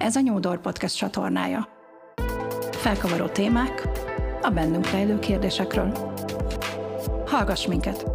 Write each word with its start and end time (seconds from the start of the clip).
Ez 0.00 0.16
a 0.16 0.20
Nyúdor 0.20 0.60
Podcast 0.60 0.96
csatornája. 0.96 1.68
Felkavaró 2.70 3.26
témák 3.26 3.88
a 4.42 4.50
bennünk 4.50 4.90
rejlő 4.90 5.18
kérdésekről. 5.18 6.16
Hallgass 7.26 7.66
minket! 7.66 8.06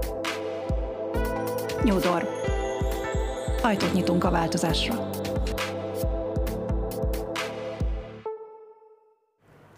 Nyúdor. 1.84 2.28
Ajtót 3.62 3.94
nyitunk 3.94 4.23
a 4.23 4.30
változásra. 4.30 5.09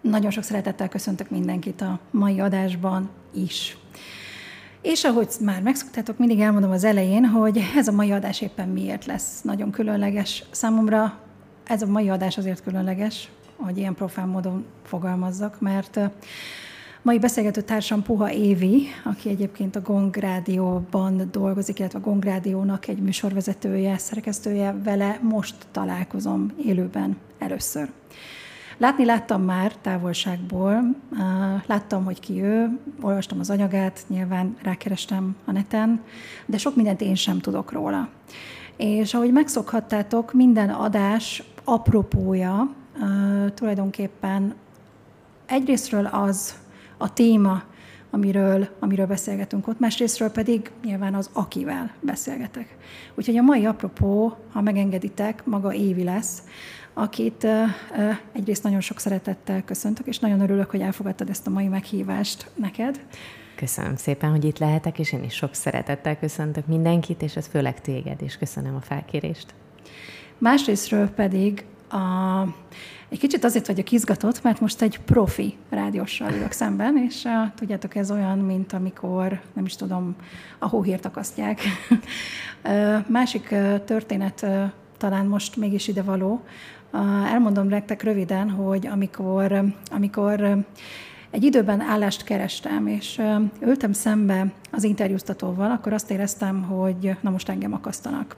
Nagyon 0.00 0.30
sok 0.30 0.42
szeretettel 0.42 0.88
köszöntök 0.88 1.30
mindenkit 1.30 1.80
a 1.80 2.00
mai 2.10 2.40
adásban 2.40 3.10
is. 3.34 3.76
És 4.82 5.04
ahogy 5.04 5.28
már 5.40 5.62
megszoktátok, 5.62 6.18
mindig 6.18 6.40
elmondom 6.40 6.70
az 6.70 6.84
elején, 6.84 7.24
hogy 7.24 7.60
ez 7.76 7.88
a 7.88 7.92
mai 7.92 8.12
adás 8.12 8.40
éppen 8.40 8.68
miért 8.68 9.06
lesz 9.06 9.42
nagyon 9.42 9.70
különleges 9.70 10.44
számomra. 10.50 11.26
Ez 11.68 11.82
a 11.82 11.86
mai 11.86 12.08
adás 12.08 12.38
azért 12.38 12.62
különleges, 12.62 13.30
hogy 13.56 13.78
ilyen 13.78 13.94
profán 13.94 14.28
módon 14.28 14.64
fogalmazzak, 14.82 15.60
mert 15.60 16.00
mai 17.02 17.18
beszélgető 17.18 17.60
társam 17.60 18.02
Puha 18.02 18.32
Évi, 18.32 18.86
aki 19.04 19.28
egyébként 19.28 19.76
a 19.76 19.80
Gong 19.80 20.16
Rádióban 20.16 21.28
dolgozik, 21.30 21.78
illetve 21.78 21.98
a 21.98 22.02
Gong 22.02 22.24
Rádiónak 22.24 22.88
egy 22.88 22.98
műsorvezetője, 22.98 23.98
szerkesztője, 23.98 24.74
vele 24.84 25.18
most 25.22 25.54
találkozom 25.70 26.52
élőben 26.64 27.16
először. 27.38 27.90
Látni 28.78 29.04
láttam 29.04 29.42
már 29.42 29.76
távolságból, 29.76 30.96
láttam, 31.66 32.04
hogy 32.04 32.20
ki 32.20 32.42
ő, 32.42 32.78
olvastam 33.00 33.38
az 33.38 33.50
anyagát, 33.50 34.00
nyilván 34.06 34.56
rákerestem 34.62 35.36
a 35.44 35.52
neten, 35.52 36.00
de 36.46 36.58
sok 36.58 36.76
mindent 36.76 37.00
én 37.00 37.14
sem 37.14 37.38
tudok 37.38 37.72
róla. 37.72 38.08
És 38.76 39.14
ahogy 39.14 39.32
megszokhattátok, 39.32 40.32
minden 40.32 40.68
adás 40.68 41.42
apropója 41.68 42.74
tulajdonképpen 43.54 44.54
egyrésztről 45.46 46.06
az 46.06 46.54
a 46.96 47.12
téma, 47.12 47.62
amiről, 48.10 48.68
amiről 48.78 49.06
beszélgetünk 49.06 49.68
ott, 49.68 49.78
másrésztről 49.78 50.30
pedig 50.30 50.70
nyilván 50.84 51.14
az, 51.14 51.30
akivel 51.32 51.90
beszélgetek. 52.00 52.76
Úgyhogy 53.14 53.36
a 53.36 53.42
mai 53.42 53.66
apropó, 53.66 54.36
ha 54.52 54.60
megengeditek, 54.60 55.44
maga 55.44 55.72
Évi 55.72 56.04
lesz, 56.04 56.42
akit 56.94 57.46
egyrészt 58.32 58.62
nagyon 58.62 58.80
sok 58.80 58.98
szeretettel 58.98 59.64
köszöntök, 59.64 60.06
és 60.06 60.18
nagyon 60.18 60.40
örülök, 60.40 60.70
hogy 60.70 60.80
elfogadtad 60.80 61.28
ezt 61.28 61.46
a 61.46 61.50
mai 61.50 61.66
meghívást 61.66 62.50
neked. 62.54 63.00
Köszönöm 63.54 63.96
szépen, 63.96 64.30
hogy 64.30 64.44
itt 64.44 64.58
lehetek, 64.58 64.98
és 64.98 65.12
én 65.12 65.24
is 65.24 65.34
sok 65.34 65.54
szeretettel 65.54 66.18
köszöntök 66.18 66.66
mindenkit, 66.66 67.22
és 67.22 67.36
ez 67.36 67.46
főleg 67.46 67.80
téged, 67.80 68.22
és 68.22 68.36
köszönöm 68.36 68.74
a 68.74 68.80
felkérést. 68.80 69.54
Másrésztről 70.38 71.08
pedig 71.08 71.64
a, 71.90 72.42
egy 73.08 73.18
kicsit 73.18 73.44
azért 73.44 73.66
vagyok 73.66 73.90
izgatott, 73.90 74.42
mert 74.42 74.60
most 74.60 74.82
egy 74.82 75.00
profi 75.00 75.56
rádióssal 75.70 76.32
ülök 76.32 76.52
szemben, 76.52 76.96
és 76.96 77.24
a, 77.24 77.52
tudjátok, 77.56 77.94
ez 77.94 78.10
olyan, 78.10 78.38
mint 78.38 78.72
amikor, 78.72 79.40
nem 79.52 79.64
is 79.64 79.76
tudom, 79.76 80.16
a 80.58 80.68
hóhírt 80.68 81.04
akasztják. 81.04 81.60
Másik 83.06 83.54
történet 83.84 84.46
talán 84.98 85.26
most 85.26 85.56
mégis 85.56 85.88
ide 85.88 86.02
való, 86.02 86.42
Elmondom 87.32 87.66
nektek 87.66 88.02
röviden, 88.02 88.50
hogy 88.50 88.86
amikor, 88.86 89.62
amikor 89.90 90.64
egy 91.30 91.44
időben 91.44 91.80
állást 91.80 92.24
kerestem, 92.24 92.86
és 92.86 93.20
ültem 93.60 93.92
szembe 93.92 94.52
az 94.70 94.84
interjúztatóval, 94.84 95.70
akkor 95.70 95.92
azt 95.92 96.10
éreztem, 96.10 96.62
hogy 96.62 97.16
na 97.20 97.30
most 97.30 97.48
engem 97.48 97.72
akasztanak. 97.72 98.36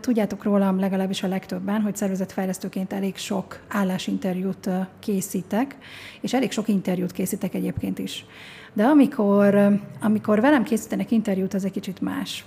Tudjátok 0.00 0.42
rólam 0.42 0.78
legalábbis 0.78 1.22
a 1.22 1.28
legtöbben, 1.28 1.80
hogy 1.80 1.96
szervezetfejlesztőként 1.96 2.92
elég 2.92 3.16
sok 3.16 3.60
állásinterjút 3.68 4.70
készítek, 4.98 5.76
és 6.20 6.34
elég 6.34 6.50
sok 6.50 6.68
interjút 6.68 7.12
készítek 7.12 7.54
egyébként 7.54 7.98
is. 7.98 8.24
De 8.72 8.84
amikor, 8.84 9.80
amikor 10.00 10.40
velem 10.40 10.62
készítenek 10.62 11.10
interjút, 11.10 11.54
az 11.54 11.64
egy 11.64 11.70
kicsit 11.70 12.00
más. 12.00 12.44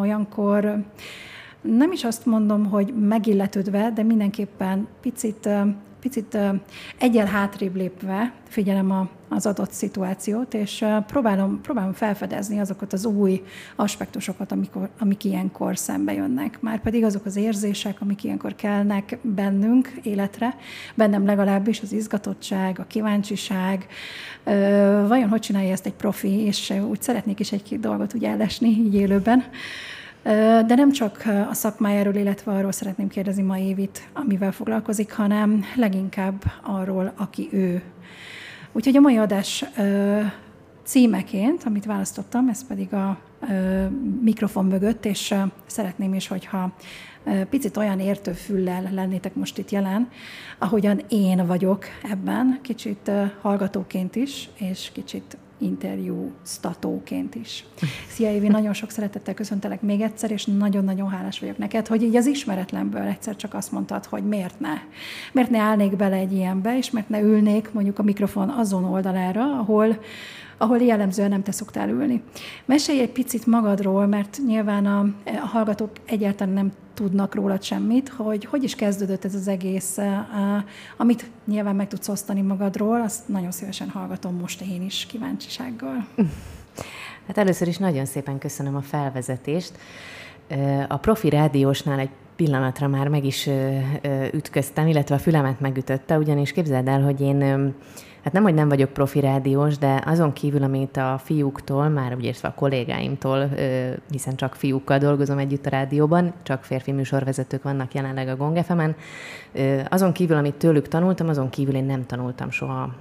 Olyankor 0.00 0.84
nem 1.60 1.92
is 1.92 2.04
azt 2.04 2.26
mondom, 2.26 2.66
hogy 2.66 2.94
megilletődve, 3.08 3.90
de 3.94 4.02
mindenképpen 4.02 4.88
picit, 5.00 5.48
picit 6.02 6.38
egyel 6.98 7.26
hátrébb 7.26 7.76
lépve 7.76 8.32
figyelem 8.48 8.90
a, 8.90 9.08
az 9.28 9.46
adott 9.46 9.70
szituációt, 9.70 10.54
és 10.54 10.84
próbálom, 11.06 11.60
próbálom 11.60 11.92
felfedezni 11.92 12.60
azokat 12.60 12.92
az 12.92 13.04
új 13.04 13.42
aspektusokat, 13.76 14.52
amikor, 14.52 14.88
amik 14.98 15.24
ilyenkor 15.24 15.78
szembe 15.78 16.12
jönnek. 16.12 16.60
Már 16.60 16.80
pedig 16.80 17.04
azok 17.04 17.24
az 17.24 17.36
érzések, 17.36 18.00
amik 18.00 18.24
ilyenkor 18.24 18.54
kelnek 18.54 19.18
bennünk 19.22 19.92
életre, 20.02 20.56
bennem 20.94 21.26
legalábbis 21.26 21.80
az 21.80 21.92
izgatottság, 21.92 22.78
a 22.78 22.86
kíváncsiság, 22.86 23.86
vajon 25.06 25.28
hogy 25.28 25.40
csinálja 25.40 25.72
ezt 25.72 25.86
egy 25.86 25.94
profi, 25.94 26.40
és 26.40 26.72
úgy 26.88 27.02
szeretnék 27.02 27.40
is 27.40 27.52
egy-két 27.52 27.80
dolgot 27.80 28.14
úgy 28.14 28.24
ellesni 28.24 28.68
így 28.68 28.94
élőben. 28.94 29.44
De 30.66 30.74
nem 30.74 30.92
csak 30.92 31.22
a 31.50 31.54
szakmájáról, 31.54 32.14
illetve 32.14 32.52
arról 32.52 32.72
szeretném 32.72 33.08
kérdezni 33.08 33.42
ma 33.42 33.58
Évit, 33.58 34.08
amivel 34.12 34.52
foglalkozik, 34.52 35.12
hanem 35.12 35.64
leginkább 35.76 36.42
arról, 36.62 37.12
aki 37.16 37.48
ő. 37.52 37.82
Úgyhogy 38.72 38.96
a 38.96 39.00
mai 39.00 39.16
adás 39.16 39.64
címeként, 40.84 41.62
amit 41.64 41.84
választottam, 41.84 42.48
ez 42.48 42.66
pedig 42.66 42.92
a 42.92 43.18
mikrofon 44.20 44.64
mögött, 44.64 45.04
és 45.04 45.34
szeretném 45.66 46.14
is, 46.14 46.28
hogyha 46.28 46.74
picit 47.50 47.76
olyan 47.76 48.00
értő 48.00 48.32
füllel 48.32 48.88
lennétek 48.92 49.34
most 49.34 49.58
itt 49.58 49.70
jelen, 49.70 50.08
ahogyan 50.58 51.00
én 51.08 51.46
vagyok 51.46 51.84
ebben, 52.10 52.58
kicsit 52.62 53.10
hallgatóként 53.40 54.16
is, 54.16 54.48
és 54.58 54.90
kicsit 54.92 55.36
interjúztatóként 55.62 57.34
is. 57.34 57.64
Szia 58.08 58.32
Évi, 58.32 58.48
nagyon 58.48 58.72
sok 58.72 58.90
szeretettel 58.90 59.34
köszöntelek 59.34 59.82
még 59.82 60.00
egyszer, 60.00 60.30
és 60.30 60.44
nagyon-nagyon 60.44 61.08
hálás 61.08 61.38
vagyok 61.38 61.58
neked, 61.58 61.86
hogy 61.86 62.02
így 62.02 62.16
az 62.16 62.26
ismeretlenből 62.26 63.02
egyszer 63.02 63.36
csak 63.36 63.54
azt 63.54 63.72
mondtad, 63.72 64.04
hogy 64.04 64.24
miért 64.24 64.60
ne. 64.60 64.74
Miért 65.32 65.50
ne 65.50 65.58
állnék 65.58 65.96
bele 65.96 66.16
egy 66.16 66.32
ilyenbe, 66.32 66.76
és 66.76 66.90
miért 66.90 67.08
ne 67.08 67.20
ülnék 67.20 67.72
mondjuk 67.72 67.98
a 67.98 68.02
mikrofon 68.02 68.48
azon 68.48 68.84
oldalára, 68.84 69.58
ahol 69.58 69.98
ahol 70.62 70.78
jellemzően 70.78 71.28
nem 71.28 71.42
te 71.42 71.52
szoktál 71.52 71.88
ülni. 71.88 72.22
Mesélj 72.64 73.00
egy 73.00 73.12
picit 73.12 73.46
magadról, 73.46 74.06
mert 74.06 74.38
nyilván 74.46 74.86
a, 74.86 75.00
a 75.24 75.46
hallgatók 75.46 75.90
egyáltalán 76.04 76.54
nem 76.54 76.72
tudnak 76.94 77.34
rólad 77.34 77.62
semmit, 77.62 78.08
hogy 78.08 78.44
hogy 78.44 78.62
is 78.62 78.74
kezdődött 78.74 79.24
ez 79.24 79.34
az 79.34 79.48
egész, 79.48 79.98
amit 80.96 81.30
nyilván 81.46 81.76
meg 81.76 81.88
tudsz 81.88 82.08
osztani 82.08 82.40
magadról, 82.40 83.00
azt 83.00 83.28
nagyon 83.28 83.50
szívesen 83.50 83.88
hallgatom 83.88 84.34
most 84.34 84.60
én 84.60 84.82
is 84.82 85.06
kíváncsisággal. 85.06 86.06
Hát 87.26 87.38
először 87.38 87.68
is 87.68 87.78
nagyon 87.78 88.04
szépen 88.04 88.38
köszönöm 88.38 88.76
a 88.76 88.82
felvezetést. 88.82 89.72
A 90.88 90.96
profi 90.96 91.28
rádiósnál 91.28 91.98
egy 91.98 92.10
pillanatra 92.36 92.88
már 92.88 93.08
meg 93.08 93.24
is 93.24 93.48
ütköztem, 94.32 94.86
illetve 94.86 95.14
a 95.14 95.18
fülemet 95.18 95.60
megütötte, 95.60 96.18
ugyanis 96.18 96.52
képzeld 96.52 96.88
el, 96.88 97.02
hogy 97.02 97.20
én 97.20 97.74
hát 98.22 98.32
nem, 98.32 98.42
hogy 98.42 98.54
nem 98.54 98.68
vagyok 98.68 98.90
profi 98.90 99.20
rádiós, 99.20 99.78
de 99.78 100.02
azon 100.06 100.32
kívül, 100.32 100.62
amit 100.62 100.96
a 100.96 101.20
fiúktól, 101.24 101.88
már 101.88 102.16
értve 102.20 102.48
a 102.48 102.54
kollégáimtól, 102.54 103.48
hiszen 104.10 104.36
csak 104.36 104.54
fiúkkal 104.54 104.98
dolgozom 104.98 105.38
együtt 105.38 105.66
a 105.66 105.70
rádióban, 105.70 106.32
csak 106.42 106.64
férfi 106.64 106.92
műsorvezetők 106.92 107.62
vannak 107.62 107.94
jelenleg 107.94 108.28
a 108.28 108.36
Gong 108.36 108.64
FM-en, 108.64 108.96
azon 109.88 110.12
kívül, 110.12 110.36
amit 110.36 110.54
tőlük 110.54 110.88
tanultam, 110.88 111.28
azon 111.28 111.50
kívül 111.50 111.74
én 111.74 111.84
nem 111.84 112.06
tanultam 112.06 112.50
soha 112.50 112.94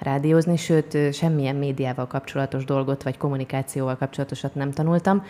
rádiózni, 0.00 0.56
sőt, 0.56 1.14
semmilyen 1.14 1.56
médiával 1.56 2.06
kapcsolatos 2.06 2.64
dolgot, 2.64 3.02
vagy 3.02 3.16
kommunikációval 3.16 3.96
kapcsolatosat 3.96 4.54
nem 4.54 4.70
tanultam. 4.70 5.24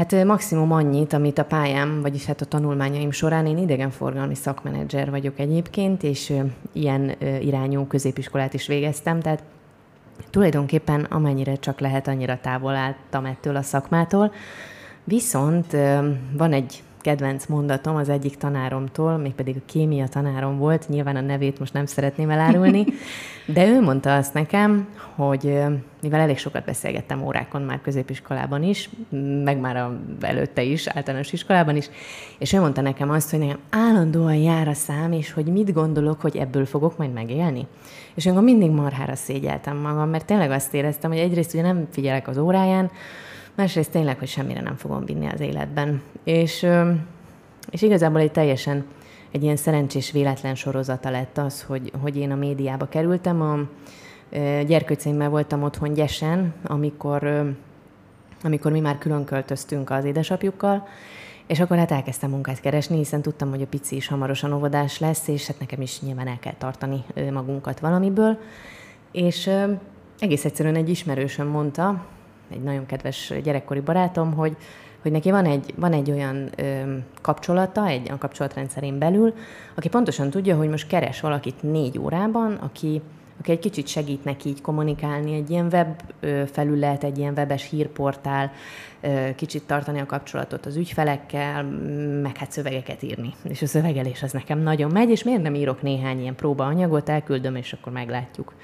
Hát 0.00 0.24
maximum 0.24 0.72
annyit, 0.72 1.12
amit 1.12 1.38
a 1.38 1.44
pályám, 1.44 2.00
vagyis 2.00 2.24
hát 2.24 2.40
a 2.40 2.44
tanulmányaim 2.44 3.10
során 3.10 3.46
én 3.46 3.58
idegenforgalmi 3.58 4.34
szakmenedzser 4.34 5.10
vagyok 5.10 5.38
egyébként, 5.38 6.02
és 6.02 6.32
ilyen 6.72 7.14
irányú 7.40 7.86
középiskolát 7.86 8.54
is 8.54 8.66
végeztem, 8.66 9.20
tehát 9.20 9.42
tulajdonképpen 10.30 11.04
amennyire 11.04 11.54
csak 11.54 11.80
lehet, 11.80 12.08
annyira 12.08 12.38
távol 12.40 12.74
álltam 12.74 13.24
ettől 13.24 13.56
a 13.56 13.62
szakmától. 13.62 14.32
Viszont 15.04 15.76
van 16.36 16.52
egy 16.52 16.82
kedvenc 17.00 17.46
mondatom 17.46 17.96
az 17.96 18.08
egyik 18.08 18.36
tanáromtól, 18.36 19.16
mégpedig 19.16 19.56
a 19.56 19.62
kémia 19.66 20.08
tanárom 20.08 20.58
volt, 20.58 20.88
nyilván 20.88 21.16
a 21.16 21.20
nevét 21.20 21.58
most 21.58 21.72
nem 21.72 21.86
szeretném 21.86 22.30
elárulni, 22.30 22.84
de 23.54 23.66
ő 23.66 23.80
mondta 23.80 24.16
azt 24.16 24.34
nekem, 24.34 24.88
hogy 25.14 25.62
mivel 26.02 26.20
elég 26.20 26.38
sokat 26.38 26.64
beszélgettem 26.64 27.22
órákon 27.22 27.62
már 27.62 27.80
középiskolában 27.80 28.62
is, 28.62 28.90
meg 29.44 29.60
már 29.60 29.76
a, 29.76 30.00
előtte 30.20 30.62
is, 30.62 30.86
általános 30.86 31.32
iskolában 31.32 31.76
is, 31.76 31.90
és 32.38 32.52
ő 32.52 32.60
mondta 32.60 32.80
nekem 32.80 33.10
azt, 33.10 33.30
hogy 33.30 33.38
nekem 33.38 33.58
állandóan 33.70 34.34
jár 34.34 34.68
a 34.68 34.74
szám, 34.74 35.12
és 35.12 35.32
hogy 35.32 35.46
mit 35.46 35.72
gondolok, 35.72 36.20
hogy 36.20 36.36
ebből 36.36 36.66
fogok 36.66 36.96
majd 36.96 37.12
megélni. 37.12 37.66
És 38.14 38.26
én 38.26 38.34
mindig 38.34 38.70
marhára 38.70 39.14
szégyeltem 39.14 39.76
magam, 39.76 40.08
mert 40.08 40.26
tényleg 40.26 40.50
azt 40.50 40.74
éreztem, 40.74 41.10
hogy 41.10 41.20
egyrészt 41.20 41.54
ugye 41.54 41.62
nem 41.62 41.88
figyelek 41.90 42.28
az 42.28 42.38
óráján, 42.38 42.90
másrészt 43.54 43.90
tényleg, 43.90 44.18
hogy 44.18 44.28
semmire 44.28 44.60
nem 44.60 44.76
fogom 44.76 45.04
vinni 45.04 45.26
az 45.26 45.40
életben. 45.40 46.02
És, 46.24 46.66
és 47.70 47.82
igazából 47.82 48.20
egy 48.20 48.32
teljesen 48.32 48.84
egy 49.30 49.42
ilyen 49.42 49.56
szerencsés 49.56 50.10
véletlen 50.10 50.54
sorozata 50.54 51.10
lett 51.10 51.38
az, 51.38 51.62
hogy, 51.62 51.92
hogy 52.00 52.16
én 52.16 52.30
a 52.30 52.34
médiába 52.34 52.88
kerültem. 52.88 53.40
A 53.40 53.58
gyerkőceimmel 54.66 55.28
voltam 55.28 55.62
otthon 55.62 55.92
Gyesen, 55.92 56.54
amikor, 56.62 57.52
amikor 58.42 58.72
mi 58.72 58.80
már 58.80 58.98
külön 58.98 59.24
költöztünk 59.24 59.90
az 59.90 60.04
édesapjukkal, 60.04 60.86
és 61.46 61.60
akkor 61.60 61.76
hát 61.76 61.90
elkezdtem 61.90 62.30
munkát 62.30 62.60
keresni, 62.60 62.96
hiszen 62.96 63.22
tudtam, 63.22 63.50
hogy 63.50 63.62
a 63.62 63.66
pici 63.66 63.96
is 63.96 64.06
hamarosan 64.08 64.52
óvodás 64.52 64.98
lesz, 64.98 65.28
és 65.28 65.46
hát 65.46 65.58
nekem 65.58 65.80
is 65.80 66.00
nyilván 66.00 66.28
el 66.28 66.38
kell 66.38 66.54
tartani 66.58 67.04
magunkat 67.32 67.80
valamiből. 67.80 68.38
És 69.12 69.50
egész 70.18 70.44
egyszerűen 70.44 70.74
egy 70.76 70.88
ismerősöm 70.88 71.46
mondta, 71.46 72.04
egy 72.50 72.62
nagyon 72.62 72.86
kedves 72.86 73.32
gyerekkori 73.42 73.80
barátom, 73.80 74.34
hogy, 74.34 74.56
hogy 75.02 75.12
neki 75.12 75.30
van 75.30 75.44
egy, 75.44 75.74
van 75.76 75.92
egy 75.92 76.10
olyan 76.10 76.48
ö, 76.56 76.96
kapcsolata, 77.20 77.86
egy 77.86 78.10
a 78.10 78.18
kapcsolatrendszerén 78.18 78.98
belül, 78.98 79.34
aki 79.74 79.88
pontosan 79.88 80.30
tudja, 80.30 80.56
hogy 80.56 80.68
most 80.68 80.86
keres 80.86 81.20
valakit 81.20 81.62
négy 81.62 81.98
órában, 81.98 82.52
aki, 82.52 83.00
aki 83.38 83.50
egy 83.50 83.58
kicsit 83.58 83.86
segít 83.86 84.24
neki 84.24 84.48
így 84.48 84.60
kommunikálni, 84.60 85.34
egy 85.34 85.50
ilyen 85.50 85.68
web 85.72 86.00
felület, 86.50 87.04
egy 87.04 87.18
ilyen 87.18 87.32
webes 87.36 87.68
hírportál, 87.68 88.52
kicsit 89.36 89.66
tartani 89.66 90.00
a 90.00 90.06
kapcsolatot 90.06 90.66
az 90.66 90.76
ügyfelekkel, 90.76 91.62
meg 92.22 92.36
hát 92.36 92.52
szövegeket 92.52 93.02
írni. 93.02 93.34
És 93.42 93.62
a 93.62 93.66
szövegelés 93.66 94.22
az 94.22 94.32
nekem 94.32 94.58
nagyon 94.58 94.90
megy, 94.90 95.10
és 95.10 95.22
miért 95.22 95.42
nem 95.42 95.54
írok 95.54 95.82
néhány 95.82 96.20
ilyen 96.20 96.34
próbaanyagot, 96.34 97.08
elküldöm, 97.08 97.56
és 97.56 97.72
akkor 97.72 97.92
meglátjuk. 97.92 98.54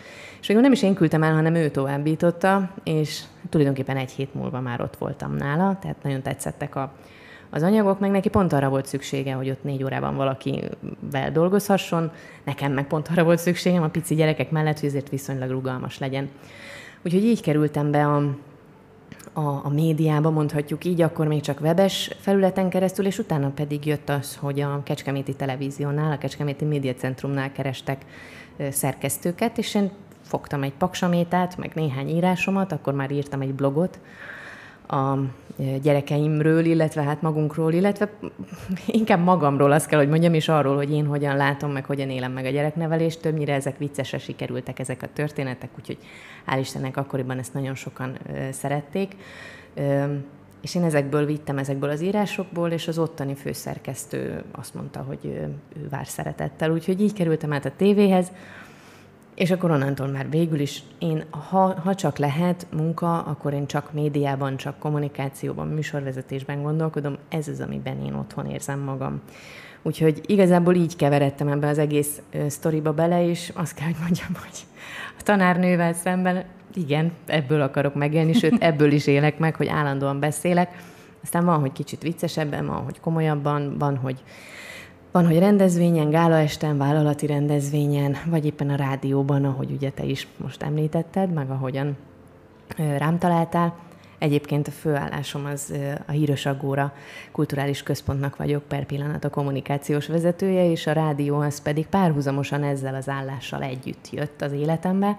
És 0.49 0.55
nem 0.55 0.73
is 0.73 0.83
én 0.83 0.95
küldtem 0.95 1.23
el, 1.23 1.35
hanem 1.35 1.55
ő 1.55 1.69
továbbította, 1.69 2.71
és 2.85 3.23
tulajdonképpen 3.51 3.97
egy 3.97 4.11
hét 4.11 4.35
múlva 4.35 4.61
már 4.61 4.81
ott 4.81 4.97
voltam 4.97 5.35
nála, 5.35 5.79
tehát 5.81 6.03
nagyon 6.03 6.23
tetszettek 6.23 6.75
a, 6.77 6.93
az 7.51 7.63
anyagok, 7.63 8.01
meg 8.01 8.11
neki 8.11 8.29
pont 8.29 8.53
arra 8.53 8.69
volt 8.69 8.87
szüksége, 8.87 9.33
hogy 9.33 9.51
ott 9.51 9.65
négy 9.65 9.85
órában 9.85 10.17
valakivel 10.17 11.33
dolgozhasson, 11.33 12.11
nekem 12.45 12.73
meg 12.73 12.87
pont 12.87 13.09
arra 13.09 13.25
volt 13.25 13.39
szükségem 13.39 13.83
a 13.83 13.89
pici 13.89 14.15
gyerekek 14.15 14.51
mellett, 14.51 14.81
hogy 14.81 14.89
ezért 14.89 15.09
viszonylag 15.09 15.51
rugalmas 15.51 15.99
legyen. 15.99 16.29
Úgyhogy 17.05 17.25
így 17.25 17.43
kerültem 17.43 17.91
be 17.91 18.07
a, 18.07 18.17
a, 19.33 19.61
a 19.65 19.69
médiába, 19.69 20.31
mondhatjuk 20.31 20.85
így, 20.85 21.03
akkor 21.03 21.27
még 21.27 21.41
csak 21.41 21.61
webes 21.61 22.11
felületen 22.21 22.69
keresztül, 22.69 23.07
és 23.07 23.19
utána 23.19 23.51
pedig 23.51 23.87
jött 23.87 24.09
az, 24.09 24.37
hogy 24.37 24.61
a 24.61 24.83
Kecskeméti 24.85 25.35
Televíziónál, 25.35 26.13
a 26.13 26.19
Kecskeméti 26.19 26.65
Média 26.65 26.95
Centrumnál 26.95 27.53
kerestek 27.53 28.05
szerkesztőket, 28.71 29.59
és 29.59 29.75
én 29.75 29.91
fogtam 30.27 30.63
egy 30.63 30.73
paksamétát, 30.73 31.57
meg 31.57 31.71
néhány 31.75 32.09
írásomat, 32.09 32.73
akkor 32.73 32.95
már 32.95 33.11
írtam 33.11 33.41
egy 33.41 33.55
blogot 33.55 33.99
a 34.89 35.19
gyerekeimről, 35.83 36.65
illetve 36.65 37.03
hát 37.03 37.23
magunkról, 37.23 37.73
illetve 37.73 38.11
inkább 38.87 39.25
magamról 39.25 39.73
azt 39.73 39.87
kell, 39.87 39.99
hogy 39.99 40.09
mondjam, 40.09 40.35
és 40.35 40.49
arról, 40.49 40.77
hogy 40.77 40.93
én 40.93 41.07
hogyan 41.07 41.37
látom, 41.37 41.71
meg 41.71 41.85
hogyan 41.85 42.11
élem 42.11 42.33
meg 42.33 42.45
a 42.45 42.51
gyereknevelést. 42.51 43.21
Többnyire 43.21 43.55
ezek 43.55 43.79
viccesre 43.79 44.19
sikerültek 44.19 44.79
ezek 44.79 45.03
a 45.03 45.09
történetek, 45.13 45.71
úgyhogy 45.79 45.99
hál' 46.47 46.59
Istennek 46.61 46.97
akkoriban 46.97 47.39
ezt 47.39 47.55
nagyon 47.55 47.75
sokan 47.75 48.19
szerették. 48.51 49.17
És 50.61 50.75
én 50.75 50.83
ezekből 50.83 51.27
vittem, 51.27 51.59
ezekből 51.59 51.91
az 51.91 52.01
írásokból, 52.01 52.71
és 52.71 52.89
az 52.89 52.99
ottani 52.99 53.35
főszerkesztő 53.35 54.43
azt 54.53 54.75
mondta, 54.75 55.01
hogy 55.01 55.19
ő 55.23 55.51
vár 55.91 56.07
szeretettel. 56.07 56.71
Úgyhogy 56.71 57.01
így 57.01 57.13
kerültem 57.13 57.53
át 57.53 57.65
a 57.65 57.73
tévéhez, 57.77 58.33
és 59.37 59.51
akkor 59.51 59.71
onnantól 59.71 60.07
már 60.07 60.31
végül 60.31 60.61
is 60.61 60.83
én, 60.99 61.25
ha, 61.31 61.81
ha 61.81 61.95
csak 61.95 62.19
lehet 62.19 62.67
munka, 62.77 63.23
akkor 63.23 63.53
én 63.53 63.67
csak 63.67 63.93
médiában, 63.93 64.57
csak 64.57 64.79
kommunikációban, 64.79 65.69
műsorvezetésben 65.69 66.63
gondolkodom, 66.63 67.17
ez 67.29 67.49
az, 67.49 67.61
amiben 67.61 68.05
én 68.05 68.15
otthon 68.15 68.47
érzem 68.47 68.81
magam. 68.81 69.21
Úgyhogy 69.83 70.21
igazából 70.27 70.75
így 70.75 70.97
keveredtem 70.97 71.49
ebbe 71.49 71.69
az 71.69 71.79
egész 71.79 72.23
sztoriba 72.49 72.93
bele, 72.93 73.29
és 73.29 73.53
azt 73.55 73.75
kell, 73.75 73.87
hogy 73.87 73.97
mondjam, 74.01 74.29
hogy 74.43 74.59
a 75.19 75.23
tanárnővel 75.23 75.93
szemben 75.93 76.45
igen, 76.75 77.13
ebből 77.27 77.61
akarok 77.61 77.95
megélni, 77.95 78.33
sőt, 78.33 78.63
ebből 78.63 78.93
is 78.93 79.07
élek 79.07 79.39
meg, 79.39 79.57
hogy 79.57 79.69
állandóan 79.69 80.21
beszélek. 80.21 80.83
Aztán 81.23 81.45
van, 81.45 81.61
hogy 81.61 81.73
kicsit 81.73 82.03
viccesebben, 82.03 82.67
van, 82.67 82.83
hogy 82.83 83.01
komolyabban, 83.01 83.79
van, 83.79 83.97
hogy 83.97 84.23
van, 85.17 85.27
hogy 85.27 85.39
rendezvényen, 85.39 86.11
gálaesten, 86.11 86.79
vállalati 86.79 87.27
rendezvényen, 87.27 88.17
vagy 88.27 88.45
éppen 88.45 88.71
a 88.71 88.77
rádióban, 88.77 89.45
ahogy 89.45 89.71
ugye 89.71 89.91
te 89.91 90.05
is 90.05 90.27
most 90.37 90.63
említetted, 90.63 91.33
meg 91.33 91.51
ahogyan 91.51 91.97
rám 92.77 93.19
találtál. 93.19 93.75
Egyébként 94.19 94.69
a 94.69 94.71
főállásom 94.71 95.45
az 95.45 95.75
a 96.07 96.11
Híros 96.11 96.47
Agóra 96.47 96.93
kulturális 97.33 97.83
központnak 97.83 98.37
vagyok 98.37 98.63
per 98.63 98.85
pillanat 98.87 99.25
a 99.25 99.31
kommunikációs 99.31 100.07
vezetője, 100.07 100.71
és 100.71 100.87
a 100.87 100.93
rádió 100.93 101.37
az 101.39 101.63
pedig 101.63 101.87
párhuzamosan 101.87 102.63
ezzel 102.63 102.95
az 102.95 103.09
állással 103.09 103.63
együtt 103.63 104.11
jött 104.11 104.43
az 104.43 104.53
életembe. 104.53 105.19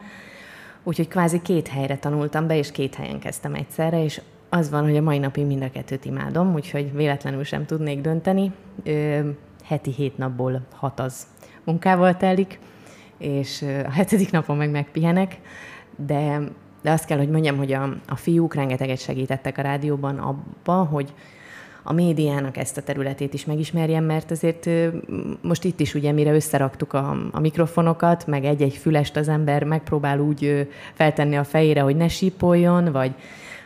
Úgyhogy 0.84 1.08
kvázi 1.08 1.42
két 1.42 1.68
helyre 1.68 1.98
tanultam 1.98 2.48
be, 2.48 2.58
és 2.58 2.72
két 2.72 2.96
helyen 2.96 3.20
kezdtem 3.20 3.54
egyszerre, 3.54 4.04
és 4.04 4.22
az 4.50 4.70
van, 4.70 4.84
hogy 4.84 4.98
a 4.98 5.02
mai 5.02 5.18
napig 5.18 5.46
mind 5.46 5.64
a 5.64 5.72
kettőt 5.72 6.06
imádom, 6.06 6.54
úgyhogy 6.54 6.94
véletlenül 6.94 7.44
sem 7.44 7.66
tudnék 7.66 8.02
dönteni 8.02 8.52
heti 9.68 9.92
hét 9.92 10.18
napból 10.18 10.62
hat 10.76 11.00
az 11.00 11.28
munkával 11.64 12.18
telik, 12.18 12.60
és 13.18 13.62
a 13.86 13.92
hetedik 13.92 14.32
napon 14.32 14.58
meg 14.58 14.70
megpihenek, 14.70 15.40
de, 15.96 16.42
de 16.82 16.92
azt 16.92 17.06
kell, 17.06 17.18
hogy 17.18 17.30
mondjam, 17.30 17.58
hogy 17.58 17.74
a, 17.74 17.90
a 18.08 18.16
fiúk 18.16 18.54
rengeteget 18.54 19.00
segítettek 19.00 19.58
a 19.58 19.62
rádióban 19.62 20.18
abba, 20.18 20.84
hogy 20.84 21.14
a 21.84 21.94
médiának 21.94 22.58
ezt 22.58 22.78
a 22.78 22.82
területét 22.82 23.34
is 23.34 23.46
megismerjem, 23.46 24.04
mert 24.04 24.32
azért 24.32 24.70
most 25.42 25.64
itt 25.64 25.80
is 25.80 25.94
ugye, 25.94 26.12
mire 26.12 26.34
összeraktuk 26.34 26.94
a, 26.94 27.18
a 27.32 27.40
mikrofonokat, 27.40 28.28
meg 28.28 28.46
egy-egy 28.46 28.76
fülest 28.76 29.16
az 29.16 29.28
ember 29.28 29.64
megpróbál 29.64 30.20
úgy 30.20 30.68
feltenni 30.94 31.38
a 31.38 31.44
fejére, 31.44 31.82
hogy 31.82 31.96
ne 31.96 32.08
sípoljon, 32.08 32.92
vagy 32.92 33.12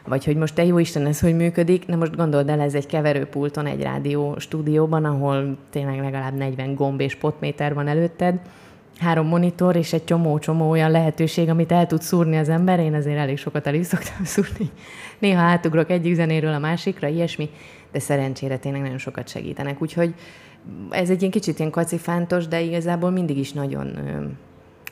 vagy 0.05 0.25
hogy 0.25 0.35
most 0.35 0.55
te 0.55 0.65
jó 0.65 0.77
Isten, 0.77 1.05
ez 1.05 1.19
hogy 1.19 1.35
működik, 1.35 1.87
na 1.87 1.95
most 1.95 2.15
gondold 2.15 2.49
el, 2.49 2.59
ez 2.59 2.73
egy 2.73 2.85
keverőpulton 2.85 3.65
egy 3.65 3.81
rádió 3.81 4.39
stúdióban, 4.39 5.05
ahol 5.05 5.57
tényleg 5.69 5.99
legalább 5.99 6.33
40 6.33 6.75
gomb 6.75 7.01
és 7.01 7.15
potméter 7.15 7.73
van 7.73 7.87
előtted, 7.87 8.39
három 9.01 9.27
monitor 9.27 9.75
és 9.75 9.93
egy 9.93 10.03
csomó-csomó 10.03 10.69
olyan 10.69 10.91
lehetőség, 10.91 11.49
amit 11.49 11.71
el 11.71 11.87
tud 11.87 12.01
szúrni 12.01 12.37
az 12.37 12.49
ember. 12.49 12.79
Én 12.79 12.93
azért 12.93 13.17
elég 13.17 13.37
sokat 13.37 13.67
el 13.67 13.73
is 13.73 13.85
szoktam 13.85 14.23
szúrni. 14.23 14.69
Néha 15.19 15.41
átugrok 15.41 15.89
egyik 15.89 16.15
zenéről 16.15 16.53
a 16.53 16.59
másikra, 16.59 17.07
ilyesmi, 17.07 17.49
de 17.91 17.99
szerencsére 17.99 18.57
tényleg 18.57 18.81
nagyon 18.81 18.97
sokat 18.97 19.27
segítenek. 19.27 19.81
Úgyhogy 19.81 20.13
ez 20.89 21.09
egy 21.09 21.19
ilyen 21.19 21.31
kicsit 21.31 21.59
ilyen 21.59 21.71
kacifántos, 21.71 22.47
de 22.47 22.61
igazából 22.61 23.09
mindig 23.09 23.37
is 23.37 23.53
nagyon 23.53 23.97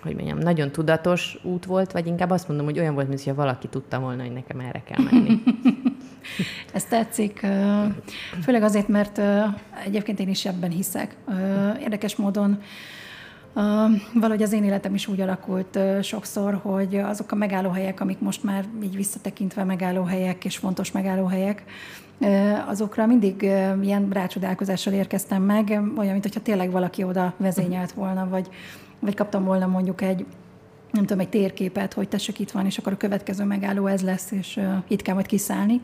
hogy 0.01 0.15
mondjam, 0.15 0.37
nagyon 0.37 0.71
tudatos 0.71 1.37
út 1.43 1.65
volt, 1.65 1.91
vagy 1.91 2.07
inkább 2.07 2.29
azt 2.29 2.47
mondom, 2.47 2.65
hogy 2.65 2.79
olyan 2.79 2.93
volt, 2.93 3.07
mintha 3.07 3.33
valaki 3.33 3.67
tudta 3.67 3.99
volna, 3.99 4.21
hogy 4.21 4.33
nekem 4.33 4.59
erre 4.59 4.83
kell 4.85 5.03
menni. 5.11 5.41
Ez 6.73 6.83
tetszik, 6.83 7.47
főleg 8.41 8.63
azért, 8.63 8.87
mert 8.87 9.21
egyébként 9.85 10.19
én 10.19 10.29
is 10.29 10.45
ebben 10.45 10.69
hiszek. 10.69 11.15
Érdekes 11.79 12.15
módon 12.15 12.61
valahogy 14.13 14.41
az 14.41 14.53
én 14.53 14.63
életem 14.63 14.93
is 14.93 15.07
úgy 15.07 15.21
alakult 15.21 15.79
sokszor, 16.01 16.59
hogy 16.61 16.95
azok 16.95 17.31
a 17.31 17.35
megállóhelyek, 17.35 18.01
amik 18.01 18.19
most 18.19 18.43
már 18.43 18.65
így 18.83 18.95
visszatekintve 18.95 19.63
megállóhelyek 19.63 20.45
és 20.45 20.57
fontos 20.57 20.91
megállóhelyek, 20.91 21.63
azokra 22.67 23.05
mindig 23.05 23.41
ilyen 23.81 24.09
rácsodálkozással 24.11 24.93
érkeztem 24.93 25.43
meg, 25.43 25.81
olyan, 25.97 26.11
mintha 26.11 26.39
tényleg 26.39 26.71
valaki 26.71 27.03
oda 27.03 27.33
vezényelt 27.37 27.91
volna, 27.91 28.27
vagy, 28.29 28.49
vagy 28.99 29.15
kaptam 29.15 29.43
volna 29.43 29.67
mondjuk 29.67 30.01
egy 30.01 30.25
nem 30.91 31.05
tudom, 31.05 31.19
egy 31.19 31.29
térképet, 31.29 31.93
hogy 31.93 32.09
tessék 32.09 32.39
itt 32.39 32.51
van, 32.51 32.65
és 32.65 32.77
akkor 32.77 32.93
a 32.93 32.97
következő 32.97 33.43
megálló 33.43 33.87
ez 33.87 34.01
lesz, 34.01 34.31
és 34.31 34.57
uh, 34.57 34.63
itt 34.87 35.01
kell 35.01 35.13
majd 35.13 35.25
kiszállni. 35.25 35.81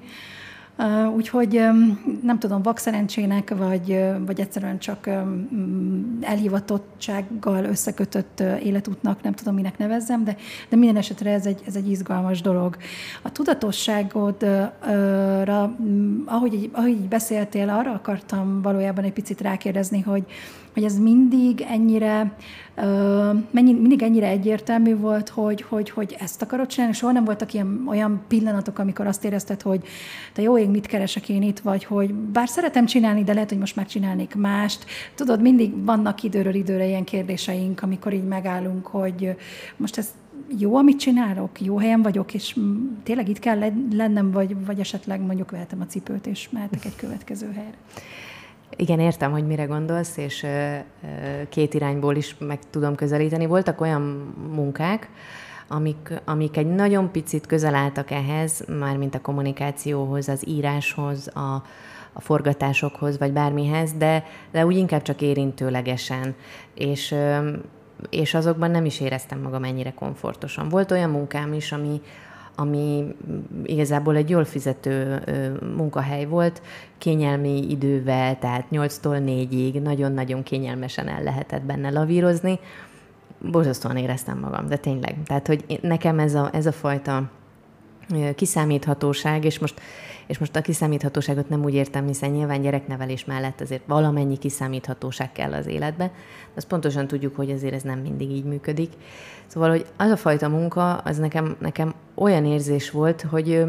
Uh, 0.77 1.15
úgyhogy 1.15 1.57
um, 1.57 2.19
nem 2.23 2.39
tudom, 2.39 2.61
vakszerencsének, 2.61 3.55
vagy, 3.57 3.89
uh, 3.89 4.25
vagy 4.25 4.39
egyszerűen 4.39 4.79
csak 4.79 5.07
um, 5.07 6.17
elhivatottsággal 6.21 7.63
összekötött 7.63 8.39
uh, 8.39 8.65
életútnak, 8.65 9.21
nem 9.21 9.33
tudom, 9.33 9.55
minek 9.55 9.77
nevezzem, 9.77 10.23
de, 10.23 10.35
de 10.69 10.75
minden 10.75 10.97
esetre 10.97 11.31
ez 11.31 11.45
egy, 11.45 11.61
ez 11.67 11.75
egy 11.75 11.89
izgalmas 11.89 12.41
dolog. 12.41 12.77
A 13.21 13.31
tudatosságodra, 13.31 15.75
ahogy, 16.25 16.69
ahogy 16.71 16.97
beszéltél, 16.97 17.69
arra 17.69 17.91
akartam 17.91 18.61
valójában 18.61 19.03
egy 19.03 19.13
picit 19.13 19.41
rákérdezni, 19.41 20.01
hogy, 20.01 20.25
hogy 20.75 20.83
ez 20.83 20.99
mindig 20.99 21.65
ennyire, 21.69 22.35
mennyi, 23.51 23.73
mindig 23.73 24.01
ennyire 24.01 24.27
egyértelmű 24.27 24.95
volt, 24.95 25.29
hogy, 25.29 25.61
hogy, 25.61 25.89
hogy 25.89 26.15
ezt 26.19 26.41
akarod 26.41 26.67
csinálni. 26.67 26.93
Soha 26.95 27.11
nem 27.11 27.23
voltak 27.23 27.53
ilyen, 27.53 27.83
olyan 27.87 28.21
pillanatok, 28.27 28.79
amikor 28.79 29.07
azt 29.07 29.25
érezted, 29.25 29.61
hogy 29.61 29.83
te 30.33 30.41
jó 30.41 30.57
ég, 30.57 30.69
mit 30.69 30.85
keresek 30.85 31.29
én 31.29 31.41
itt, 31.41 31.59
vagy 31.59 31.83
hogy 31.83 32.13
bár 32.13 32.47
szeretem 32.47 32.85
csinálni, 32.85 33.23
de 33.23 33.33
lehet, 33.33 33.49
hogy 33.49 33.57
most 33.57 33.75
már 33.75 33.85
csinálnék 33.85 34.35
mást. 34.35 34.85
Tudod, 35.15 35.41
mindig 35.41 35.83
vannak 35.83 36.23
időről 36.23 36.53
időre 36.53 36.85
ilyen 36.85 37.03
kérdéseink, 37.03 37.81
amikor 37.81 38.13
így 38.13 38.27
megállunk, 38.27 38.87
hogy 38.87 39.35
most 39.77 39.97
ez 39.97 40.07
jó, 40.57 40.75
amit 40.75 40.99
csinálok, 40.99 41.61
jó 41.61 41.77
helyen 41.77 42.01
vagyok, 42.01 42.33
és 42.33 42.59
tényleg 43.03 43.29
itt 43.29 43.39
kell 43.39 43.71
lennem, 43.91 44.31
vagy, 44.31 44.65
vagy 44.65 44.79
esetleg 44.79 45.21
mondjuk 45.21 45.51
vehetem 45.51 45.81
a 45.81 45.85
cipőt, 45.85 46.27
és 46.27 46.49
mehetek 46.49 46.85
egy 46.85 46.95
következő 46.95 47.51
helyre. 47.51 47.77
Igen, 48.75 48.99
értem, 48.99 49.31
hogy 49.31 49.47
mire 49.47 49.63
gondolsz, 49.63 50.17
és 50.17 50.45
két 51.49 51.73
irányból 51.73 52.15
is 52.15 52.35
meg 52.39 52.59
tudom 52.69 52.95
közelíteni. 52.95 53.45
Voltak 53.45 53.81
olyan 53.81 54.01
munkák, 54.51 55.09
amik, 55.67 56.21
amik 56.25 56.57
egy 56.57 56.67
nagyon 56.67 57.11
picit 57.11 57.45
közel 57.45 57.75
álltak 57.75 58.11
ehhez, 58.11 58.63
mármint 58.79 59.15
a 59.15 59.21
kommunikációhoz, 59.21 60.29
az 60.29 60.47
íráshoz, 60.47 61.27
a, 61.33 61.63
a 62.13 62.21
forgatásokhoz, 62.21 63.17
vagy 63.17 63.31
bármihez, 63.31 63.93
de, 63.93 64.23
de 64.51 64.65
úgy 64.65 64.77
inkább 64.77 65.01
csak 65.01 65.21
érintőlegesen. 65.21 66.35
És, 66.73 67.15
és 68.09 68.33
azokban 68.33 68.71
nem 68.71 68.85
is 68.85 68.99
éreztem 68.99 69.39
magam 69.39 69.63
ennyire 69.63 69.93
komfortosan. 69.93 70.69
Volt 70.69 70.91
olyan 70.91 71.09
munkám 71.09 71.53
is, 71.53 71.71
ami, 71.71 72.01
ami 72.55 73.15
igazából 73.63 74.15
egy 74.15 74.29
jól 74.29 74.45
fizető 74.45 75.23
munkahely 75.75 76.25
volt, 76.25 76.61
kényelmi 76.97 77.69
idővel, 77.69 78.39
tehát 78.39 78.65
8-tól 78.71 79.21
4-ig 79.25 79.81
nagyon-nagyon 79.81 80.43
kényelmesen 80.43 81.07
el 81.07 81.23
lehetett 81.23 81.61
benne 81.61 81.89
lavírozni. 81.89 82.59
Borzasztóan 83.51 83.97
éreztem 83.97 84.39
magam, 84.39 84.67
de 84.67 84.77
tényleg. 84.77 85.15
Tehát, 85.25 85.47
hogy 85.47 85.79
nekem 85.81 86.19
ez 86.19 86.35
a, 86.35 86.49
ez 86.53 86.65
a 86.65 86.71
fajta 86.71 87.29
kiszámíthatóság, 88.35 89.45
és 89.45 89.59
most, 89.59 89.81
és 90.27 90.37
most 90.37 90.55
a 90.55 90.61
kiszámíthatóságot 90.61 91.49
nem 91.49 91.63
úgy 91.63 91.73
értem, 91.73 92.07
hiszen 92.07 92.29
nyilván 92.29 92.61
gyereknevelés 92.61 93.25
mellett 93.25 93.61
azért 93.61 93.85
valamennyi 93.85 94.37
kiszámíthatóság 94.37 95.31
kell 95.31 95.53
az 95.53 95.67
életbe, 95.67 96.11
azt 96.55 96.67
pontosan 96.67 97.07
tudjuk, 97.07 97.35
hogy 97.35 97.51
azért 97.51 97.73
ez 97.73 97.81
nem 97.81 97.99
mindig 97.99 98.31
így 98.31 98.43
működik. 98.43 98.91
Szóval, 99.47 99.69
hogy 99.69 99.85
az 99.97 100.09
a 100.09 100.17
fajta 100.17 100.49
munka, 100.49 100.93
az 100.93 101.17
nekem, 101.17 101.55
nekem 101.59 101.93
olyan 102.15 102.45
érzés 102.45 102.91
volt, 102.91 103.21
hogy 103.21 103.63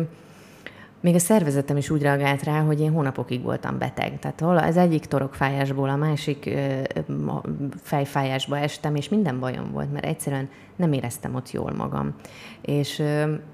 még 1.07 1.15
a 1.15 1.19
szervezetem 1.19 1.77
is 1.77 1.91
úgy 1.91 2.03
reagált 2.03 2.43
rá, 2.43 2.61
hogy 2.61 2.81
én 2.81 2.93
hónapokig 2.93 3.43
voltam 3.43 3.79
beteg. 3.79 4.19
Tehát 4.19 4.41
hol 4.41 4.59
az 4.59 4.77
egyik 4.77 5.05
torokfájásból 5.05 5.89
a 5.89 5.97
másik 5.97 6.55
fejfájásba 7.83 8.59
estem, 8.59 8.95
és 8.95 9.09
minden 9.09 9.41
bajom 9.41 9.71
volt, 9.73 9.93
mert 9.93 10.05
egyszerűen 10.05 10.49
nem 10.77 10.93
éreztem 10.93 11.35
ott 11.35 11.51
jól 11.51 11.73
magam. 11.77 12.15
És, 12.61 13.03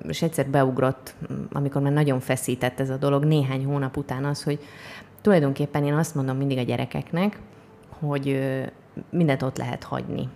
és 0.08 0.22
egyszer 0.22 0.46
beugrott, 0.46 1.14
amikor 1.52 1.82
már 1.82 1.92
nagyon 1.92 2.20
feszített 2.20 2.80
ez 2.80 2.90
a 2.90 2.96
dolog, 2.96 3.24
néhány 3.24 3.64
hónap 3.64 3.96
után 3.96 4.24
az, 4.24 4.42
hogy 4.42 4.58
tulajdonképpen 5.20 5.84
én 5.84 5.94
azt 5.94 6.14
mondom 6.14 6.36
mindig 6.36 6.58
a 6.58 6.62
gyerekeknek, 6.62 7.38
hogy 7.98 8.40
mindent 9.10 9.42
ott 9.42 9.58
lehet 9.58 9.84
hagyni. 9.84 10.28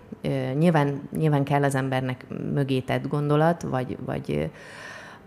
Nyilván, 0.58 1.08
nyilván 1.16 1.44
kell 1.44 1.62
az 1.62 1.74
embernek 1.74 2.26
mögétett 2.52 3.08
gondolat, 3.08 3.62
vagy, 3.62 3.96
vagy 4.04 4.50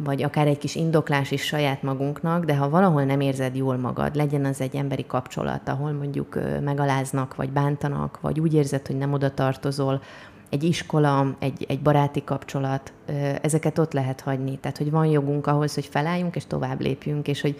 vagy 0.03 0.23
akár 0.23 0.47
egy 0.47 0.57
kis 0.57 0.75
indoklás 0.75 1.31
is 1.31 1.45
saját 1.45 1.83
magunknak, 1.83 2.45
de 2.45 2.55
ha 2.55 2.69
valahol 2.69 3.03
nem 3.03 3.19
érzed 3.19 3.55
jól 3.55 3.77
magad, 3.77 4.15
legyen 4.15 4.45
az 4.45 4.61
egy 4.61 4.75
emberi 4.75 5.05
kapcsolat, 5.05 5.67
ahol 5.67 5.91
mondjuk 5.91 6.39
megaláznak, 6.63 7.35
vagy 7.35 7.49
bántanak, 7.49 8.19
vagy 8.21 8.39
úgy 8.39 8.53
érzed, 8.53 8.87
hogy 8.87 8.97
nem 8.97 9.13
oda 9.13 9.33
tartozol, 9.33 10.01
egy 10.49 10.63
iskola, 10.63 11.35
egy, 11.39 11.65
egy 11.67 11.81
baráti 11.81 12.23
kapcsolat, 12.23 12.93
ezeket 13.41 13.77
ott 13.77 13.93
lehet 13.93 14.21
hagyni. 14.21 14.57
Tehát, 14.57 14.77
hogy 14.77 14.91
van 14.91 15.05
jogunk 15.05 15.47
ahhoz, 15.47 15.73
hogy 15.73 15.85
felálljunk 15.85 16.35
és 16.35 16.45
tovább 16.45 16.81
lépjünk, 16.81 17.27
és 17.27 17.41
hogy 17.41 17.59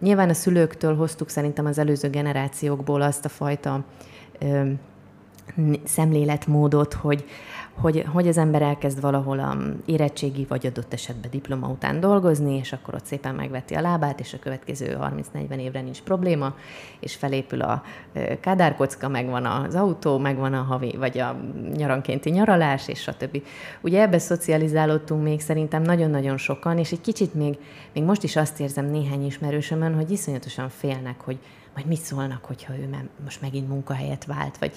nyilván 0.00 0.28
a 0.28 0.34
szülőktől 0.34 0.96
hoztuk 0.96 1.28
szerintem 1.28 1.66
az 1.66 1.78
előző 1.78 2.10
generációkból 2.10 3.02
azt 3.02 3.24
a 3.24 3.28
fajta 3.28 3.84
szemléletmódot, 5.84 6.94
hogy 6.94 7.24
hogy, 7.80 8.04
hogy 8.12 8.28
az 8.28 8.38
ember 8.38 8.62
elkezd 8.62 9.00
valahol 9.00 9.38
a 9.38 9.56
érettségi 9.84 10.46
vagy 10.48 10.66
adott 10.66 10.92
esetben 10.92 11.30
diploma 11.30 11.68
után 11.68 12.00
dolgozni, 12.00 12.56
és 12.56 12.72
akkor 12.72 12.94
ott 12.94 13.04
szépen 13.04 13.34
megveti 13.34 13.74
a 13.74 13.80
lábát, 13.80 14.20
és 14.20 14.34
a 14.34 14.38
következő 14.38 14.98
30-40 15.34 15.56
évre 15.56 15.80
nincs 15.80 16.02
probléma, 16.02 16.54
és 17.00 17.14
felépül 17.14 17.60
a 17.60 17.82
kádárkocka, 18.40 19.08
megvan 19.08 19.44
az 19.46 19.74
autó, 19.74 20.18
megvan 20.18 20.54
a 20.54 20.62
havi, 20.62 20.96
vagy 20.98 21.18
a 21.18 21.36
nyarankénti 21.76 22.30
nyaralás, 22.30 22.88
és 22.88 23.00
stb. 23.00 23.42
Ugye 23.80 24.00
ebbe 24.00 24.18
szocializálódtunk 24.18 25.22
még 25.22 25.40
szerintem 25.40 25.82
nagyon-nagyon 25.82 26.36
sokan, 26.36 26.78
és 26.78 26.92
egy 26.92 27.00
kicsit 27.00 27.34
még, 27.34 27.58
még 27.92 28.04
most 28.04 28.22
is 28.22 28.36
azt 28.36 28.60
érzem 28.60 28.86
néhány 28.86 29.26
ismerősömön, 29.26 29.94
hogy 29.94 30.10
iszonyatosan 30.10 30.68
félnek, 30.68 31.20
hogy 31.20 31.38
majd 31.74 31.86
mit 31.86 32.00
szólnak, 32.00 32.44
hogyha 32.44 32.76
ő 32.76 33.08
most 33.24 33.40
megint 33.40 33.68
munkahelyet 33.68 34.24
vált, 34.24 34.58
vagy 34.58 34.72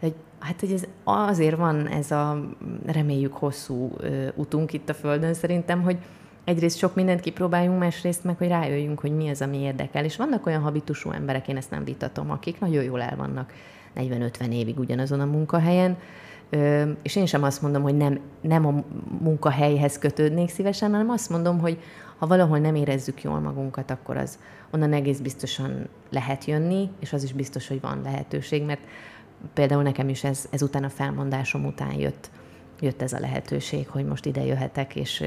hogy 0.00 0.14
hát 0.46 0.60
hogy 0.60 0.72
ez 0.72 0.84
azért 1.04 1.56
van 1.56 1.88
ez 1.88 2.10
a 2.10 2.40
reméljük 2.86 3.32
hosszú 3.32 3.96
utunk 4.34 4.72
itt 4.72 4.88
a 4.88 4.94
Földön 4.94 5.34
szerintem, 5.34 5.82
hogy 5.82 5.98
egyrészt 6.44 6.78
sok 6.78 6.94
mindent 6.94 7.20
kipróbáljunk, 7.20 7.78
másrészt 7.78 8.24
meg, 8.24 8.36
hogy 8.38 8.48
rájöjjünk, 8.48 9.00
hogy 9.00 9.16
mi 9.16 9.28
az, 9.28 9.42
ami 9.42 9.58
érdekel. 9.58 10.04
És 10.04 10.16
vannak 10.16 10.46
olyan 10.46 10.62
habitusú 10.62 11.10
emberek, 11.10 11.48
én 11.48 11.56
ezt 11.56 11.70
nem 11.70 11.84
vitatom, 11.84 12.30
akik 12.30 12.60
nagyon 12.60 12.82
jól 12.82 13.02
el 13.02 13.16
vannak 13.16 13.52
40-50 13.96 14.52
évig 14.52 14.78
ugyanazon 14.78 15.20
a 15.20 15.24
munkahelyen, 15.24 15.96
és 17.02 17.16
én 17.16 17.26
sem 17.26 17.42
azt 17.42 17.62
mondom, 17.62 17.82
hogy 17.82 17.96
nem, 17.96 18.20
nem 18.40 18.66
a 18.66 18.84
munkahelyhez 19.20 19.98
kötődnék 19.98 20.48
szívesen, 20.48 20.90
hanem 20.90 21.10
azt 21.10 21.30
mondom, 21.30 21.58
hogy 21.58 21.78
ha 22.18 22.26
valahol 22.26 22.58
nem 22.58 22.74
érezzük 22.74 23.22
jól 23.22 23.40
magunkat, 23.40 23.90
akkor 23.90 24.16
az 24.16 24.38
onnan 24.70 24.92
egész 24.92 25.18
biztosan 25.18 25.88
lehet 26.10 26.44
jönni, 26.44 26.90
és 27.00 27.12
az 27.12 27.22
is 27.22 27.32
biztos, 27.32 27.68
hogy 27.68 27.80
van 27.80 28.00
lehetőség, 28.04 28.62
mert 28.62 28.80
például 29.54 29.82
nekem 29.82 30.08
is 30.08 30.24
ez, 30.24 30.46
ezután 30.50 30.84
a 30.84 30.88
felmondásom 30.88 31.64
után 31.64 31.92
jött, 31.92 32.30
jött 32.80 33.02
ez 33.02 33.12
a 33.12 33.20
lehetőség, 33.20 33.88
hogy 33.88 34.04
most 34.04 34.26
ide 34.26 34.44
jöhetek, 34.44 34.96
és, 34.96 35.24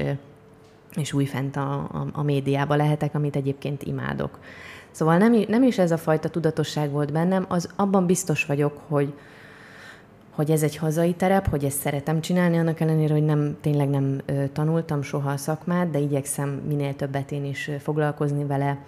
és 0.96 1.12
újfent 1.12 1.56
a, 1.56 1.72
a, 1.72 2.06
a 2.12 2.22
médiába 2.22 2.74
lehetek, 2.74 3.14
amit 3.14 3.36
egyébként 3.36 3.82
imádok. 3.82 4.38
Szóval 4.90 5.16
nem, 5.16 5.44
nem 5.48 5.62
is 5.62 5.78
ez 5.78 5.90
a 5.90 5.98
fajta 5.98 6.28
tudatosság 6.28 6.90
volt 6.90 7.12
bennem, 7.12 7.44
az 7.48 7.68
abban 7.76 8.06
biztos 8.06 8.44
vagyok, 8.44 8.80
hogy, 8.88 9.12
hogy 10.30 10.50
ez 10.50 10.62
egy 10.62 10.76
hazai 10.76 11.14
terep, 11.14 11.48
hogy 11.48 11.64
ezt 11.64 11.80
szeretem 11.80 12.20
csinálni, 12.20 12.58
annak 12.58 12.80
ellenére, 12.80 13.12
hogy 13.12 13.24
nem, 13.24 13.56
tényleg 13.60 13.88
nem 13.88 14.20
tanultam 14.52 15.02
soha 15.02 15.30
a 15.30 15.36
szakmát, 15.36 15.90
de 15.90 15.98
igyekszem 15.98 16.48
minél 16.48 16.96
többet 16.96 17.32
én 17.32 17.44
is 17.44 17.70
foglalkozni 17.78 18.44
vele, 18.44 18.78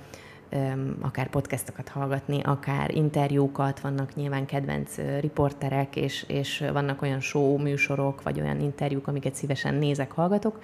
akár 1.01 1.29
podcastokat 1.29 1.89
hallgatni, 1.89 2.41
akár 2.43 2.95
interjúkat, 2.95 3.81
vannak 3.81 4.15
nyilván 4.15 4.47
kedvenc 4.47 4.97
riporterek, 5.21 5.97
és, 5.97 6.25
és 6.29 6.65
vannak 6.73 7.03
olyan 7.03 7.21
show 7.21 7.59
műsorok, 7.59 8.23
vagy 8.23 8.41
olyan 8.41 8.61
interjúk, 8.61 9.07
amiket 9.07 9.35
szívesen 9.35 9.75
nézek, 9.75 10.13
hallgatok, 10.13 10.59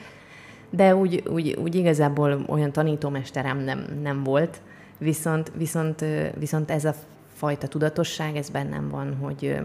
de 0.71 0.97
úgy, 0.97 1.23
úgy, 1.29 1.59
úgy 1.63 1.75
igazából 1.75 2.45
olyan 2.47 2.73
tanítómesterem 2.73 3.59
nem, 3.59 3.85
nem 4.03 4.23
volt, 4.23 4.61
viszont, 4.99 5.53
viszont, 5.57 6.05
viszont 6.39 6.71
ez 6.71 6.85
a 6.85 6.95
fajta 7.33 7.69
tudatosság, 7.69 8.37
ez 8.37 8.51
bennem 8.51 8.89
van, 8.89 9.17
hogy, 9.17 9.61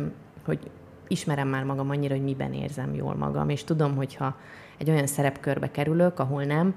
hogy 0.46 0.60
ismerem 1.08 1.48
már 1.48 1.64
magam 1.64 1.90
annyira, 1.90 2.14
hogy 2.14 2.24
miben 2.24 2.54
érzem 2.54 2.94
jól 2.94 3.16
magam, 3.16 3.50
és 3.50 3.64
tudom, 3.64 3.96
hogyha 3.96 4.36
egy 4.78 4.90
olyan 4.90 5.08
szerepkörbe 5.08 5.72
kerülök, 5.72 6.20
ahol 6.20 6.44
nem, 6.44 6.76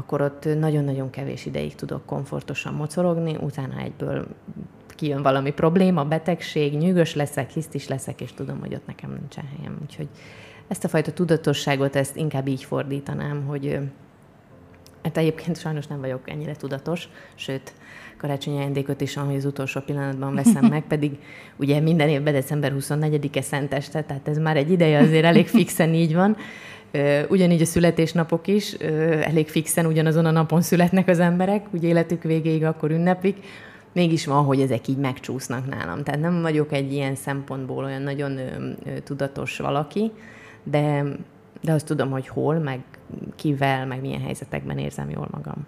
akkor 0.00 0.20
ott 0.20 0.44
nagyon-nagyon 0.58 1.10
kevés 1.10 1.46
ideig 1.46 1.74
tudok 1.74 2.06
komfortosan 2.06 2.74
mocorogni, 2.74 3.36
utána 3.40 3.78
egyből 3.78 4.26
kijön 4.88 5.22
valami 5.22 5.52
probléma, 5.52 6.04
betegség, 6.04 6.76
nyűgös 6.76 7.14
leszek, 7.14 7.50
hisztis 7.50 7.88
leszek, 7.88 8.20
és 8.20 8.32
tudom, 8.32 8.60
hogy 8.60 8.74
ott 8.74 8.86
nekem 8.86 9.10
nincsen 9.10 9.44
helyem. 9.56 9.78
Úgyhogy 9.82 10.08
ezt 10.68 10.84
a 10.84 10.88
fajta 10.88 11.12
tudatosságot, 11.12 11.96
ezt 11.96 12.16
inkább 12.16 12.48
így 12.48 12.64
fordítanám, 12.64 13.44
hogy 13.46 13.78
hát 15.02 15.16
egyébként 15.16 15.58
sajnos 15.58 15.86
nem 15.86 16.00
vagyok 16.00 16.30
ennyire 16.30 16.54
tudatos, 16.54 17.08
sőt, 17.34 17.72
karácsonyi 18.16 18.56
ajándékot 18.56 19.00
is, 19.00 19.16
ahogy 19.16 19.36
az 19.36 19.44
utolsó 19.44 19.80
pillanatban 19.80 20.34
veszem 20.34 20.64
meg, 20.64 20.82
pedig 20.92 21.18
ugye 21.56 21.80
minden 21.80 22.08
évben 22.08 22.32
december 22.32 22.74
24-e 22.78 23.42
szenteste, 23.42 24.02
tehát 24.02 24.28
ez 24.28 24.38
már 24.38 24.56
egy 24.56 24.70
ideje 24.70 24.98
azért 24.98 25.24
elég 25.24 25.48
fixen 25.48 25.94
így 25.94 26.14
van, 26.14 26.36
Ugyanígy 27.28 27.60
a 27.60 27.64
születésnapok 27.64 28.46
is, 28.46 28.72
elég 29.22 29.48
fixen 29.48 29.86
ugyanazon 29.86 30.24
a 30.24 30.30
napon 30.30 30.62
születnek 30.62 31.08
az 31.08 31.18
emberek, 31.18 31.66
úgy 31.70 31.84
életük 31.84 32.22
végéig 32.22 32.64
akkor 32.64 32.90
ünneplik, 32.90 33.36
mégis 33.92 34.26
van, 34.26 34.44
hogy 34.44 34.60
ezek 34.60 34.88
így 34.88 34.96
megcsúsznak 34.96 35.68
nálam. 35.68 36.02
Tehát 36.02 36.20
nem 36.20 36.40
vagyok 36.40 36.72
egy 36.72 36.92
ilyen 36.92 37.14
szempontból 37.14 37.84
olyan 37.84 38.02
nagyon 38.02 38.38
tudatos 39.04 39.58
valaki, 39.58 40.10
de, 40.62 41.04
de 41.60 41.72
azt 41.72 41.86
tudom, 41.86 42.10
hogy 42.10 42.28
hol, 42.28 42.58
meg 42.58 42.80
kivel, 43.36 43.86
meg 43.86 44.00
milyen 44.00 44.20
helyzetekben 44.20 44.78
érzem 44.78 45.10
jól 45.10 45.28
magam. 45.30 45.66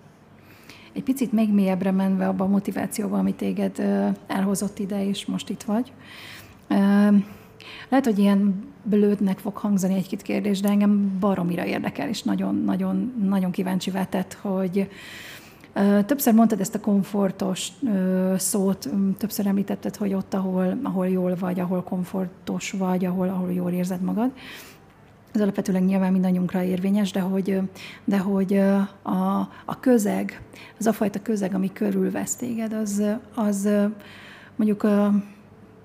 Egy 0.92 1.02
picit 1.02 1.32
még 1.32 1.52
mélyebbre 1.52 1.90
menve 1.90 2.28
abba 2.28 2.44
a 2.44 2.48
motivációba, 2.48 3.18
ami 3.18 3.34
téged 3.34 3.82
elhozott 4.26 4.78
ide, 4.78 5.06
és 5.06 5.26
most 5.26 5.50
itt 5.50 5.62
vagy. 5.62 5.92
Lehet, 7.88 8.04
hogy 8.04 8.18
ilyen 8.18 8.64
blödnek 8.82 9.38
fog 9.38 9.56
hangzani 9.56 9.94
egy-két 9.94 10.22
kérdés, 10.22 10.60
de 10.60 10.68
engem 10.68 11.16
baromira 11.20 11.66
érdekel, 11.66 12.08
és 12.08 12.22
nagyon-nagyon 12.22 13.14
nagyon 13.28 13.50
kíváncsi 13.50 13.92
tett, 14.10 14.38
hogy 14.40 14.88
Többször 16.06 16.34
mondtad 16.34 16.60
ezt 16.60 16.74
a 16.74 16.80
komfortos 16.80 17.68
szót, 18.36 18.88
többször 19.18 19.46
említetted, 19.46 19.96
hogy 19.96 20.14
ott, 20.14 20.34
ahol, 20.34 20.78
ahol 20.82 21.08
jól 21.08 21.34
vagy, 21.34 21.60
ahol 21.60 21.82
komfortos 21.82 22.70
vagy, 22.70 23.04
ahol, 23.04 23.28
ahol 23.28 23.52
jól 23.52 23.70
érzed 23.70 24.00
magad. 24.00 24.30
ez 25.32 25.40
alapvetőleg 25.40 25.84
nyilván 25.84 26.12
mindannyiunkra 26.12 26.62
érvényes, 26.62 27.10
de 27.10 27.20
hogy, 27.20 27.60
de 28.04 28.18
hogy 28.18 28.54
a, 29.02 29.38
a 29.64 29.80
közeg, 29.80 30.42
az 30.78 30.86
a 30.86 30.92
fajta 30.92 31.22
közeg, 31.22 31.54
ami 31.54 31.72
körülvesz 31.72 32.36
téged, 32.36 32.72
az, 32.72 33.02
az 33.34 33.68
mondjuk 34.56 34.86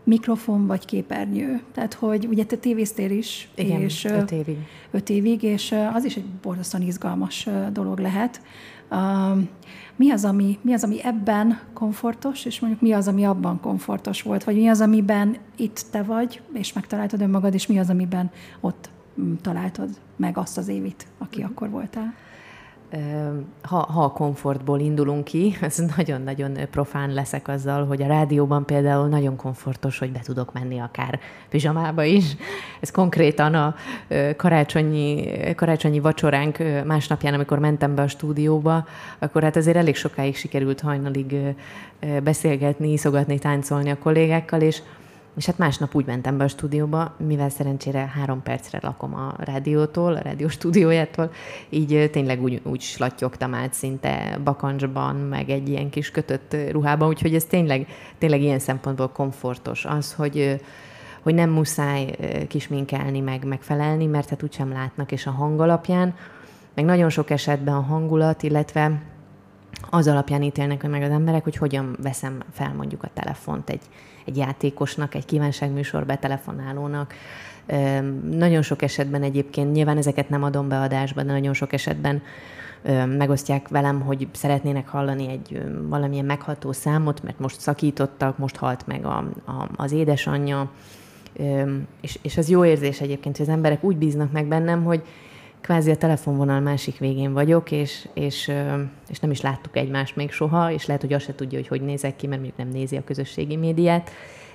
mikrofon 0.07 0.67
vagy 0.67 0.85
képernyő. 0.85 1.61
Tehát, 1.73 1.93
hogy 1.93 2.27
ugye 2.27 2.45
te 2.45 2.55
tévéztél 2.55 3.11
is. 3.11 3.49
Igen, 3.55 3.81
és, 3.81 4.05
öt 4.05 4.31
évig. 4.31 4.57
Öt 4.91 5.09
évig, 5.09 5.43
és 5.43 5.75
az 5.93 6.03
is 6.03 6.15
egy 6.15 6.25
borzasztóan 6.41 6.83
izgalmas 6.83 7.47
dolog 7.71 7.99
lehet. 7.99 8.41
Mi 9.95 10.11
az, 10.11 10.25
ami, 10.25 10.57
mi 10.61 10.73
az, 10.73 10.83
ami 10.83 11.03
ebben 11.03 11.59
komfortos, 11.73 12.45
és 12.45 12.59
mondjuk 12.59 12.81
mi 12.81 12.91
az, 12.91 13.07
ami 13.07 13.25
abban 13.25 13.59
komfortos 13.59 14.21
volt, 14.21 14.43
vagy 14.43 14.55
mi 14.55 14.67
az, 14.67 14.81
amiben 14.81 15.37
itt 15.55 15.85
te 15.91 16.03
vagy, 16.03 16.41
és 16.53 16.73
megtaláltad 16.73 17.21
önmagad, 17.21 17.53
és 17.53 17.67
mi 17.67 17.79
az, 17.79 17.89
amiben 17.89 18.31
ott 18.59 18.89
találtad 19.41 19.89
meg 20.15 20.37
azt 20.37 20.57
az 20.57 20.67
évit, 20.67 21.07
aki 21.17 21.41
mm. 21.41 21.45
akkor 21.45 21.69
voltál? 21.69 22.13
Ha, 23.61 23.77
ha 23.77 24.03
a 24.03 24.11
komfortból 24.11 24.79
indulunk 24.79 25.23
ki, 25.23 25.55
ez 25.61 25.83
nagyon-nagyon 25.97 26.57
profán 26.71 27.13
leszek 27.13 27.47
azzal, 27.47 27.85
hogy 27.85 28.01
a 28.01 28.07
rádióban 28.07 28.65
például 28.65 29.07
nagyon 29.07 29.35
komfortos, 29.35 29.99
hogy 29.99 30.11
be 30.11 30.19
tudok 30.19 30.53
menni 30.53 30.79
akár 30.79 31.19
pizsamába 31.49 32.03
is. 32.03 32.35
Ez 32.79 32.91
konkrétan 32.91 33.53
a 33.53 33.75
karácsonyi, 34.35 35.29
karácsonyi 35.55 35.99
vacsoránk 35.99 36.57
másnapján, 36.85 37.33
amikor 37.33 37.59
mentem 37.59 37.95
be 37.95 38.01
a 38.01 38.07
stúdióba, 38.07 38.85
akkor 39.19 39.43
hát 39.43 39.55
azért 39.55 39.77
elég 39.77 39.95
sokáig 39.95 40.35
sikerült 40.35 40.81
hajnalig 40.81 41.35
beszélgetni, 42.23 42.91
iszogatni, 42.91 43.39
táncolni 43.39 43.89
a 43.89 43.97
kollégákkal, 43.97 44.61
és 44.61 44.81
és 45.37 45.45
hát 45.45 45.57
másnap 45.57 45.95
úgy 45.95 46.05
mentem 46.05 46.37
be 46.37 46.43
a 46.43 46.47
stúdióba, 46.47 47.15
mivel 47.17 47.49
szerencsére 47.49 48.11
három 48.15 48.43
percre 48.43 48.79
lakom 48.81 49.13
a 49.13 49.35
rádiótól, 49.37 50.15
a 50.15 50.19
rádió 50.19 50.47
stúdiójától, 50.47 51.31
így 51.69 52.09
tényleg 52.11 52.41
úgy, 52.41 52.61
úgy 52.63 52.81
slattyogtam 52.81 53.53
át 53.53 53.73
szinte 53.73 54.39
bakancsban, 54.43 55.15
meg 55.15 55.49
egy 55.49 55.69
ilyen 55.69 55.89
kis 55.89 56.11
kötött 56.11 56.55
ruhában, 56.71 57.07
úgyhogy 57.07 57.35
ez 57.35 57.45
tényleg, 57.45 57.87
tényleg 58.17 58.41
ilyen 58.41 58.59
szempontból 58.59 59.07
komfortos. 59.07 59.85
Az, 59.85 60.13
hogy 60.13 60.61
hogy 61.21 61.35
nem 61.35 61.49
muszáj 61.49 62.15
kisminkelni, 62.47 63.19
meg 63.19 63.45
megfelelni, 63.45 64.05
mert 64.05 64.29
hát 64.29 64.43
úgysem 64.43 64.71
látnak, 64.71 65.11
és 65.11 65.25
a 65.25 65.31
hang 65.31 65.59
alapján, 65.59 66.15
meg 66.73 66.85
nagyon 66.85 67.09
sok 67.09 67.29
esetben 67.29 67.73
a 67.75 67.81
hangulat, 67.81 68.43
illetve 68.43 69.01
az 69.89 70.07
alapján 70.07 70.41
ítélnek 70.41 70.89
meg 70.89 71.01
az 71.01 71.09
emberek, 71.09 71.43
hogy 71.43 71.55
hogyan 71.55 71.95
veszem 72.01 72.43
fel 72.51 72.73
mondjuk 72.73 73.03
a 73.03 73.09
telefont 73.13 73.69
egy, 73.69 73.81
egy 74.27 74.37
játékosnak, 74.37 75.15
egy 75.15 75.25
kívánságműsor 75.25 76.05
betelefonálónak. 76.05 77.13
Nagyon 78.31 78.61
sok 78.61 78.81
esetben 78.81 79.23
egyébként, 79.23 79.71
nyilván 79.71 79.97
ezeket 79.97 80.29
nem 80.29 80.43
adom 80.43 80.67
be 80.67 80.79
adásba, 80.79 81.23
de 81.23 81.31
nagyon 81.31 81.53
sok 81.53 81.73
esetben 81.73 82.21
megosztják 83.17 83.67
velem, 83.67 84.01
hogy 84.01 84.27
szeretnének 84.31 84.87
hallani 84.87 85.29
egy 85.29 85.61
valamilyen 85.81 86.25
megható 86.25 86.71
számot, 86.71 87.23
mert 87.23 87.39
most 87.39 87.59
szakítottak, 87.59 88.37
most 88.37 88.55
halt 88.55 88.87
meg 88.87 89.05
a, 89.05 89.17
a, 89.45 89.69
az 89.75 89.91
édesanyja, 89.91 90.71
és, 92.01 92.19
és 92.21 92.37
az 92.37 92.49
jó 92.49 92.65
érzés 92.65 93.01
egyébként, 93.01 93.37
hogy 93.37 93.45
az 93.45 93.51
emberek 93.51 93.83
úgy 93.83 93.97
bíznak 93.97 94.31
meg 94.31 94.45
bennem, 94.45 94.83
hogy 94.83 95.03
kvázi 95.67 95.91
a 95.91 95.97
telefonvonal 95.97 96.59
másik 96.59 96.97
végén 96.97 97.33
vagyok, 97.33 97.71
és, 97.71 98.07
és, 98.13 98.51
és 99.09 99.19
nem 99.19 99.31
is 99.31 99.41
láttuk 99.41 99.77
egymást 99.77 100.15
még 100.15 100.31
soha, 100.31 100.71
és 100.71 100.85
lehet, 100.85 101.01
hogy 101.01 101.13
azt 101.13 101.25
se 101.25 101.35
tudja, 101.35 101.57
hogy 101.57 101.67
hogy 101.67 101.81
nézek 101.81 102.15
ki, 102.15 102.27
mert 102.27 102.41
mondjuk 102.41 102.59
nem 102.59 102.73
nézi 102.79 102.97
a 102.97 103.03
közösségi 103.03 103.55
médiát, 103.55 104.09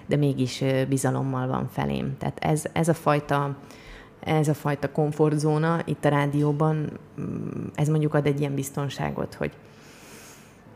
de 0.07 0.17
mégis 0.17 0.65
bizalommal 0.89 1.47
van 1.47 1.69
felém. 1.69 2.17
Tehát 2.19 2.39
ez, 2.39 2.65
ez 2.73 2.89
a 2.89 2.95
fajta 2.95 3.57
ez 4.21 4.49
a 4.49 4.55
fajta 4.55 4.93
komfortzóna 4.93 5.83
itt 5.85 6.05
a 6.05 6.09
rádióban, 6.09 6.99
mm, 7.21 7.67
ez 7.75 7.89
mondjuk 7.89 8.15
ad 8.15 8.27
egy 8.27 8.41
ilyen 8.41 8.55
biztonságot, 8.55 9.35
hogy, 9.35 9.53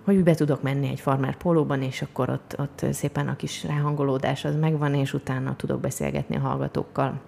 hogy 0.04 0.22
be 0.22 0.34
tudok 0.34 0.62
menni 0.62 0.88
egy 0.88 1.00
farmer 1.00 1.36
pólóban, 1.36 1.82
és 1.82 2.02
akkor 2.02 2.30
ott, 2.30 2.56
ott 2.58 2.94
szépen 2.94 3.28
a 3.28 3.36
kis 3.36 3.64
ráhangolódás 3.64 4.44
az 4.44 4.56
megvan, 4.56 4.94
és 4.94 5.14
utána 5.14 5.56
tudok 5.56 5.80
beszélgetni 5.80 6.36
a 6.36 6.40
hallgatókkal. 6.40 7.20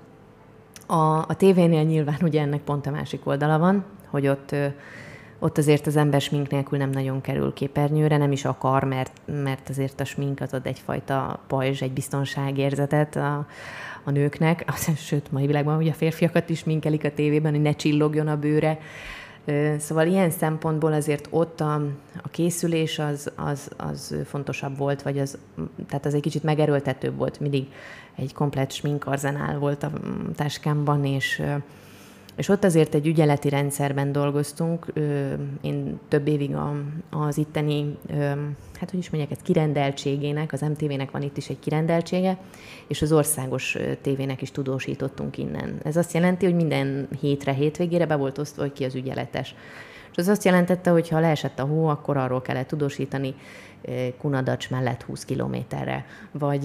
A, 0.91 1.19
a 1.19 1.35
tévénél 1.37 1.83
nyilván 1.83 2.19
ugye 2.23 2.41
ennek 2.41 2.61
pont 2.61 2.87
a 2.87 2.91
másik 2.91 3.27
oldala 3.27 3.59
van, 3.59 3.85
hogy 4.07 4.29
ott, 4.29 4.55
ott 5.39 5.59
azért 5.59 5.87
az 5.87 5.97
ember 5.97 6.21
smink 6.21 6.51
nélkül 6.51 6.79
nem 6.79 6.91
nagyon 6.91 7.21
kerül 7.21 7.53
képernyőre, 7.53 8.17
nem 8.17 8.33
is 8.33 8.45
akar, 8.45 8.85
mert, 8.85 9.13
mert 9.27 9.69
azért 9.69 10.01
a 10.01 10.05
smink 10.05 10.41
az 10.41 10.53
ad 10.53 10.67
egyfajta 10.67 11.41
pajzs, 11.47 11.83
egy 11.83 11.93
biztonságérzetet 11.93 13.17
a, 13.17 13.47
a 14.05 14.11
nőknek, 14.11 14.65
sőt, 14.97 15.33
mai 15.33 15.47
világban 15.47 15.77
ugye 15.77 15.91
a 15.91 15.95
férfiakat 15.95 16.49
is 16.49 16.65
minkelik 16.65 17.05
a 17.05 17.15
tévében, 17.15 17.53
hogy 17.53 17.63
ne 17.63 17.73
csillogjon 17.73 18.29
a 18.29 18.37
bőre, 18.37 18.79
Szóval 19.79 20.07
ilyen 20.07 20.31
szempontból 20.31 20.93
azért 20.93 21.27
ott 21.31 21.61
a, 21.61 21.75
a 22.23 22.29
készülés 22.31 22.99
az, 22.99 23.31
az, 23.37 23.71
az 23.77 24.17
fontosabb 24.25 24.77
volt, 24.77 25.03
vagy 25.03 25.19
az, 25.19 25.39
tehát 25.89 26.07
az 26.07 26.15
egy 26.15 26.21
kicsit 26.21 26.43
megerőltetőbb 26.43 27.17
volt. 27.17 27.41
Mindig 27.41 27.67
egy 28.19 28.35
komplet 28.35 28.73
sminkarzenál 28.73 29.59
volt 29.59 29.83
a 29.83 29.91
táskámban, 30.35 31.05
és 31.05 31.43
és 32.39 32.49
ott 32.49 32.65
azért 32.65 32.95
egy 32.95 33.07
ügyeleti 33.07 33.49
rendszerben 33.49 34.13
dolgoztunk. 34.13 34.93
Én 35.61 36.01
több 36.09 36.27
évig 36.27 36.57
az 37.11 37.39
itteni, 37.39 37.97
hát 38.81 38.91
hogy 38.91 38.99
is 38.99 39.11
mondják, 39.11 39.33
ez 39.33 39.43
kirendeltségének, 39.43 40.53
az 40.53 40.61
MTV-nek 40.61 41.11
van 41.11 41.23
itt 41.23 41.37
is 41.37 41.49
egy 41.49 41.59
kirendeltsége, 41.59 42.39
és 42.87 43.03
az 43.03 43.13
országos 43.13 43.77
tévének 44.03 44.43
is 44.43 44.51
tudósítottunk 44.51 45.39
innen. 45.39 45.79
Ez 45.83 45.97
azt 45.97 46.13
jelenti, 46.13 46.45
hogy 46.45 46.55
minden 46.55 47.09
hétre, 47.21 47.53
hétvégére 47.53 48.07
be 48.07 48.17
volt 48.17 48.39
osztva, 48.39 48.63
hogy 48.63 48.73
ki 48.73 48.85
az 48.85 48.95
ügyeletes. 48.95 49.55
És 50.11 50.17
az 50.17 50.29
azt 50.29 50.45
jelentette, 50.45 50.91
hogy 50.91 51.09
ha 51.09 51.21
leesett 51.21 51.59
a 51.59 51.65
hó, 51.65 51.87
akkor 51.87 52.17
arról 52.17 52.43
kellett 52.43 52.69
tudósítani 52.69 53.35
Kunadacs 54.19 54.71
mellett 54.71 55.03
20 55.03 55.25
kilométerre. 55.25 56.05
Vagy, 56.33 56.65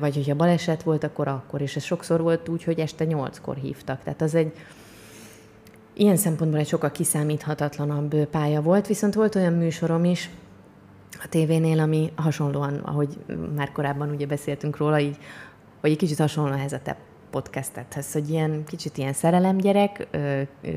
vagy 0.00 0.14
hogyha 0.14 0.34
baleset 0.34 0.82
volt, 0.82 1.04
akkor 1.04 1.28
akkor. 1.28 1.60
És 1.60 1.76
ez 1.76 1.82
sokszor 1.82 2.20
volt 2.20 2.48
úgy, 2.48 2.64
hogy 2.64 2.78
este 2.78 3.04
8-kor 3.08 3.56
hívtak. 3.56 4.02
Tehát 4.02 4.22
az 4.22 4.34
egy, 4.34 4.52
ilyen 5.94 6.16
szempontból 6.16 6.60
egy 6.60 6.68
sokkal 6.68 6.90
kiszámíthatatlanabb 6.90 8.14
pálya 8.24 8.62
volt, 8.62 8.86
viszont 8.86 9.14
volt 9.14 9.34
olyan 9.34 9.52
műsorom 9.52 10.04
is 10.04 10.30
a 11.22 11.28
tévénél, 11.28 11.80
ami 11.80 12.12
hasonlóan, 12.14 12.74
ahogy 12.74 13.18
már 13.56 13.72
korábban 13.72 14.10
ugye 14.10 14.26
beszéltünk 14.26 14.76
róla, 14.76 15.00
így, 15.00 15.16
hogy 15.80 15.90
egy 15.90 15.96
kicsit 15.96 16.18
hasonló 16.18 16.52
ehhez 16.52 16.72
a 16.72 16.80
te 16.82 16.96
podcastethez, 17.30 18.12
hogy 18.12 18.30
ilyen 18.30 18.64
kicsit 18.64 18.98
ilyen 18.98 19.12
szerelemgyerek, 19.12 20.06
ö, 20.10 20.40
ö, 20.62 20.70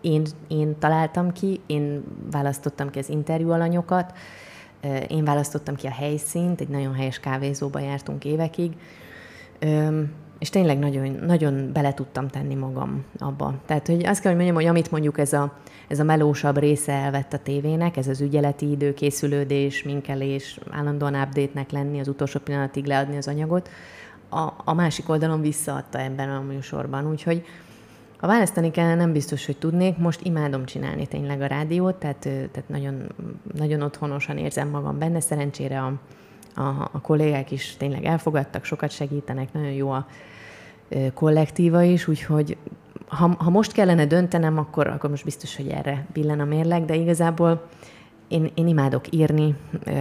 én, 0.00 0.26
én 0.48 0.78
találtam 0.78 1.32
ki, 1.32 1.60
én 1.66 2.04
választottam 2.30 2.90
ki 2.90 2.98
az 2.98 3.08
interjú 3.08 3.50
alanyokat, 3.50 4.12
én 5.08 5.24
választottam 5.24 5.74
ki 5.74 5.86
a 5.86 5.90
helyszínt, 5.90 6.60
egy 6.60 6.68
nagyon 6.68 6.94
helyes 6.94 7.20
kávézóba 7.20 7.78
jártunk 7.78 8.24
évekig, 8.24 8.72
és 10.38 10.50
tényleg 10.50 10.78
nagyon, 10.78 11.18
nagyon 11.26 11.72
bele 11.72 11.94
tudtam 11.94 12.28
tenni 12.28 12.54
magam 12.54 13.04
abba. 13.18 13.54
Tehát, 13.66 13.86
hogy 13.86 14.06
azt 14.06 14.20
kell, 14.20 14.34
hogy 14.34 14.42
mondjam, 14.42 14.56
hogy 14.56 14.66
amit 14.66 14.90
mondjuk 14.90 15.18
ez 15.18 15.32
a, 15.32 15.52
ez 15.88 16.00
a 16.00 16.04
melósabb 16.04 16.58
része 16.58 16.92
elvett 16.92 17.32
a 17.32 17.38
tévének, 17.38 17.96
ez 17.96 18.08
az 18.08 18.20
ügyeleti 18.20 18.70
idő, 18.70 18.94
készülődés, 18.94 19.82
minkelés, 19.82 20.60
állandóan 20.70 21.14
update-nek 21.14 21.70
lenni, 21.70 22.00
az 22.00 22.08
utolsó 22.08 22.40
pillanatig 22.40 22.84
leadni 22.84 23.16
az 23.16 23.28
anyagot, 23.28 23.68
a, 24.28 24.52
a 24.64 24.74
másik 24.74 25.08
oldalon 25.08 25.40
visszaadta 25.40 26.00
ebben 26.00 26.30
a 26.30 26.40
műsorban. 26.40 27.10
Úgyhogy 27.10 27.44
ha 28.16 28.26
választani 28.26 28.70
kellene, 28.70 28.94
nem 28.94 29.12
biztos, 29.12 29.46
hogy 29.46 29.56
tudnék. 29.56 29.96
Most 29.96 30.20
imádom 30.22 30.64
csinálni 30.64 31.06
tényleg 31.06 31.40
a 31.40 31.46
rádiót, 31.46 31.94
tehát, 31.94 32.18
tehát 32.18 32.64
nagyon, 32.66 33.02
nagyon 33.54 33.82
otthonosan 33.82 34.38
érzem 34.38 34.68
magam 34.68 34.98
benne. 34.98 35.20
Szerencsére 35.20 35.80
a, 35.80 35.92
a, 36.60 36.90
a 36.92 37.00
kollégák 37.00 37.50
is 37.50 37.76
tényleg 37.76 38.04
elfogadtak, 38.04 38.64
sokat 38.64 38.90
segítenek, 38.90 39.52
nagyon 39.52 39.72
jó 39.72 39.90
a 39.90 40.06
kollektíva 41.14 41.82
is, 41.82 42.08
úgyhogy 42.08 42.56
ha, 43.06 43.34
ha 43.38 43.50
most 43.50 43.72
kellene 43.72 44.06
döntenem, 44.06 44.58
akkor, 44.58 44.86
akkor 44.86 45.10
most 45.10 45.24
biztos, 45.24 45.56
hogy 45.56 45.68
erre 45.68 46.06
billen 46.12 46.40
a 46.40 46.44
mérleg, 46.44 46.84
de 46.84 46.94
igazából 46.94 47.66
én, 48.28 48.50
én 48.54 48.66
imádok 48.66 49.04
írni 49.10 49.54
ö, 49.84 49.92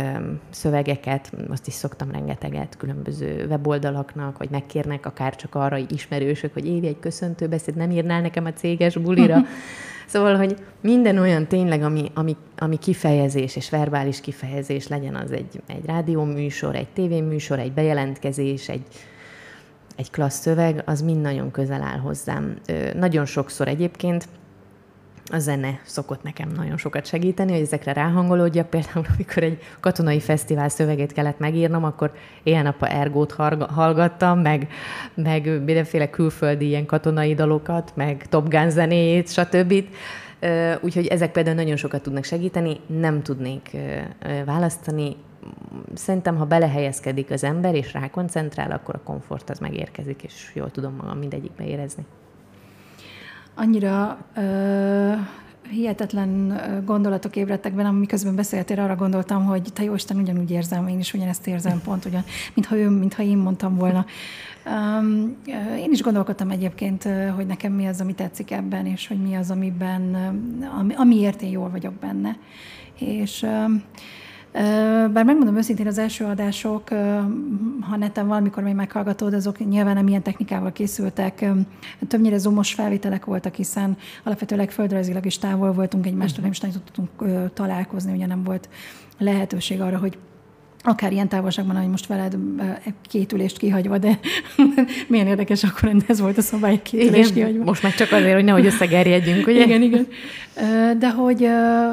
szövegeket, 0.49 1.31
azt 1.49 1.67
is 1.67 1.73
szoktam 1.73 2.11
rengeteget 2.11 2.77
különböző 2.77 3.45
weboldalaknak, 3.49 4.37
vagy 4.37 4.49
megkérnek 4.49 5.05
akár 5.05 5.35
csak 5.35 5.55
arra 5.55 5.75
hogy 5.75 5.91
ismerősök, 5.91 6.53
hogy 6.53 6.67
évi 6.67 6.87
egy 6.87 6.99
köszöntőbeszéd, 6.99 7.75
nem 7.75 7.91
írnál 7.91 8.21
nekem 8.21 8.45
a 8.45 8.53
céges 8.53 8.97
bulira. 8.97 9.41
szóval, 10.07 10.35
hogy 10.35 10.55
minden 10.81 11.17
olyan 11.17 11.47
tényleg, 11.47 11.83
ami, 11.83 12.11
ami, 12.13 12.35
ami 12.57 12.77
kifejezés 12.77 13.55
és 13.55 13.69
verbális 13.69 14.21
kifejezés 14.21 14.87
legyen, 14.87 15.15
az 15.15 15.31
egy, 15.31 15.61
egy 15.67 15.85
rádióműsor, 15.85 16.75
egy 16.75 16.89
tévéműsor, 16.89 17.59
egy 17.59 17.73
bejelentkezés, 17.73 18.69
egy, 18.69 18.85
egy 19.95 20.11
klassz 20.11 20.39
szöveg, 20.39 20.81
az 20.85 21.01
mind 21.01 21.21
nagyon 21.21 21.51
közel 21.51 21.81
áll 21.81 21.99
hozzám. 21.99 22.55
Ö, 22.67 22.93
nagyon 22.93 23.25
sokszor 23.25 23.67
egyébként 23.67 24.27
a 25.31 25.39
zene 25.39 25.79
szokott 25.83 26.23
nekem 26.23 26.49
nagyon 26.49 26.77
sokat 26.77 27.05
segíteni, 27.05 27.51
hogy 27.51 27.61
ezekre 27.61 27.93
ráhangolódjak. 27.93 28.69
Például, 28.69 29.05
amikor 29.15 29.43
egy 29.43 29.61
katonai 29.79 30.19
fesztivál 30.19 30.69
szövegét 30.69 31.13
kellett 31.13 31.39
megírnom, 31.39 31.83
akkor 31.83 32.11
éjjel-nappal 32.43 32.89
ergót 32.89 33.31
hallgattam, 33.69 34.39
meg, 34.39 34.67
meg 35.13 35.45
mindenféle 35.45 36.09
külföldi 36.09 36.67
ilyen 36.67 36.85
katonai 36.85 37.33
dalokat, 37.33 37.91
meg 37.95 38.25
Top 38.29 38.49
Gun 38.49 38.69
zenéjét, 38.69 39.31
stb. 39.31 39.73
Úgyhogy 40.81 41.07
ezek 41.07 41.31
például 41.31 41.55
nagyon 41.55 41.75
sokat 41.75 42.01
tudnak 42.01 42.23
segíteni, 42.23 42.79
nem 42.87 43.21
tudnék 43.21 43.77
választani. 44.45 45.15
Szerintem, 45.93 46.35
ha 46.35 46.45
belehelyezkedik 46.45 47.31
az 47.31 47.43
ember, 47.43 47.75
és 47.75 47.93
rákoncentrál, 47.93 48.71
akkor 48.71 48.95
a 48.95 49.03
komfort 49.03 49.49
az 49.49 49.59
megérkezik, 49.59 50.23
és 50.23 50.51
jól 50.53 50.71
tudom 50.71 50.95
magam 50.95 51.17
mindegyikbe 51.17 51.65
érezni 51.65 52.05
annyira 53.55 54.17
ö, 54.35 55.13
hihetetlen 55.69 56.59
gondolatok 56.85 57.35
ébredtek 57.35 57.73
bennem, 57.73 57.95
miközben 57.95 58.35
beszéltél, 58.35 58.79
arra 58.79 58.95
gondoltam, 58.95 59.45
hogy 59.45 59.61
te 59.73 59.83
jó 59.83 59.93
Isten, 59.93 60.17
ugyanúgy 60.17 60.51
érzem, 60.51 60.87
én 60.87 60.99
is 60.99 61.13
ugyanezt 61.13 61.47
érzem 61.47 61.81
pont, 61.83 62.05
ugyan, 62.05 62.23
mintha, 62.53 62.77
ő, 62.77 62.89
mintha 62.89 63.23
én 63.23 63.37
mondtam 63.37 63.75
volna. 63.75 64.05
Um, 64.99 65.35
én 65.77 65.91
is 65.91 66.01
gondolkodtam 66.01 66.49
egyébként, 66.49 67.07
hogy 67.35 67.45
nekem 67.45 67.71
mi 67.71 67.85
az, 67.87 68.01
ami 68.01 68.13
tetszik 68.13 68.51
ebben, 68.51 68.85
és 68.85 69.07
hogy 69.07 69.21
mi 69.21 69.35
az, 69.35 69.51
amiben, 69.51 70.15
ami, 70.79 70.93
amiért 70.95 71.41
én 71.41 71.49
jól 71.49 71.69
vagyok 71.69 71.93
benne. 71.93 72.37
És 72.99 73.41
um, 73.41 73.83
bár 75.11 75.25
megmondom 75.25 75.57
őszintén, 75.57 75.87
az 75.87 75.97
első 75.97 76.25
adások, 76.25 76.89
ha 77.81 77.95
neten 77.97 78.27
valamikor 78.27 78.63
még 78.63 78.73
meghallgatod, 78.73 79.33
azok 79.33 79.69
nyilván 79.69 79.95
nem 79.95 80.07
ilyen 80.07 80.21
technikával 80.21 80.71
készültek. 80.71 81.45
Többnyire 82.07 82.37
zoomos 82.37 82.73
felvételek 82.73 83.25
voltak, 83.25 83.55
hiszen 83.55 83.97
alapvetőleg 84.23 84.71
földrajzilag 84.71 85.25
is 85.25 85.37
távol 85.37 85.71
voltunk 85.71 86.05
egymástól, 86.05 86.41
nem 86.41 86.51
is 86.51 86.59
tudtunk 86.59 87.09
találkozni, 87.53 88.13
ugye 88.13 88.25
nem 88.25 88.43
volt 88.43 88.69
lehetőség 89.17 89.81
arra, 89.81 89.97
hogy 89.97 90.17
akár 90.87 91.11
ilyen 91.11 91.27
távolságban, 91.27 91.75
hogy 91.75 91.89
most 91.89 92.07
veled 92.07 92.37
két 93.09 93.31
ülést 93.31 93.57
kihagyva, 93.57 93.97
de 93.97 94.19
milyen 95.07 95.27
érdekes, 95.27 95.63
akkor 95.63 95.95
ez 96.07 96.19
volt 96.19 96.37
a 96.37 96.41
szabály, 96.41 96.81
két 96.81 97.09
ülést 97.09 97.33
kihagyva. 97.33 97.63
Most 97.63 97.83
meg 97.83 97.95
csak 97.95 98.11
azért, 98.11 98.33
hogy 98.33 98.43
nehogy 98.43 98.65
összegerjedjünk, 98.65 99.47
ugye? 99.47 99.63
Igen, 99.63 99.81
igen. 99.81 100.07
De 100.97 101.09
hogy, 101.09 101.37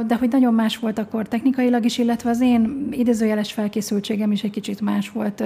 de 0.06 0.16
hogy 0.18 0.28
nagyon 0.30 0.54
más 0.54 0.78
volt 0.78 0.98
akkor 0.98 1.28
technikailag 1.28 1.84
is, 1.84 1.98
illetve 1.98 2.30
az 2.30 2.40
én 2.40 2.88
idézőjeles 2.90 3.52
felkészültségem 3.52 4.32
is 4.32 4.42
egy 4.42 4.50
kicsit 4.50 4.80
más 4.80 5.10
volt. 5.10 5.44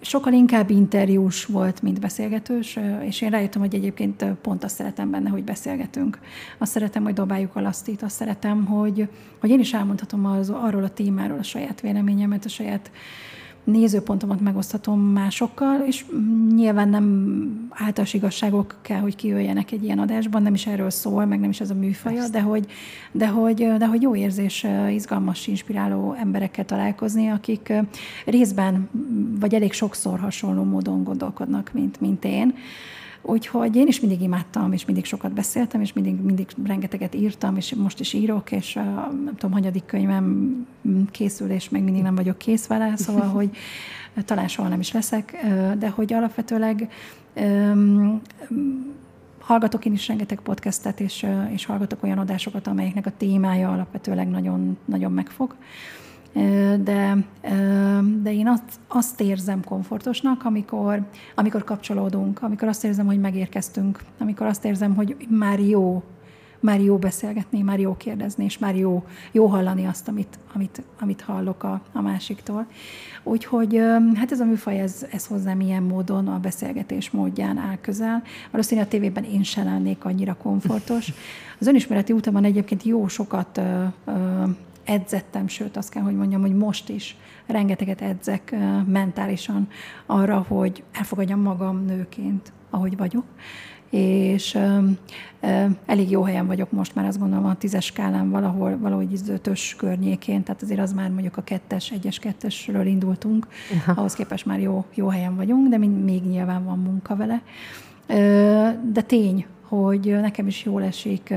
Sokkal 0.00 0.32
inkább 0.32 0.70
interjús 0.70 1.44
volt, 1.44 1.82
mint 1.82 2.00
beszélgetős, 2.00 2.78
és 3.04 3.20
én 3.20 3.30
rájöttem, 3.30 3.60
hogy 3.60 3.74
egyébként 3.74 4.24
pont 4.24 4.64
azt 4.64 4.74
szeretem 4.74 5.10
benne, 5.10 5.28
hogy 5.28 5.44
beszélgetünk. 5.44 6.18
Azt 6.58 6.72
szeretem, 6.72 7.02
hogy 7.02 7.12
dobáljuk 7.12 7.56
a 7.56 7.60
lasztit, 7.60 8.02
azt 8.02 8.16
szeretem, 8.16 8.64
hogy, 8.64 9.08
hogy 9.40 9.50
én 9.50 9.60
is 9.60 9.72
elmondhatom 9.74 10.26
az, 10.26 10.50
arról 10.50 10.84
a 10.84 10.88
témáról 10.88 11.38
a 11.38 11.42
saját 11.52 11.80
véleményemet, 11.80 12.44
a 12.44 12.48
saját 12.48 12.90
nézőpontomat 13.64 14.40
megoszthatom 14.40 15.00
másokkal, 15.00 15.80
és 15.86 16.04
nyilván 16.54 16.88
nem 16.88 17.68
általános 17.70 18.14
igazságok 18.14 18.76
kell, 18.82 19.00
hogy 19.00 19.16
kijöjjenek 19.16 19.72
egy 19.72 19.84
ilyen 19.84 19.98
adásban, 19.98 20.42
nem 20.42 20.54
is 20.54 20.66
erről 20.66 20.90
szól, 20.90 21.24
meg 21.24 21.40
nem 21.40 21.50
is 21.50 21.60
ez 21.60 21.70
a 21.70 21.74
műfaja, 21.74 22.28
de 22.28 22.40
hogy, 22.40 22.66
de 23.12 23.28
hogy, 23.28 23.76
de 23.78 23.86
hogy 23.86 24.02
jó 24.02 24.16
érzés 24.16 24.66
izgalmas, 24.90 25.46
inspiráló 25.46 26.14
emberekkel 26.18 26.64
találkozni, 26.64 27.28
akik 27.28 27.72
részben, 28.24 28.88
vagy 29.40 29.54
elég 29.54 29.72
sokszor 29.72 30.18
hasonló 30.18 30.62
módon 30.62 31.04
gondolkodnak, 31.04 31.70
mint, 31.72 32.00
mint 32.00 32.24
én. 32.24 32.54
Úgyhogy 33.22 33.76
én 33.76 33.86
is 33.86 34.00
mindig 34.00 34.20
imádtam, 34.20 34.72
és 34.72 34.84
mindig 34.84 35.04
sokat 35.04 35.32
beszéltem, 35.32 35.80
és 35.80 35.92
mindig, 35.92 36.20
mindig 36.20 36.46
rengeteget 36.64 37.14
írtam, 37.14 37.56
és 37.56 37.74
most 37.74 38.00
is 38.00 38.12
írok, 38.12 38.52
és 38.52 38.76
a, 38.76 39.12
nem 39.24 39.34
tudom, 39.36 39.52
hanyadik 39.52 39.84
könyvem 39.84 40.56
készül, 41.10 41.50
és 41.50 41.68
még 41.68 41.82
mindig 41.82 42.02
nem 42.02 42.14
vagyok 42.14 42.38
kész 42.38 42.66
vele, 42.66 42.96
szóval, 42.96 43.28
hogy 43.28 43.50
talán 44.24 44.48
soha 44.48 44.68
nem 44.68 44.80
is 44.80 44.92
leszek, 44.92 45.36
de 45.78 45.88
hogy 45.88 46.12
alapvetőleg 46.12 46.88
um, 47.34 48.20
hallgatok 49.40 49.84
én 49.84 49.92
is 49.92 50.08
rengeteg 50.08 50.40
podcastet, 50.40 51.00
és, 51.00 51.26
és 51.52 51.64
hallgatok 51.64 52.02
olyan 52.02 52.18
adásokat, 52.18 52.66
amelyeknek 52.66 53.06
a 53.06 53.12
témája 53.16 53.72
alapvetőleg 53.72 54.28
nagyon, 54.28 54.78
nagyon 54.84 55.12
megfog 55.12 55.56
de, 56.82 57.16
de 58.22 58.32
én 58.32 58.48
azt, 58.48 58.80
azt 58.88 59.20
érzem 59.20 59.64
komfortosnak, 59.64 60.44
amikor, 60.44 61.06
amikor 61.34 61.64
kapcsolódunk, 61.64 62.42
amikor 62.42 62.68
azt 62.68 62.84
érzem, 62.84 63.06
hogy 63.06 63.20
megérkeztünk, 63.20 63.98
amikor 64.18 64.46
azt 64.46 64.64
érzem, 64.64 64.94
hogy 64.94 65.16
már 65.28 65.60
jó, 65.60 66.02
már 66.60 66.80
jó 66.80 66.96
beszélgetni, 66.96 67.62
már 67.62 67.80
jó 67.80 67.96
kérdezni, 67.96 68.44
és 68.44 68.58
már 68.58 68.76
jó, 68.76 69.04
jó 69.32 69.46
hallani 69.46 69.84
azt, 69.84 70.08
amit, 70.08 70.38
amit, 70.54 70.82
amit 71.00 71.20
hallok 71.20 71.62
a, 71.62 71.80
a 71.92 72.00
másiktól. 72.00 72.66
Úgyhogy 73.22 73.80
hát 74.14 74.32
ez 74.32 74.40
a 74.40 74.44
műfaj, 74.44 74.80
ez, 74.80 75.06
ez 75.10 75.26
hozzám 75.26 75.60
ilyen 75.60 75.82
módon 75.82 76.28
a 76.28 76.38
beszélgetés 76.38 77.10
módján 77.10 77.58
áll 77.58 77.76
közel. 77.80 78.22
Valószínűleg 78.50 78.88
a 78.88 78.90
tévében 78.90 79.24
én 79.24 79.42
sem 79.42 79.64
lennék 79.64 80.04
annyira 80.04 80.36
komfortos. 80.42 81.12
Az 81.60 81.66
önismereti 81.66 82.12
utamon 82.12 82.44
egyébként 82.44 82.82
jó 82.82 83.08
sokat 83.08 83.60
edzettem, 84.84 85.48
sőt 85.48 85.76
azt 85.76 85.90
kell, 85.90 86.02
hogy 86.02 86.16
mondjam, 86.16 86.40
hogy 86.40 86.54
most 86.54 86.88
is 86.88 87.16
rengeteget 87.46 88.00
edzek 88.00 88.54
mentálisan 88.86 89.68
arra, 90.06 90.44
hogy 90.48 90.82
elfogadjam 90.92 91.40
magam 91.40 91.84
nőként, 91.84 92.52
ahogy 92.70 92.96
vagyok. 92.96 93.24
És 93.90 94.54
ö, 94.54 94.78
ö, 95.40 95.64
elég 95.86 96.10
jó 96.10 96.22
helyen 96.22 96.46
vagyok 96.46 96.70
most 96.70 96.94
már, 96.94 97.04
azt 97.04 97.18
gondolom 97.18 97.44
a 97.44 97.56
tízes 97.56 97.84
skálán 97.84 98.30
valahol, 98.30 98.78
valahogy 98.78 99.12
az 99.12 99.28
ötös 99.28 99.74
környékén, 99.78 100.42
tehát 100.42 100.62
azért 100.62 100.80
az 100.80 100.92
már 100.92 101.10
mondjuk 101.10 101.36
a 101.36 101.42
kettes, 101.42 101.90
egyes, 101.90 102.18
kettesről 102.18 102.86
indultunk, 102.86 103.46
Aha. 103.72 103.92
ahhoz 104.00 104.14
képest 104.14 104.46
már 104.46 104.60
jó, 104.60 104.84
jó 104.94 105.08
helyen 105.08 105.36
vagyunk, 105.36 105.68
de 105.68 105.78
még 105.78 106.22
nyilván 106.22 106.64
van 106.64 106.78
munka 106.78 107.16
vele. 107.16 107.42
Ö, 108.06 108.68
de 108.92 109.02
tény, 109.02 109.46
hogy 109.62 110.18
nekem 110.20 110.46
is 110.46 110.64
jól 110.64 110.82
esik 110.82 111.34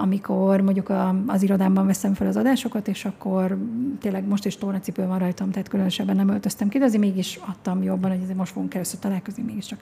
amikor 0.00 0.60
mondjuk 0.60 0.88
a, 0.88 1.14
az 1.26 1.42
irodámban 1.42 1.86
veszem 1.86 2.14
fel 2.14 2.26
az 2.26 2.36
adásokat, 2.36 2.88
és 2.88 3.04
akkor 3.04 3.58
tényleg 4.00 4.26
most 4.26 4.44
is 4.44 4.56
tornacipő 4.56 5.06
van 5.06 5.18
rajtam, 5.18 5.50
tehát 5.50 5.68
különösebben 5.68 6.16
nem 6.16 6.28
öltöztem 6.28 6.68
ki, 6.68 6.78
de 6.78 6.84
azért 6.84 7.02
mégis 7.02 7.38
adtam 7.46 7.82
jobban, 7.82 8.10
hogy 8.10 8.36
most 8.36 8.52
fogunk 8.52 8.74
először 8.74 8.98
találkozni, 8.98 9.42
mégiscsak 9.42 9.80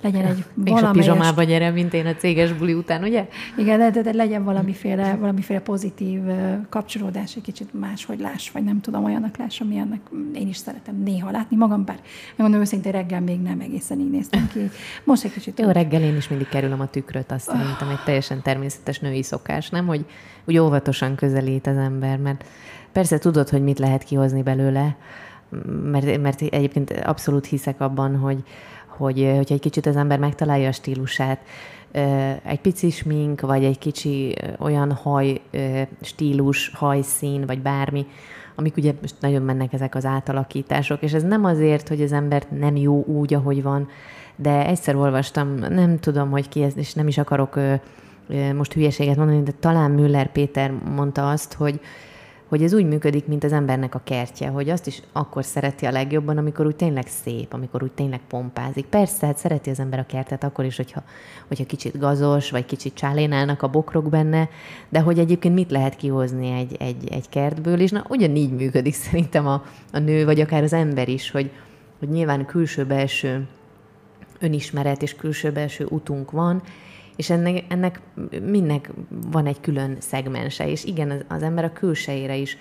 legyen 0.00 0.24
egy 0.24 0.44
valamelyes... 0.54 0.88
a 0.88 0.90
pizsamába 0.90 1.42
gyere, 1.42 1.70
mint 1.70 1.94
én 1.94 2.06
a 2.06 2.14
céges 2.14 2.52
buli 2.52 2.72
után, 2.72 3.02
ugye? 3.02 3.28
Igen, 3.56 3.78
de, 3.78 3.90
de, 3.90 4.02
de 4.02 4.12
legyen 4.12 4.44
valamiféle, 4.44 5.16
valamiféle 5.16 5.60
pozitív 5.60 6.20
kapcsolódás, 6.68 7.36
egy 7.36 7.42
kicsit 7.42 7.74
más, 7.80 8.04
hogy 8.04 8.20
láss, 8.20 8.50
vagy 8.50 8.64
nem 8.64 8.80
tudom, 8.80 9.04
olyanak 9.04 9.36
láss, 9.36 9.60
ami 9.60 9.76
ennek 9.76 10.00
én 10.34 10.48
is 10.48 10.56
szeretem 10.56 11.02
néha 11.02 11.30
látni 11.30 11.56
magam, 11.56 11.84
bár 11.84 11.98
mondom 12.36 12.60
őszintén 12.60 12.92
reggel 12.92 13.20
még 13.20 13.40
nem 13.40 13.60
egészen 13.60 14.00
így 14.00 14.10
néztem 14.10 14.48
ki. 14.52 14.70
Most 15.04 15.24
egy 15.24 15.32
kicsit... 15.32 15.58
Jó, 15.58 15.70
reggel 15.70 16.02
én 16.02 16.16
is 16.16 16.28
mindig 16.28 16.48
kerülöm 16.48 16.80
a 16.80 16.86
tükröt, 16.86 17.32
azt 17.32 17.44
szerintem 17.44 17.88
egy 17.88 18.02
teljesen 18.04 18.42
természetes 18.42 18.98
női 18.98 19.22
szokás, 19.22 19.70
nem? 19.70 19.86
Hogy 19.86 20.04
úgy 20.44 20.58
óvatosan 20.58 21.14
közelít 21.14 21.66
az 21.66 21.76
ember, 21.76 22.18
mert 22.18 22.44
persze 22.92 23.18
tudod, 23.18 23.48
hogy 23.48 23.62
mit 23.62 23.78
lehet 23.78 24.02
kihozni 24.02 24.42
belőle, 24.42 24.96
mert, 25.82 26.20
mert 26.20 26.40
egyébként 26.40 26.90
abszolút 26.90 27.46
hiszek 27.46 27.80
abban, 27.80 28.16
hogy, 28.16 28.42
hogy 28.98 29.32
hogyha 29.36 29.54
egy 29.54 29.60
kicsit 29.60 29.86
az 29.86 29.96
ember 29.96 30.18
megtalálja 30.18 30.68
a 30.68 30.72
stílusát, 30.72 31.40
egy 32.44 32.60
pici 32.60 32.90
smink, 32.90 33.40
vagy 33.40 33.64
egy 33.64 33.78
kicsi 33.78 34.34
olyan 34.58 34.92
haj 34.92 35.40
stílus, 36.00 36.70
hajszín, 36.74 37.46
vagy 37.46 37.60
bármi, 37.60 38.06
amik 38.54 38.76
ugye 38.76 38.92
most 39.00 39.14
nagyon 39.20 39.42
mennek 39.42 39.72
ezek 39.72 39.94
az 39.94 40.04
átalakítások, 40.04 41.02
és 41.02 41.12
ez 41.12 41.22
nem 41.22 41.44
azért, 41.44 41.88
hogy 41.88 42.02
az 42.02 42.12
ember 42.12 42.42
nem 42.58 42.76
jó 42.76 43.04
úgy, 43.04 43.34
ahogy 43.34 43.62
van, 43.62 43.88
de 44.36 44.66
egyszer 44.66 44.96
olvastam, 44.96 45.54
nem 45.54 45.98
tudom, 45.98 46.30
hogy 46.30 46.48
ki 46.48 46.62
ez, 46.62 46.76
és 46.76 46.94
nem 46.94 47.08
is 47.08 47.18
akarok 47.18 47.60
most 48.54 48.72
hülyeséget 48.72 49.16
mondani, 49.16 49.42
de 49.42 49.52
talán 49.60 49.90
Müller 49.90 50.32
Péter 50.32 50.70
mondta 50.70 51.30
azt, 51.30 51.54
hogy, 51.54 51.80
hogy 52.48 52.62
ez 52.62 52.74
úgy 52.74 52.86
működik, 52.86 53.26
mint 53.26 53.44
az 53.44 53.52
embernek 53.52 53.94
a 53.94 54.00
kertje, 54.04 54.48
hogy 54.48 54.68
azt 54.68 54.86
is 54.86 55.02
akkor 55.12 55.44
szereti 55.44 55.86
a 55.86 55.90
legjobban, 55.90 56.38
amikor 56.38 56.66
úgy 56.66 56.76
tényleg 56.76 57.06
szép, 57.06 57.52
amikor 57.52 57.82
úgy 57.82 57.92
tényleg 57.92 58.20
pompázik. 58.28 58.84
Persze, 58.86 59.26
hát 59.26 59.38
szereti 59.38 59.70
az 59.70 59.80
ember 59.80 59.98
a 59.98 60.06
kertet 60.06 60.44
akkor 60.44 60.64
is, 60.64 60.76
hogyha, 60.76 61.02
hogyha 61.48 61.64
kicsit 61.66 61.98
gazos, 61.98 62.50
vagy 62.50 62.64
kicsit 62.64 62.94
csálénálnak 62.94 63.62
a 63.62 63.68
bokrok 63.68 64.08
benne, 64.08 64.48
de 64.88 65.00
hogy 65.00 65.18
egyébként 65.18 65.54
mit 65.54 65.70
lehet 65.70 65.96
kihozni 65.96 66.50
egy, 66.50 66.76
egy, 66.78 67.08
egy 67.10 67.28
kertből, 67.28 67.80
és 67.80 67.90
na, 67.90 68.04
ugyanígy 68.08 68.52
működik 68.52 68.94
szerintem 69.08 69.46
a, 69.46 69.64
a 69.92 69.98
nő, 69.98 70.24
vagy 70.24 70.40
akár 70.40 70.62
az 70.62 70.72
ember 70.72 71.08
is, 71.08 71.30
hogy, 71.30 71.50
hogy 71.98 72.08
nyilván 72.08 72.46
külső-belső 72.46 73.46
önismeret 74.38 75.02
és 75.02 75.14
külső-belső 75.14 75.86
utunk 75.90 76.30
van, 76.30 76.62
és 77.18 77.30
ennek, 77.30 77.64
ennek 77.68 78.00
mindnek 78.42 78.90
van 79.30 79.46
egy 79.46 79.60
külön 79.60 79.96
szegmense, 80.00 80.70
és 80.70 80.84
igen, 80.84 81.10
az, 81.10 81.24
az 81.28 81.42
ember 81.42 81.64
a 81.64 81.72
külsejére 81.72 82.36
is. 82.36 82.56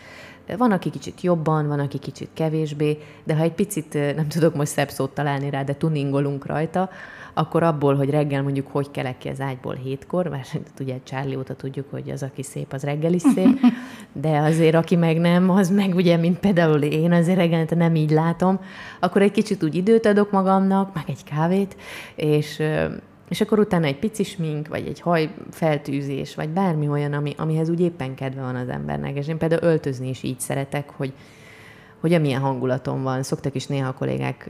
Van, 0.57 0.71
aki 0.71 0.89
kicsit 0.89 1.21
jobban, 1.21 1.67
van, 1.67 1.79
aki 1.79 1.97
kicsit 1.97 2.29
kevésbé, 2.33 2.97
de 3.23 3.35
ha 3.35 3.43
egy 3.43 3.53
picit, 3.53 3.93
nem 3.93 4.27
tudok 4.27 4.55
most 4.55 4.71
szebb 4.71 4.89
szót 4.89 5.13
találni 5.13 5.49
rá, 5.49 5.63
de 5.63 5.75
tuningolunk 5.75 6.45
rajta, 6.45 6.89
akkor 7.33 7.63
abból, 7.63 7.95
hogy 7.95 8.09
reggel 8.09 8.43
mondjuk 8.43 8.67
hogy 8.71 8.91
kelek 8.91 9.17
ki 9.17 9.29
az 9.29 9.41
ágyból 9.41 9.75
hétkor, 9.75 10.27
mert 10.27 10.59
ugye 10.79 10.95
Charlie 11.03 11.37
óta 11.37 11.55
tudjuk, 11.55 11.85
hogy 11.91 12.09
az, 12.09 12.23
aki 12.23 12.43
szép, 12.43 12.73
az 12.73 12.83
reggel 12.83 13.13
is 13.13 13.21
szép, 13.21 13.59
de 14.21 14.37
azért, 14.37 14.75
aki 14.75 14.95
meg 14.95 15.19
nem, 15.19 15.49
az 15.49 15.69
meg 15.69 15.95
ugye, 15.95 16.17
mint 16.17 16.39
például 16.39 16.81
én, 16.81 17.11
azért 17.11 17.37
reggelente 17.37 17.75
nem 17.75 17.95
így 17.95 18.11
látom, 18.11 18.59
akkor 18.99 19.21
egy 19.21 19.31
kicsit 19.31 19.63
úgy 19.63 19.75
időt 19.75 20.05
adok 20.05 20.31
magamnak, 20.31 20.93
meg 20.93 21.03
egy 21.07 21.23
kávét, 21.23 21.75
és 22.15 22.61
és 23.29 23.41
akkor 23.41 23.59
utána 23.59 23.85
egy 23.85 23.99
pici 23.99 24.23
smink, 24.23 24.67
vagy 24.67 24.87
egy 24.87 24.99
haj 24.99 25.29
feltűzés, 25.51 26.35
vagy 26.35 26.49
bármi 26.49 26.87
olyan, 26.87 27.13
ami, 27.13 27.33
amihez 27.37 27.69
úgy 27.69 27.79
éppen 27.79 28.15
kedve 28.15 28.41
van 28.41 28.55
az 28.55 28.69
embernek. 28.69 29.15
És 29.15 29.27
én 29.27 29.37
például 29.37 29.63
öltözni 29.63 30.09
is 30.09 30.23
így 30.23 30.39
szeretek, 30.39 30.89
hogy, 30.89 31.13
hogy 31.99 32.13
amilyen 32.13 32.41
hangulatom 32.41 33.03
van. 33.03 33.23
Szoktak 33.23 33.55
is 33.55 33.67
néha 33.67 33.87
a 33.87 33.93
kollégák 33.93 34.49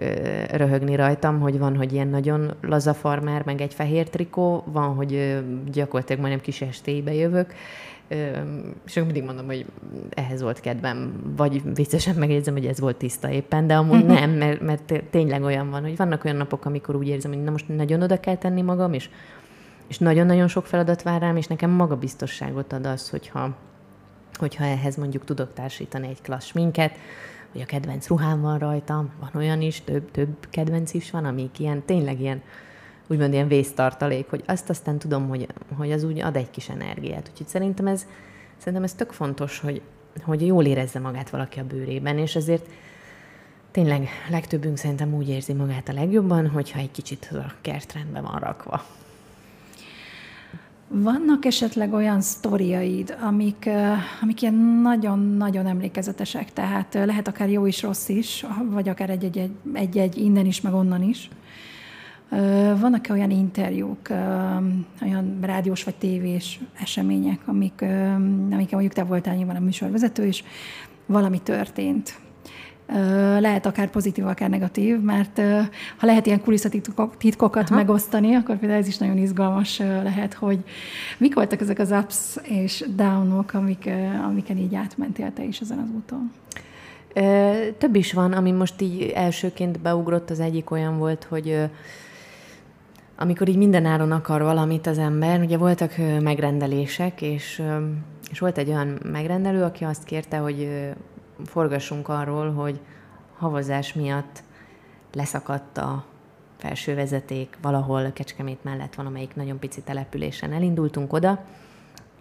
röhögni 0.52 0.96
rajtam, 0.96 1.40
hogy 1.40 1.58
van, 1.58 1.78
hogy 1.78 1.94
ilyen 1.94 2.08
nagyon 2.08 2.54
laza 2.62 2.94
farmer, 2.94 3.46
meg 3.46 3.62
egy 3.62 3.74
fehér 3.74 4.10
trikó, 4.10 4.64
van, 4.66 4.96
hogy 4.96 5.42
gyakorlatilag 5.72 6.22
majdnem 6.22 6.42
kis 6.42 6.62
estébe 6.62 7.14
jövök, 7.14 7.54
és 8.86 8.92
akkor 8.92 9.04
mindig 9.04 9.24
mondom, 9.24 9.46
hogy 9.46 9.66
ehhez 10.10 10.42
volt 10.42 10.60
kedvem, 10.60 11.14
vagy 11.36 11.62
viccesen 11.74 12.16
megjegyzem, 12.16 12.54
hogy 12.54 12.66
ez 12.66 12.80
volt 12.80 12.98
tiszta 12.98 13.30
éppen, 13.30 13.68
de 13.68 13.76
amúgy 13.76 14.06
nem, 14.06 14.30
mert, 14.32 14.62
mert 14.62 15.04
tényleg 15.10 15.44
olyan 15.44 15.70
van, 15.70 15.82
hogy 15.82 15.98
vannak 15.98 16.26
olyan 16.26 16.38
napok, 16.38 16.66
amikor 16.66 16.96
úgy 16.96 17.08
érzem, 17.08 17.32
hogy 17.32 17.44
na 17.44 17.52
most 17.52 17.68
nagyon 17.68 18.02
oda 18.02 18.20
kell 18.20 18.36
tenni 18.36 18.62
magam, 18.62 18.94
és, 18.94 19.10
és 19.88 19.98
nagyon-nagyon 19.98 20.48
sok 20.48 20.66
feladat 20.66 21.02
vár 21.02 21.22
rám, 21.22 21.38
és 21.38 21.48
nekem 21.48 21.70
magabiztosságot 21.70 22.74
ad 22.74 22.86
az, 22.86 23.10
hogyha, 23.10 23.56
hogyha 24.34 24.64
ehhez 24.64 24.96
mondjuk 24.96 25.26
tudok 25.26 25.54
társítani 25.54 26.08
egy 26.08 26.22
klassz 26.22 26.52
minket, 26.52 26.92
hogy 27.52 27.62
a 27.62 27.66
kedvenc 27.66 28.08
ruhám 28.08 28.42
van 28.42 28.58
rajtam, 28.58 29.12
van 29.20 29.32
olyan 29.36 29.62
is, 29.62 29.82
több, 29.82 30.12
több 30.12 30.48
kedvenc 30.50 30.94
is 30.94 31.12
van, 31.12 31.26
amik 31.26 31.60
ilyen, 31.60 31.84
tényleg 31.86 32.20
ilyen, 32.20 32.42
úgymond 33.08 33.34
ilyen 33.34 33.48
vésztartalék, 33.48 34.30
hogy 34.30 34.44
azt 34.46 34.70
aztán 34.70 34.98
tudom, 34.98 35.28
hogy, 35.28 35.48
hogy 35.78 35.92
az 35.92 36.04
úgy 36.04 36.20
ad 36.20 36.36
egy 36.36 36.50
kis 36.50 36.70
energiát. 36.70 37.30
Úgyhogy 37.32 37.48
szerintem 37.48 37.88
ez, 37.88 38.06
szerintem 38.58 38.84
ez 38.84 38.94
tök 38.94 39.12
fontos, 39.12 39.60
hogy, 39.60 39.82
hogy 40.24 40.46
jól 40.46 40.66
érezze 40.66 41.00
magát 41.00 41.30
valaki 41.30 41.60
a 41.60 41.64
bőrében, 41.64 42.18
és 42.18 42.36
ezért 42.36 42.66
tényleg 43.72 44.08
legtöbbünk 44.30 44.78
szerintem 44.78 45.14
úgy 45.14 45.30
érzi 45.30 45.54
magát 45.54 45.90
a 45.90 45.94
legjobban, 45.94 46.50
hogyha 46.50 46.80
egy 46.80 46.92
kicsit 46.92 47.30
a 47.32 47.52
kertrendben 47.62 48.24
van 48.24 48.40
rakva. 48.40 48.86
Vannak 50.90 51.46
esetleg 51.46 51.94
olyan 51.94 52.22
sztoriaid, 52.22 53.18
amik, 53.22 53.70
amik 54.22 54.42
ilyen 54.42 54.54
nagyon-nagyon 54.82 55.68
emlékezetesek, 55.68 56.54
tehát 56.54 56.94
lehet 56.94 57.28
akár 57.28 57.50
jó 57.50 57.66
is, 57.66 57.82
rossz 57.82 58.10
is, 58.10 58.46
vagy 58.70 58.90
akár 58.90 59.10
egy-egy 59.74 60.18
innen 60.18 60.46
is, 60.46 60.62
meg 60.62 60.74
onnan 60.74 61.04
is. 61.04 61.30
Vannak-e 62.80 63.14
olyan 63.14 63.32
interjúk, 63.32 64.10
olyan 65.02 65.38
rádiós 65.42 65.84
vagy 65.84 65.96
tévés 65.96 66.60
események, 66.82 67.40
amik, 67.46 67.82
amik 68.52 68.72
mondjuk 68.72 68.94
te 68.94 69.04
voltál 69.04 69.36
nyilván 69.36 69.56
a 69.56 69.60
műsorvezető, 69.60 70.26
és 70.26 70.44
valami 71.06 71.42
történt, 71.42 72.20
lehet 73.40 73.66
akár 73.66 73.90
pozitív, 73.90 74.26
akár 74.26 74.50
negatív, 74.50 75.00
mert 75.00 75.42
ha 75.98 76.06
lehet 76.06 76.26
ilyen 76.26 76.42
kulisszatitkokat 76.42 77.70
Aha. 77.70 77.76
megosztani, 77.76 78.36
akkor 78.36 78.58
például 78.58 78.80
ez 78.80 78.88
is 78.88 78.98
nagyon 78.98 79.18
izgalmas 79.18 79.80
lehet, 79.80 80.34
hogy 80.34 80.64
mik 81.18 81.36
voltak 81.36 81.62
ezek 81.62 81.80
az 81.80 81.92
ups 81.92 82.38
és 82.44 82.86
downok, 82.96 83.54
amik, 83.54 83.90
amiken 84.24 84.58
így 84.58 84.76
átmentél 84.76 85.34
te 85.34 85.44
is 85.44 85.60
ezen 85.60 85.78
az 85.78 85.90
úton? 85.96 86.32
Több 87.78 87.96
is 87.96 88.14
van, 88.14 88.34
ami 88.34 88.52
most 88.52 88.82
így 88.82 89.02
elsőként 89.02 89.80
beugrott, 89.80 90.30
az 90.30 90.40
egyik 90.40 90.72
olyan 90.72 90.98
volt, 90.98 91.24
hogy 91.24 91.70
amikor 93.18 93.48
így 93.48 93.58
mindenáron 93.58 94.12
akar 94.12 94.42
valamit 94.42 94.88
az 94.88 94.98
ember, 94.98 95.40
ugye 95.40 95.58
voltak 95.58 95.94
megrendelések, 96.22 97.22
és, 97.22 97.64
és 98.32 98.40
volt 98.40 98.58
egy 98.58 98.70
olyan 98.70 99.00
megrendelő, 99.12 99.64
aki 99.64 99.84
azt 99.84 100.04
kérte, 100.04 100.38
hogy 100.38 100.70
forgassunk 101.46 102.10
arról, 102.10 102.52
hogy 102.52 102.80
havazás 103.38 103.94
miatt 103.94 104.44
leszakadt 105.14 105.78
a 105.78 106.06
felső 106.58 106.96
vezeték 106.96 107.58
valahol 107.62 108.12
Kecskemét 108.14 108.64
mellett 108.64 108.96
van, 108.96 109.06
amelyik 109.06 109.36
nagyon 109.36 109.60
pici 109.60 109.82
településen. 109.82 110.54
Elindultunk 110.54 111.14
oda, 111.14 111.44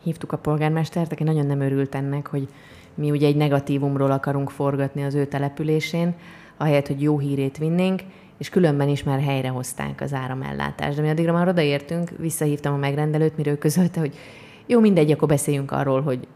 hívtuk 0.03 0.33
a 0.33 0.39
polgármestert, 0.39 1.13
aki 1.13 1.25
nagyon 1.25 1.47
nem 1.47 1.61
örült 1.61 1.95
ennek, 1.95 2.27
hogy 2.27 2.49
mi 2.95 3.11
ugye 3.11 3.27
egy 3.27 3.37
negatívumról 3.37 4.11
akarunk 4.11 4.51
forgatni 4.51 5.05
az 5.05 5.15
ő 5.15 5.27
településén, 5.27 6.15
ahelyett, 6.57 6.87
hogy 6.87 7.03
jó 7.03 7.19
hírét 7.19 7.59
vinnénk, 7.59 8.03
és 8.38 8.49
különben 8.49 8.88
is 8.88 9.03
már 9.03 9.20
helyrehozták 9.20 10.01
az 10.01 10.12
áramellátást. 10.12 10.96
De 10.96 11.03
mi 11.03 11.09
addigra 11.09 11.33
már 11.33 11.49
odaértünk, 11.49 12.11
visszahívtam 12.18 12.75
a 12.75 12.77
megrendelőt, 12.77 13.37
miről 13.37 13.59
közölte, 13.59 14.01
hogy 14.01 14.14
jó, 14.66 14.81
mindegy, 14.81 15.11
akkor 15.11 15.29
beszéljünk 15.29 15.70
arról, 15.70 16.03
hogy 16.03 16.27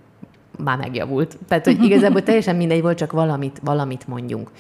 már 0.59 0.79
megjavult. 0.79 1.39
Tehát, 1.49 1.65
hogy 1.65 1.83
igazából 1.83 2.23
teljesen 2.23 2.57
mindegy 2.57 2.83
volt, 2.83 2.97
csak 2.97 3.13
valamit, 3.13 3.61
valamit 3.65 4.07
mondjunk. 4.07 4.51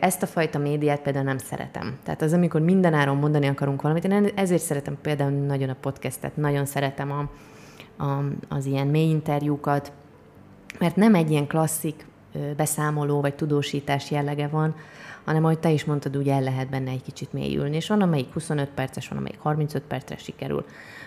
Ezt 0.00 0.22
a 0.22 0.26
fajta 0.26 0.58
médiát 0.58 1.00
például 1.00 1.24
nem 1.24 1.38
szeretem. 1.38 1.98
Tehát 2.02 2.22
az, 2.22 2.32
amikor 2.32 2.60
mindenáron 2.60 3.16
mondani 3.16 3.46
akarunk 3.46 3.82
valamit, 3.82 4.04
én 4.04 4.30
ezért 4.34 4.62
szeretem 4.62 4.98
például 5.02 5.30
nagyon 5.30 5.68
a 5.68 5.76
podcastet, 5.80 6.36
nagyon 6.36 6.64
szeretem 6.64 7.10
a, 7.10 7.30
a, 8.04 8.24
az 8.48 8.66
ilyen 8.66 8.86
mély 8.86 9.08
interjúkat, 9.08 9.92
mert 10.78 10.96
nem 10.96 11.14
egy 11.14 11.30
ilyen 11.30 11.46
klasszik 11.46 12.06
beszámoló 12.56 13.20
vagy 13.20 13.34
tudósítás 13.34 14.10
jellege 14.10 14.48
van, 14.48 14.74
hanem 15.28 15.44
ahogy 15.44 15.58
te 15.58 15.70
is 15.70 15.84
mondtad, 15.84 16.16
úgy 16.16 16.28
el 16.28 16.42
lehet 16.42 16.68
benne 16.68 16.90
egy 16.90 17.02
kicsit 17.02 17.32
mélyülni. 17.32 17.76
És 17.76 17.88
van, 17.88 18.02
amelyik 18.02 18.32
25 18.32 18.68
perces, 18.74 19.08
van, 19.08 19.18
amelyik 19.18 19.38
35 19.38 19.82
percre 19.82 20.16
sikerül. 20.16 20.64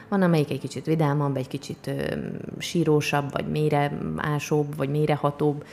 Van, 0.09 0.21
amelyik 0.21 0.51
egy 0.51 0.59
kicsit 0.59 0.85
vidámabb, 0.85 1.37
egy 1.37 1.47
kicsit 1.47 1.87
ö, 1.87 2.15
sírósabb, 2.57 3.31
vagy 3.31 3.47
mélyre 3.47 3.97
ásóbb, 4.17 4.75
vagy 4.75 4.89
mélyrehatóbb, 4.89 5.65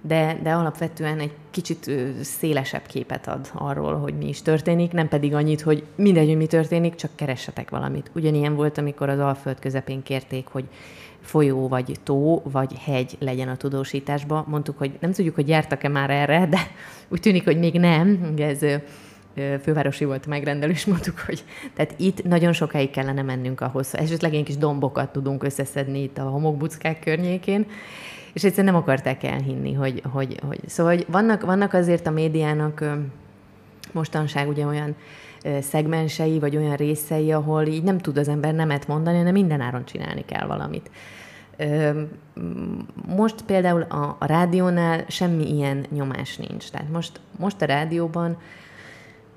de, 0.00 0.38
de 0.42 0.52
alapvetően 0.52 1.18
egy 1.18 1.32
kicsit 1.50 1.86
ö, 1.86 2.08
szélesebb 2.22 2.86
képet 2.86 3.26
ad 3.28 3.50
arról, 3.52 3.94
hogy 3.94 4.14
mi 4.14 4.28
is 4.28 4.42
történik, 4.42 4.92
nem 4.92 5.08
pedig 5.08 5.34
annyit, 5.34 5.60
hogy 5.60 5.84
mindegy, 5.94 6.26
hogy 6.26 6.36
mi 6.36 6.46
történik, 6.46 6.94
csak 6.94 7.10
keressetek 7.14 7.70
valamit. 7.70 8.10
Ugyanilyen 8.14 8.54
volt, 8.54 8.78
amikor 8.78 9.08
az 9.08 9.18
Alföld 9.18 9.58
közepén 9.58 10.02
kérték, 10.02 10.46
hogy 10.46 10.64
folyó, 11.24 11.68
vagy 11.68 11.96
tó, 12.02 12.42
vagy 12.44 12.72
hegy 12.78 13.16
legyen 13.18 13.48
a 13.48 13.56
tudósításba. 13.56 14.44
Mondtuk, 14.48 14.78
hogy 14.78 14.98
nem 15.00 15.12
tudjuk, 15.12 15.34
hogy 15.34 15.48
jártak-e 15.48 15.88
már 15.88 16.10
erre, 16.10 16.46
de 16.46 16.58
úgy 17.08 17.20
tűnik, 17.20 17.44
hogy 17.44 17.58
még 17.58 17.74
nem. 17.74 18.30
Ugye 18.32 18.46
ez 18.46 18.80
fővárosi 19.62 20.04
volt 20.04 20.26
megrendelő, 20.26 20.72
és 20.72 20.84
mondtuk, 20.84 21.18
hogy 21.18 21.44
tehát 21.74 21.94
itt 21.96 22.24
nagyon 22.24 22.52
sokáig 22.52 22.90
kellene 22.90 23.22
mennünk 23.22 23.60
ahhoz, 23.60 23.96
esetleg 23.96 24.34
egy 24.34 24.42
kis 24.42 24.56
dombokat 24.56 25.12
tudunk 25.12 25.42
összeszedni 25.42 26.02
itt 26.02 26.18
a 26.18 26.22
homokbuckák 26.22 27.00
környékén, 27.00 27.66
és 28.32 28.44
egyszerűen 28.44 28.72
nem 28.72 28.82
akarták 28.82 29.22
elhinni, 29.22 29.72
hogy, 29.72 30.02
hogy, 30.12 30.40
hogy 30.46 30.60
szóval 30.66 30.94
hogy 30.94 31.06
vannak, 31.08 31.44
vannak 31.44 31.72
azért 31.72 32.06
a 32.06 32.10
médiának 32.10 32.84
mostanság 33.92 34.48
ugye 34.48 34.66
olyan 34.66 34.94
szegmensei, 35.60 36.38
vagy 36.38 36.56
olyan 36.56 36.76
részei, 36.76 37.32
ahol 37.32 37.66
így 37.66 37.82
nem 37.82 37.98
tud 37.98 38.16
az 38.16 38.28
ember 38.28 38.54
nemet 38.54 38.86
mondani, 38.86 39.16
hanem 39.16 39.32
minden 39.32 39.60
áron 39.60 39.84
csinálni 39.84 40.24
kell 40.24 40.46
valamit. 40.46 40.90
Most 43.06 43.42
például 43.42 43.82
a 44.18 44.26
rádiónál 44.26 45.04
semmi 45.08 45.54
ilyen 45.54 45.86
nyomás 45.90 46.36
nincs. 46.36 46.70
Tehát 46.70 46.90
most, 46.92 47.20
most 47.38 47.62
a 47.62 47.66
rádióban 47.66 48.36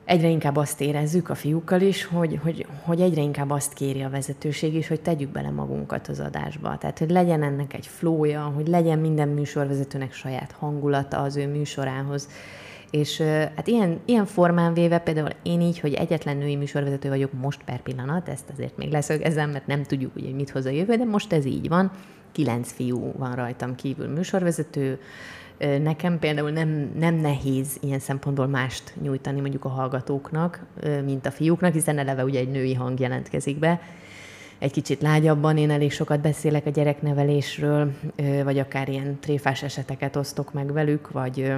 egyre 0.05 0.27
inkább 0.27 0.55
azt 0.55 0.81
érezzük 0.81 1.29
a 1.29 1.35
fiúkkal 1.35 1.81
is, 1.81 2.05
hogy, 2.05 2.39
hogy, 2.43 2.65
hogy 2.81 3.01
egyre 3.01 3.21
inkább 3.21 3.49
azt 3.49 3.73
kéri 3.73 4.01
a 4.01 4.09
vezetőség 4.09 4.73
is, 4.75 4.87
hogy 4.87 5.01
tegyük 5.01 5.29
bele 5.29 5.49
magunkat 5.49 6.07
az 6.07 6.19
adásba. 6.19 6.77
Tehát, 6.77 6.99
hogy 6.99 7.09
legyen 7.09 7.43
ennek 7.43 7.73
egy 7.73 7.87
flója, 7.87 8.41
hogy 8.41 8.67
legyen 8.67 8.99
minden 8.99 9.27
műsorvezetőnek 9.27 10.13
saját 10.13 10.51
hangulata 10.51 11.17
az 11.17 11.35
ő 11.35 11.47
műsorához. 11.47 12.29
És 12.91 13.21
hát 13.55 13.67
ilyen, 13.67 13.99
ilyen 14.05 14.25
formán 14.25 14.73
véve 14.73 14.99
például 14.99 15.29
én 15.43 15.61
így, 15.61 15.79
hogy 15.79 15.93
egyetlen 15.93 16.37
női 16.37 16.55
műsorvezető 16.55 17.09
vagyok 17.09 17.33
most 17.33 17.63
per 17.63 17.81
pillanat, 17.81 18.29
ezt 18.29 18.49
azért 18.53 18.77
még 18.77 18.91
leszögezem, 18.91 19.49
mert 19.49 19.67
nem 19.67 19.83
tudjuk, 19.83 20.13
hogy 20.13 20.35
mit 20.35 20.49
hoz 20.49 20.65
a 20.65 20.69
jövő, 20.69 20.95
de 20.95 21.05
most 21.05 21.33
ez 21.33 21.45
így 21.45 21.67
van. 21.67 21.91
Kilenc 22.31 22.71
fiú 22.71 23.13
van 23.17 23.35
rajtam 23.35 23.75
kívül 23.75 24.07
műsorvezető, 24.07 24.99
Nekem 25.81 26.19
például 26.19 26.49
nem, 26.49 26.91
nem 26.99 27.15
nehéz 27.15 27.77
ilyen 27.81 27.99
szempontból 27.99 28.47
mást 28.47 28.93
nyújtani 29.01 29.39
mondjuk 29.39 29.65
a 29.65 29.69
hallgatóknak, 29.69 30.65
mint 31.05 31.25
a 31.25 31.31
fiúknak, 31.31 31.73
hiszen 31.73 31.97
eleve 31.97 32.23
ugye 32.23 32.39
egy 32.39 32.51
női 32.51 32.73
hang 32.73 32.99
jelentkezik 32.99 33.59
be. 33.59 33.81
Egy 34.59 34.71
kicsit 34.71 35.01
lágyabban 35.01 35.57
én 35.57 35.69
elég 35.69 35.91
sokat 35.91 36.21
beszélek 36.21 36.65
a 36.65 36.69
gyereknevelésről, 36.69 37.91
vagy 38.43 38.59
akár 38.59 38.89
ilyen 38.89 39.19
tréfás 39.19 39.63
eseteket 39.63 40.15
osztok 40.15 40.53
meg 40.53 40.73
velük, 40.73 41.11
vagy 41.11 41.53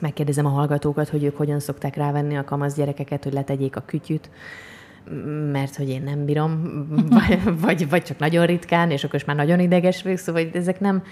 megkérdezem 0.00 0.46
a 0.46 0.48
hallgatókat, 0.48 1.08
hogy 1.08 1.24
ők 1.24 1.36
hogyan 1.36 1.60
szokták 1.60 1.96
rávenni 1.96 2.36
a 2.36 2.44
kamasz 2.44 2.74
gyerekeket, 2.74 3.24
hogy 3.24 3.32
letegyék 3.32 3.76
a 3.76 3.82
kütyüt, 3.86 4.30
mert 5.52 5.76
hogy 5.76 5.88
én 5.88 6.02
nem 6.02 6.24
bírom, 6.24 6.84
vagy, 7.26 7.60
vagy, 7.60 7.88
vagy 7.88 8.02
csak 8.02 8.18
nagyon 8.18 8.46
ritkán, 8.46 8.90
és 8.90 9.04
akkor 9.04 9.14
is 9.14 9.24
már 9.24 9.36
nagyon 9.36 9.60
ideges 9.60 10.02
vagyok, 10.02 10.18
szóval 10.18 10.50
ezek 10.52 10.80
nem, 10.80 11.02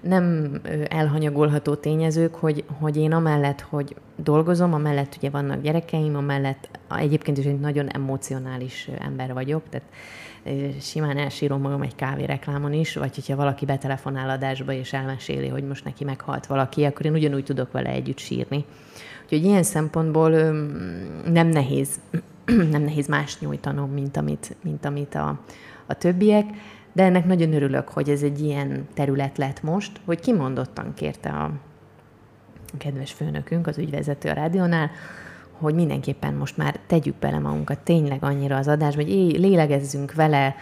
nem 0.00 0.54
elhanyagolható 0.88 1.74
tényezők, 1.74 2.34
hogy, 2.34 2.64
hogy 2.80 2.96
én 2.96 3.12
amellett, 3.12 3.60
hogy 3.60 3.94
dolgozom, 4.16 4.74
amellett 4.74 5.14
ugye 5.16 5.30
vannak 5.30 5.62
gyerekeim, 5.62 6.16
amellett 6.16 6.78
egyébként 6.98 7.38
is 7.38 7.44
egy 7.44 7.60
nagyon 7.60 7.88
emocionális 7.88 8.90
ember 8.98 9.32
vagyok, 9.32 9.62
tehát 9.68 9.88
simán 10.80 11.16
elsírom 11.16 11.60
magam 11.60 11.82
egy 11.82 11.94
kávéreklámon 11.94 12.72
is, 12.72 12.94
vagy 12.94 13.14
hogyha 13.14 13.36
valaki 13.36 13.64
betelefonál 13.64 14.30
adásba 14.30 14.72
és 14.72 14.92
elmeséli, 14.92 15.48
hogy 15.48 15.64
most 15.64 15.84
neki 15.84 16.04
meghalt 16.04 16.46
valaki, 16.46 16.84
akkor 16.84 17.06
én 17.06 17.12
ugyanúgy 17.12 17.44
tudok 17.44 17.72
vele 17.72 17.90
együtt 17.90 18.18
sírni. 18.18 18.64
Úgyhogy 19.22 19.44
ilyen 19.44 19.62
szempontból 19.62 20.30
nem 21.24 21.46
nehéz, 21.46 22.00
nem 22.70 22.82
nehéz 22.82 23.06
más 23.06 23.38
nyújtanom, 23.38 23.90
mint 23.90 24.16
amit, 24.16 24.56
mint 24.62 24.84
amit 24.84 25.14
a, 25.14 25.40
a 25.86 25.94
többiek, 25.94 26.46
de 26.92 27.02
ennek 27.02 27.26
nagyon 27.26 27.52
örülök, 27.52 27.88
hogy 27.88 28.08
ez 28.08 28.22
egy 28.22 28.40
ilyen 28.40 28.88
terület 28.94 29.38
lett 29.38 29.62
most, 29.62 30.00
hogy 30.04 30.20
kimondottan 30.20 30.94
kérte 30.94 31.30
a 31.30 31.50
kedves 32.78 33.12
főnökünk, 33.12 33.66
az 33.66 33.78
ügyvezető 33.78 34.28
a 34.28 34.32
rádiónál, 34.32 34.90
hogy 35.52 35.74
mindenképpen 35.74 36.34
most 36.34 36.56
már 36.56 36.78
tegyük 36.86 37.14
bele 37.14 37.38
magunkat 37.38 37.78
tényleg 37.78 38.24
annyira 38.24 38.56
az 38.56 38.68
adásba, 38.68 39.02
hogy 39.02 39.38
lélegezzünk 39.38 40.14
vele, 40.14 40.54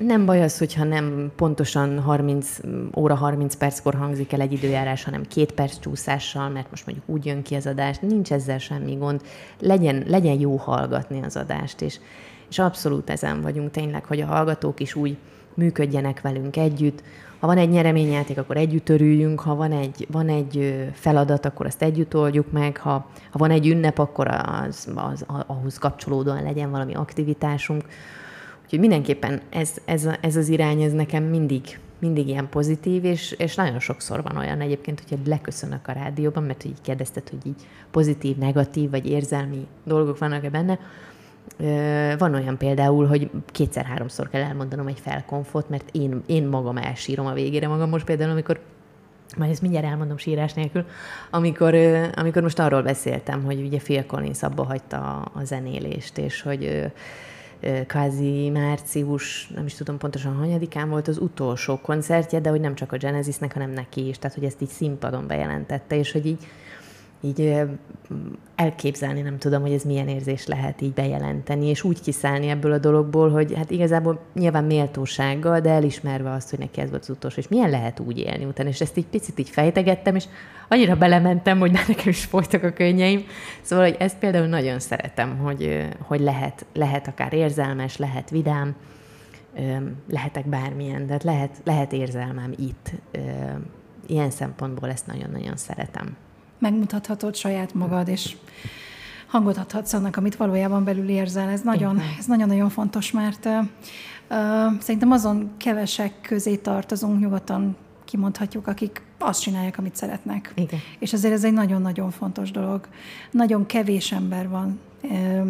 nem 0.00 0.24
baj 0.26 0.42
az, 0.42 0.58
hogyha 0.58 0.84
nem 0.84 1.32
pontosan 1.36 2.00
30 2.00 2.58
óra 2.96 3.14
30 3.14 3.54
perckor 3.54 3.94
hangzik 3.94 4.32
el 4.32 4.40
egy 4.40 4.52
időjárás, 4.52 5.04
hanem 5.04 5.22
két 5.22 5.52
perc 5.52 5.78
csúszással, 5.78 6.48
mert 6.48 6.70
most 6.70 6.86
mondjuk 6.86 7.08
úgy 7.08 7.26
jön 7.26 7.42
ki 7.42 7.54
az 7.54 7.66
adás, 7.66 7.98
nincs 7.98 8.32
ezzel 8.32 8.58
semmi 8.58 8.94
gond. 8.94 9.22
Legyen, 9.60 10.04
legyen 10.06 10.40
jó 10.40 10.56
hallgatni 10.56 11.22
az 11.22 11.36
adást, 11.36 11.80
és, 11.80 11.98
és 12.48 12.58
abszolút 12.58 13.10
ezen 13.10 13.40
vagyunk 13.40 13.70
tényleg, 13.70 14.04
hogy 14.04 14.20
a 14.20 14.26
hallgatók 14.26 14.80
is 14.80 14.94
úgy 14.94 15.16
működjenek 15.54 16.20
velünk 16.20 16.56
együtt, 16.56 17.02
ha 17.38 17.46
van 17.46 17.58
egy 17.58 17.70
nyereményjáték, 17.70 18.38
akkor 18.38 18.56
együtt 18.56 18.88
örüljünk, 18.88 19.40
ha 19.40 19.54
van 19.54 19.72
egy, 19.72 20.06
van 20.10 20.28
egy 20.28 20.86
feladat, 20.92 21.44
akkor 21.44 21.66
azt 21.66 21.82
együtt 21.82 22.16
oldjuk 22.16 22.52
meg, 22.52 22.76
ha, 22.76 23.10
ha 23.30 23.38
van 23.38 23.50
egy 23.50 23.66
ünnep, 23.66 23.98
akkor 23.98 24.28
az, 24.28 24.88
az, 24.94 25.24
ahhoz 25.46 25.78
kapcsolódóan 25.78 26.42
legyen 26.42 26.70
valami 26.70 26.94
aktivitásunk. 26.94 27.84
Úgyhogy 28.68 28.88
mindenképpen 28.88 29.40
ez, 29.50 29.72
ez, 29.84 30.08
ez 30.20 30.36
az 30.36 30.48
irány, 30.48 30.82
ez 30.82 30.92
nekem 30.92 31.24
mindig, 31.24 31.78
mindig 31.98 32.28
ilyen 32.28 32.48
pozitív, 32.48 33.04
és, 33.04 33.32
és 33.38 33.54
nagyon 33.54 33.78
sokszor 33.80 34.22
van 34.22 34.36
olyan 34.36 34.60
egyébként, 34.60 35.00
hogyha 35.00 35.24
leköszönök 35.26 35.88
a 35.88 35.92
rádióban, 35.92 36.42
mert 36.42 36.64
így 36.64 36.80
kérdezted, 36.82 37.28
hogy 37.28 37.46
így 37.46 37.66
pozitív, 37.90 38.36
negatív, 38.36 38.90
vagy 38.90 39.06
érzelmi 39.10 39.66
dolgok 39.84 40.18
vannak-e 40.18 40.50
benne, 40.50 40.78
van 42.18 42.34
olyan 42.34 42.56
például, 42.56 43.06
hogy 43.06 43.30
kétszer-háromszor 43.46 44.28
kell 44.28 44.42
elmondanom 44.42 44.86
egy 44.86 45.00
felkonfot, 45.00 45.68
mert 45.68 45.88
én, 45.92 46.22
én 46.26 46.46
magam 46.46 46.76
elsírom 46.76 47.26
a 47.26 47.32
végére 47.32 47.68
magam. 47.68 47.88
Most 47.88 48.04
például, 48.04 48.30
amikor 48.30 48.60
majd 49.36 49.50
ezt 49.50 49.62
mindjárt 49.62 49.86
elmondom 49.86 50.16
sírás 50.16 50.52
nélkül, 50.52 50.84
amikor, 51.30 51.74
amikor 52.14 52.42
most 52.42 52.58
arról 52.58 52.82
beszéltem, 52.82 53.44
hogy 53.44 53.60
ugye 53.60 53.78
Phil 53.78 54.06
Collins 54.06 54.42
abba 54.42 54.64
hagyta 54.64 55.20
a 55.20 55.44
zenélést, 55.44 56.18
és 56.18 56.42
hogy 56.42 56.92
kvázi 57.86 58.50
március, 58.50 59.48
nem 59.54 59.66
is 59.66 59.74
tudom 59.74 59.98
pontosan 59.98 60.34
hanyadikán 60.34 60.88
volt 60.88 61.08
az 61.08 61.18
utolsó 61.18 61.78
koncertje, 61.78 62.40
de 62.40 62.50
hogy 62.50 62.60
nem 62.60 62.74
csak 62.74 62.92
a 62.92 62.96
Genesisnek, 62.96 63.52
hanem 63.52 63.70
neki 63.70 64.08
is, 64.08 64.18
tehát 64.18 64.36
hogy 64.36 64.46
ezt 64.46 64.62
így 64.62 64.68
színpadon 64.68 65.26
bejelentette, 65.26 65.96
és 65.96 66.12
hogy 66.12 66.26
így 66.26 66.46
így 67.20 67.62
elképzelni 68.54 69.20
nem 69.20 69.38
tudom, 69.38 69.62
hogy 69.62 69.72
ez 69.72 69.82
milyen 69.82 70.08
érzés 70.08 70.46
lehet 70.46 70.80
így 70.80 70.92
bejelenteni, 70.92 71.66
és 71.66 71.82
úgy 71.82 72.00
kiszállni 72.00 72.48
ebből 72.48 72.72
a 72.72 72.78
dologból, 72.78 73.30
hogy 73.30 73.54
hát 73.54 73.70
igazából 73.70 74.20
nyilván 74.34 74.64
méltósággal, 74.64 75.60
de 75.60 75.70
elismerve 75.70 76.30
azt, 76.30 76.50
hogy 76.50 76.58
neki 76.58 76.80
ez 76.80 76.90
volt 76.90 77.02
az 77.02 77.10
utolsó, 77.10 77.40
és 77.40 77.48
milyen 77.48 77.70
lehet 77.70 78.00
úgy 78.00 78.18
élni 78.18 78.44
utána, 78.44 78.68
és 78.68 78.80
ezt 78.80 78.96
így 78.96 79.06
picit 79.06 79.38
így 79.38 79.48
fejtegettem, 79.48 80.14
és 80.14 80.24
annyira 80.68 80.96
belementem, 80.96 81.58
hogy 81.58 81.72
már 81.72 81.84
nekem 81.88 82.08
is 82.08 82.24
folytak 82.24 82.62
a 82.62 82.72
könnyeim. 82.72 83.24
Szóval, 83.60 83.84
hogy 83.84 83.96
ezt 83.98 84.18
például 84.18 84.46
nagyon 84.46 84.78
szeretem, 84.78 85.38
hogy, 85.38 85.88
hogy 86.00 86.20
lehet, 86.20 86.66
lehet 86.74 87.08
akár 87.08 87.32
érzelmes, 87.32 87.96
lehet 87.96 88.30
vidám, 88.30 88.74
lehetek 90.10 90.46
bármilyen, 90.46 91.06
de 91.06 91.18
lehet, 91.22 91.60
lehet 91.64 91.92
érzelmem 91.92 92.52
itt. 92.56 92.90
Ilyen 94.06 94.30
szempontból 94.30 94.88
ezt 94.88 95.06
nagyon-nagyon 95.06 95.56
szeretem 95.56 96.16
megmutathatod 96.58 97.36
saját 97.36 97.74
magad, 97.74 98.08
és 98.08 98.36
hangot 99.26 99.56
adhatsz 99.56 99.92
annak, 99.92 100.16
amit 100.16 100.36
valójában 100.36 100.84
belül 100.84 101.08
érzel. 101.08 101.48
Ez 101.48 101.60
nagyon, 101.60 102.00
ez 102.18 102.26
nagyon-nagyon 102.26 102.68
fontos, 102.68 103.10
mert 103.10 103.44
uh, 103.46 103.52
szerintem 104.80 105.10
azon 105.10 105.50
kevesek 105.56 106.20
közé 106.20 106.56
tartozunk, 106.56 107.20
nyugodtan 107.20 107.76
kimondhatjuk, 108.04 108.66
akik 108.66 109.02
azt 109.18 109.40
csinálják, 109.40 109.78
amit 109.78 109.96
szeretnek. 109.96 110.52
Igen. 110.54 110.80
És 110.98 111.12
ezért 111.12 111.34
ez 111.34 111.44
egy 111.44 111.52
nagyon-nagyon 111.52 112.10
fontos 112.10 112.50
dolog. 112.50 112.88
Nagyon 113.30 113.66
kevés 113.66 114.12
ember 114.12 114.48
van, 114.48 114.80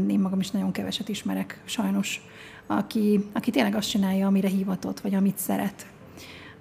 én 0.08 0.20
magam 0.20 0.40
is 0.40 0.50
nagyon 0.50 0.72
keveset 0.72 1.08
ismerek, 1.08 1.60
sajnos, 1.64 2.22
aki, 2.66 3.24
aki 3.32 3.50
tényleg 3.50 3.74
azt 3.74 3.88
csinálja, 3.88 4.26
amire 4.26 4.48
hivatott, 4.48 5.00
vagy 5.00 5.14
amit 5.14 5.38
szeret. 5.38 5.86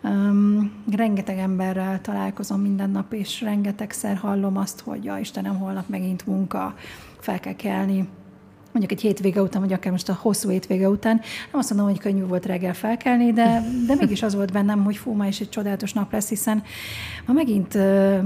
Um, 0.03 0.83
rengeteg 0.91 1.38
emberrel 1.38 2.01
találkozom 2.01 2.62
minden 2.62 2.89
nap, 2.89 3.13
és 3.13 3.41
rengetegszer 3.41 4.17
hallom 4.17 4.57
azt, 4.57 4.79
hogy 4.79 5.03
ja, 5.03 5.17
Istenem, 5.17 5.57
holnap 5.57 5.88
megint 5.88 6.25
munka, 6.25 6.75
fel 7.19 7.39
kell 7.39 7.55
kelni, 7.55 8.07
mondjuk 8.78 9.00
egy 9.00 9.06
hétvége 9.06 9.42
után, 9.42 9.62
vagy 9.62 9.74
akár 9.74 9.92
most 9.92 10.10
a 10.10 10.18
hosszú 10.22 10.50
hétvége 10.50 10.90
után. 10.90 11.16
Nem 11.52 11.60
azt 11.60 11.70
mondom, 11.70 11.90
hogy 11.90 12.00
könnyű 12.00 12.26
volt 12.26 12.46
reggel 12.46 12.74
felkelni, 12.74 13.34
de, 13.34 13.63
de 13.88 13.96
mégis 13.96 14.24
az 14.24 14.36
volt 14.36 14.52
bennem, 14.52 14.84
hogy 14.84 14.98
fú, 14.98 15.13
ma 15.13 15.28
is 15.28 15.40
egy 15.40 15.50
csodálatos 15.50 15.94
nap 15.94 16.12
lesz, 16.12 16.30
hiszen 16.30 16.63
ma 17.26 17.34
megint, 17.34 17.78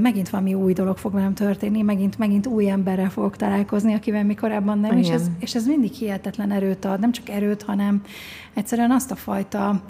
megint 0.02 0.30
valami 0.30 0.54
új 0.54 0.74
dolog 0.74 0.98
fog 0.98 1.14
velem 1.14 1.34
történni, 1.34 1.82
megint, 1.82 2.18
megint 2.18 2.48
új 2.48 2.70
emberrel 2.70 3.10
fogok 3.10 3.36
találkozni, 3.36 3.94
akivel 3.94 4.24
mi 4.24 4.36
korábban 4.36 4.80
nem, 4.80 4.98
és 4.98 5.10
ez, 5.10 5.30
és 5.40 5.56
ez 5.56 5.66
mindig 5.66 5.92
hihetetlen 5.92 6.52
erőt 6.52 6.86
ad, 6.86 7.00
nem 7.00 7.12
csak 7.12 7.30
erőt, 7.30 7.62
hanem 7.62 8.02
egyszerűen 8.54 8.92
azt 8.92 9.12
a 9.12 9.16
fajta, 9.16 9.84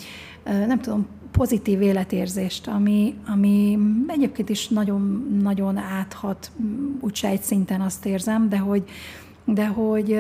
nem 0.43 0.79
tudom, 0.79 1.07
pozitív 1.31 1.81
életérzést, 1.81 2.67
ami, 2.67 3.15
ami 3.27 3.77
egyébként 4.07 4.49
is 4.49 4.67
nagyon, 4.67 5.27
nagyon 5.41 5.77
áthat, 5.77 6.51
úgy 6.99 7.19
egy 7.21 7.41
szinten 7.41 7.81
azt 7.81 8.05
érzem, 8.05 8.49
de 8.49 8.57
hogy, 8.57 8.83
de 9.45 9.67
hogy, 9.67 10.19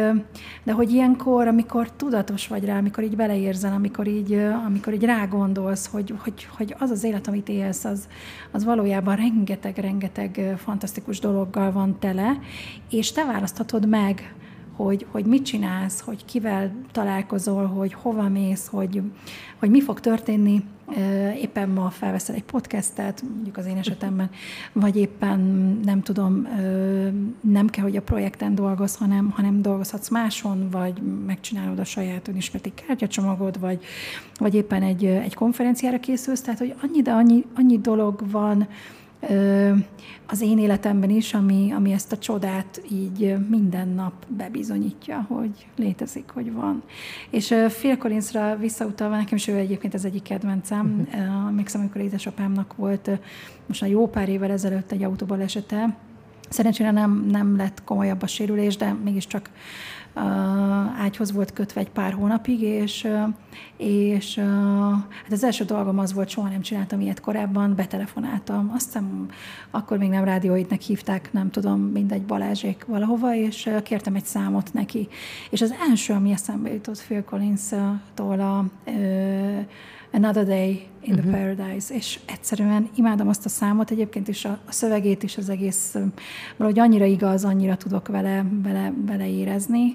de 0.63 0.71
hogy 0.71 0.91
ilyenkor, 0.91 1.47
amikor 1.47 1.91
tudatos 1.91 2.47
vagy 2.47 2.65
rá, 2.65 2.77
amikor 2.77 3.03
így 3.03 3.15
beleérzel, 3.15 3.73
amikor 3.73 4.07
így, 4.07 4.33
amikor 4.65 4.93
így 4.93 5.03
rágondolsz, 5.03 5.87
hogy, 5.87 6.13
hogy, 6.23 6.47
hogy 6.57 6.75
az 6.79 6.89
az 6.89 7.03
élet, 7.03 7.27
amit 7.27 7.49
élsz, 7.49 7.85
az, 7.85 8.07
az 8.51 8.63
valójában 8.63 9.15
rengeteg-rengeteg 9.15 10.55
fantasztikus 10.57 11.19
dologgal 11.19 11.71
van 11.71 11.99
tele, 11.99 12.39
és 12.89 13.11
te 13.11 13.25
választhatod 13.25 13.87
meg, 13.87 14.33
hogy, 14.75 15.05
hogy 15.11 15.25
mit 15.25 15.45
csinálsz, 15.45 16.01
hogy 16.01 16.25
kivel 16.25 16.71
találkozol, 16.91 17.65
hogy 17.65 17.93
hova 17.93 18.29
mész, 18.29 18.67
hogy, 18.67 19.01
hogy 19.59 19.69
mi 19.69 19.81
fog 19.81 19.99
történni. 19.99 20.63
Éppen 21.41 21.69
ma 21.69 21.89
felveszel 21.89 22.35
egy 22.35 22.43
podcastet, 22.43 23.23
mondjuk 23.33 23.57
az 23.57 23.65
én 23.65 23.77
esetemben, 23.77 24.29
vagy 24.71 24.95
éppen 24.95 25.39
nem 25.83 26.01
tudom, 26.01 26.47
nem 27.41 27.67
kell, 27.69 27.83
hogy 27.83 27.95
a 27.95 28.01
projekten 28.01 28.55
dolgoz, 28.55 28.95
hanem, 28.95 29.29
hanem 29.29 29.61
dolgozhatsz 29.61 30.09
máson, 30.09 30.69
vagy 30.69 31.01
megcsinálod 31.25 31.79
a 31.79 31.83
saját 31.83 32.27
önismereti 32.27 32.73
kártyacsomagod, 32.87 33.59
vagy, 33.59 33.83
vagy 34.37 34.55
éppen 34.55 34.83
egy, 34.83 35.05
egy 35.05 35.33
konferenciára 35.33 35.99
készülsz. 35.99 36.41
Tehát, 36.41 36.59
hogy 36.59 36.75
annyi, 36.81 37.01
de 37.01 37.11
annyi, 37.11 37.45
annyi 37.55 37.79
dolog 37.79 38.31
van, 38.31 38.67
az 40.27 40.41
én 40.41 40.59
életemben 40.59 41.09
is, 41.09 41.33
ami, 41.33 41.71
ami 41.71 41.91
ezt 41.91 42.11
a 42.11 42.17
csodát 42.17 42.81
így 42.91 43.35
minden 43.49 43.87
nap 43.87 44.13
bebizonyítja, 44.27 45.25
hogy 45.27 45.67
létezik, 45.75 46.29
hogy 46.33 46.53
van. 46.53 46.83
És 47.29 47.55
Phil 47.67 47.97
Collinsra 47.97 48.57
visszautalva, 48.57 49.15
nekem 49.15 49.37
is 49.37 49.47
ő 49.47 49.55
egyébként 49.55 49.93
az 49.93 50.05
egyik 50.05 50.23
kedvencem. 50.23 51.07
Uh-huh. 51.07 51.47
Emlékszem, 51.47 51.81
amikor 51.81 52.01
édesapámnak 52.01 52.75
volt 52.75 53.09
most 53.65 53.81
a 53.81 53.85
jó 53.85 54.07
pár 54.07 54.29
évvel 54.29 54.51
ezelőtt 54.51 54.91
egy 54.91 55.07
esete. 55.39 55.95
Szerencsére 56.51 56.91
nem, 56.91 57.25
nem 57.29 57.55
lett 57.55 57.83
komolyabb 57.83 58.21
a 58.21 58.27
sérülés, 58.27 58.77
de 58.77 58.95
mégiscsak 59.03 59.49
ágyhoz 60.97 61.31
volt 61.31 61.53
kötve 61.53 61.81
egy 61.81 61.89
pár 61.89 62.13
hónapig, 62.13 62.61
és, 62.61 63.07
és 63.77 64.35
hát 65.23 65.31
az 65.31 65.43
első 65.43 65.63
dolgom 65.63 65.99
az 65.99 66.13
volt, 66.13 66.29
soha 66.29 66.49
nem 66.49 66.61
csináltam 66.61 66.99
ilyet 67.01 67.19
korábban, 67.19 67.75
betelefonáltam. 67.75 68.71
Azt 68.73 68.85
hiszem, 68.85 69.27
akkor 69.71 69.97
még 69.97 70.09
nem 70.09 70.23
rádióidnek 70.23 70.81
hívták, 70.81 71.33
nem 71.33 71.49
tudom, 71.49 71.81
mindegy 71.81 72.23
Balázsék 72.25 72.85
valahova, 72.85 73.35
és 73.35 73.69
kértem 73.83 74.15
egy 74.15 74.25
számot 74.25 74.73
neki. 74.73 75.07
És 75.49 75.61
az 75.61 75.73
első, 75.89 76.13
ami 76.13 76.31
eszembe 76.31 76.73
jutott 76.73 77.03
Phil 77.03 77.23
Collins-tól 77.23 78.39
a 78.39 78.65
Another 80.13 80.45
Day 80.45 80.87
in 81.01 81.15
the 81.15 81.23
uh-huh. 81.27 81.55
Paradise, 81.55 81.93
és 81.93 82.19
egyszerűen 82.25 82.89
imádom 82.95 83.27
azt 83.27 83.45
a 83.45 83.49
számot, 83.49 83.91
egyébként 83.91 84.27
is 84.27 84.45
a, 84.45 84.59
a 84.67 84.71
szövegét 84.71 85.23
is 85.23 85.37
az 85.37 85.49
egész, 85.49 85.95
valahogy 86.57 86.79
annyira 86.79 87.05
igaz, 87.05 87.43
annyira 87.43 87.77
tudok 87.77 88.07
vele, 88.07 88.45
vele, 88.63 88.93
vele 89.05 89.29
érezni. 89.29 89.93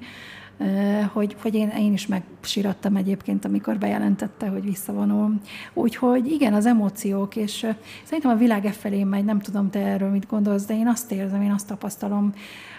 hogy, 1.13 1.37
hogy 1.43 1.55
én, 1.55 1.69
én 1.69 1.93
is 1.93 2.07
megsirattam 2.07 2.97
egyébként, 2.97 3.45
amikor 3.45 3.79
bejelentette, 3.79 4.49
hogy 4.49 4.65
visszavonul. 4.65 5.35
Úgyhogy 5.75 6.27
igen, 6.27 6.55
az 6.55 6.67
emóciók, 6.67 7.37
és 7.37 7.67
szerintem 8.05 8.31
a 8.31 8.37
világ 8.37 8.65
e 8.65 8.71
felé 8.71 9.05
megy, 9.05 9.25
nem 9.25 9.41
tudom 9.41 9.71
te 9.71 9.79
erről 9.79 10.11
mit 10.11 10.27
gondolsz, 10.27 10.65
de 10.65 10.75
én 10.75 10.89
azt 10.89 11.13
érzem, 11.13 11.43
én 11.43 11.53
azt 11.53 11.67
tapasztalom, 11.67 12.33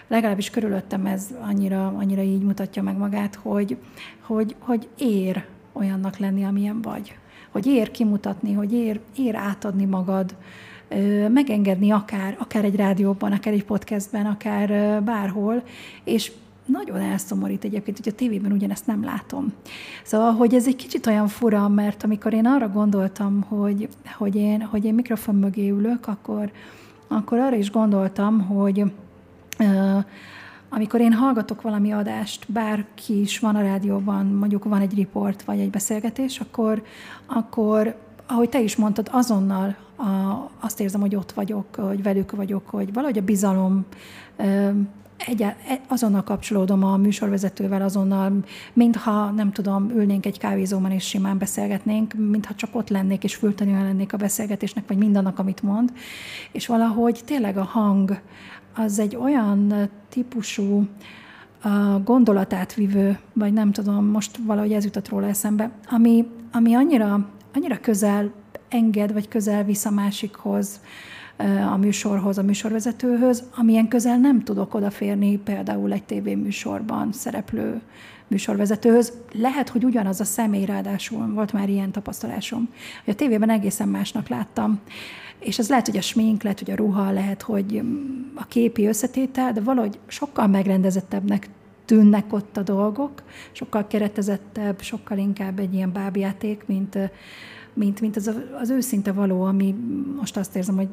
legalábbis 0.08 0.50
körülöttem 0.50 1.06
ez 1.06 1.26
annyira, 1.40 1.86
annyira 1.86 2.22
így 2.22 2.42
mutatja 2.42 2.82
meg 2.82 2.96
magát, 2.96 3.34
hogy, 3.34 3.76
hogy, 4.20 4.56
hogy 4.58 4.88
ér 4.98 5.44
olyannak 5.72 6.16
lenni, 6.16 6.44
amilyen 6.44 6.82
vagy. 6.82 7.16
Hogy 7.50 7.66
ér 7.66 7.90
kimutatni, 7.90 8.52
hogy 8.52 8.72
ér, 8.72 9.00
ér 9.16 9.34
átadni 9.34 9.84
magad, 9.84 10.34
megengedni 11.28 11.90
akár, 11.90 12.36
akár 12.38 12.64
egy 12.64 12.76
rádióban, 12.76 13.32
akár 13.32 13.52
egy 13.52 13.64
podcastben, 13.64 14.26
akár 14.26 15.02
bárhol, 15.02 15.62
és 16.04 16.32
nagyon 16.68 16.96
elszomorít 16.96 17.64
egyébként, 17.64 17.96
hogy 17.96 18.12
a 18.12 18.16
tévében 18.16 18.52
ugyanezt 18.52 18.86
nem 18.86 19.04
látom. 19.04 19.52
Szóval, 20.02 20.32
hogy 20.32 20.54
ez 20.54 20.66
egy 20.66 20.76
kicsit 20.76 21.06
olyan 21.06 21.28
fura, 21.28 21.68
mert 21.68 22.02
amikor 22.02 22.32
én 22.32 22.46
arra 22.46 22.68
gondoltam, 22.68 23.42
hogy, 23.48 23.88
hogy, 24.16 24.36
én, 24.36 24.62
hogy 24.62 24.84
én 24.84 24.94
mikrofon 24.94 25.34
mögé 25.34 25.68
ülök, 25.68 26.06
akkor, 26.06 26.50
akkor 27.08 27.38
arra 27.38 27.56
is 27.56 27.70
gondoltam, 27.70 28.40
hogy 28.40 28.80
uh, 29.58 30.04
amikor 30.68 31.00
én 31.00 31.12
hallgatok 31.12 31.62
valami 31.62 31.92
adást, 31.92 32.52
bárki 32.52 33.20
is 33.20 33.38
van 33.38 33.56
a 33.56 33.62
rádióban, 33.62 34.26
mondjuk 34.26 34.64
van 34.64 34.80
egy 34.80 34.94
riport 34.94 35.42
vagy 35.42 35.58
egy 35.58 35.70
beszélgetés, 35.70 36.40
akkor, 36.40 36.82
akkor 37.26 37.96
ahogy 38.26 38.48
te 38.48 38.60
is 38.60 38.76
mondtad, 38.76 39.08
azonnal 39.12 39.76
a, 39.96 40.04
azt 40.60 40.80
érzem, 40.80 41.00
hogy 41.00 41.14
ott 41.14 41.32
vagyok, 41.32 41.74
hogy 41.74 42.02
velük 42.02 42.30
vagyok, 42.30 42.68
hogy 42.68 42.92
valahogy 42.92 43.18
a 43.18 43.22
bizalom 43.22 43.86
egy, 45.26 45.42
e, 45.42 45.56
azonnal 45.88 46.22
kapcsolódom 46.22 46.84
a 46.84 46.96
műsorvezetővel, 46.96 47.82
azonnal, 47.82 48.32
mintha, 48.72 49.30
nem 49.30 49.52
tudom, 49.52 49.90
ülnénk 49.90 50.26
egy 50.26 50.38
kávézóban 50.38 50.90
és 50.90 51.08
simán 51.08 51.38
beszélgetnénk, 51.38 52.14
mintha 52.14 52.54
csak 52.54 52.74
ott 52.74 52.88
lennék 52.88 53.24
és 53.24 53.34
fültanúan 53.34 53.84
lennék 53.84 54.12
a 54.12 54.16
beszélgetésnek, 54.16 54.84
vagy 54.86 54.96
mindannak, 54.96 55.38
amit 55.38 55.62
mond. 55.62 55.92
És 56.52 56.66
valahogy 56.66 57.20
tényleg 57.24 57.56
a 57.56 57.64
hang 57.64 58.20
az 58.78 58.98
egy 58.98 59.16
olyan 59.16 59.88
típusú 60.08 60.86
a 61.62 62.00
gondolatátvivő, 62.04 63.18
vagy 63.32 63.52
nem 63.52 63.72
tudom, 63.72 64.06
most 64.06 64.36
valahogy 64.36 64.72
ez 64.72 64.84
jutott 64.84 65.08
róla 65.08 65.26
eszembe, 65.26 65.70
ami, 65.90 66.26
ami 66.52 66.74
annyira, 66.74 67.28
annyira 67.54 67.80
közel 67.80 68.32
enged, 68.68 69.12
vagy 69.12 69.28
közel 69.28 69.64
visz 69.64 69.84
a 69.84 69.90
másikhoz, 69.90 70.80
a 71.72 71.76
műsorhoz, 71.76 72.38
a 72.38 72.42
műsorvezetőhöz, 72.42 73.42
amilyen 73.56 73.88
közel 73.88 74.18
nem 74.18 74.42
tudok 74.42 74.74
odaférni 74.74 75.38
például 75.38 75.92
egy 75.92 76.04
tévéműsorban 76.04 77.12
szereplő 77.12 77.80
műsorvezetőhöz. 78.28 79.12
Lehet, 79.32 79.68
hogy 79.68 79.84
ugyanaz 79.84 80.20
a 80.20 80.24
személy, 80.24 80.64
ráadásul 80.64 81.26
volt 81.34 81.52
már 81.52 81.68
ilyen 81.68 81.90
tapasztalásom, 81.90 82.68
hogy 83.04 83.14
a 83.14 83.16
tévében 83.16 83.50
egészen 83.50 83.88
másnak 83.88 84.28
láttam. 84.28 84.80
És 85.38 85.58
ez 85.58 85.68
lehet, 85.68 85.86
hogy 85.86 85.96
a 85.96 86.00
smink, 86.00 86.42
lehet, 86.42 86.58
hogy 86.58 86.70
a 86.70 86.76
ruha, 86.76 87.10
lehet, 87.10 87.42
hogy 87.42 87.82
a 88.34 88.46
képi 88.46 88.86
összetétel, 88.86 89.52
de 89.52 89.60
valahogy 89.60 89.98
sokkal 90.06 90.46
megrendezettebbnek 90.46 91.48
tűnnek 91.84 92.32
ott 92.32 92.56
a 92.56 92.62
dolgok, 92.62 93.22
sokkal 93.52 93.86
keretezettebb, 93.86 94.80
sokkal 94.80 95.18
inkább 95.18 95.58
egy 95.58 95.74
ilyen 95.74 95.92
bábjáték, 95.92 96.62
mint, 96.66 96.98
mint, 97.78 98.00
mint 98.00 98.16
az, 98.16 98.30
az 98.60 98.70
őszinte 98.70 99.12
való, 99.12 99.42
ami 99.42 99.74
most 100.16 100.36
azt 100.36 100.56
érzem, 100.56 100.76
hogy 100.76 100.88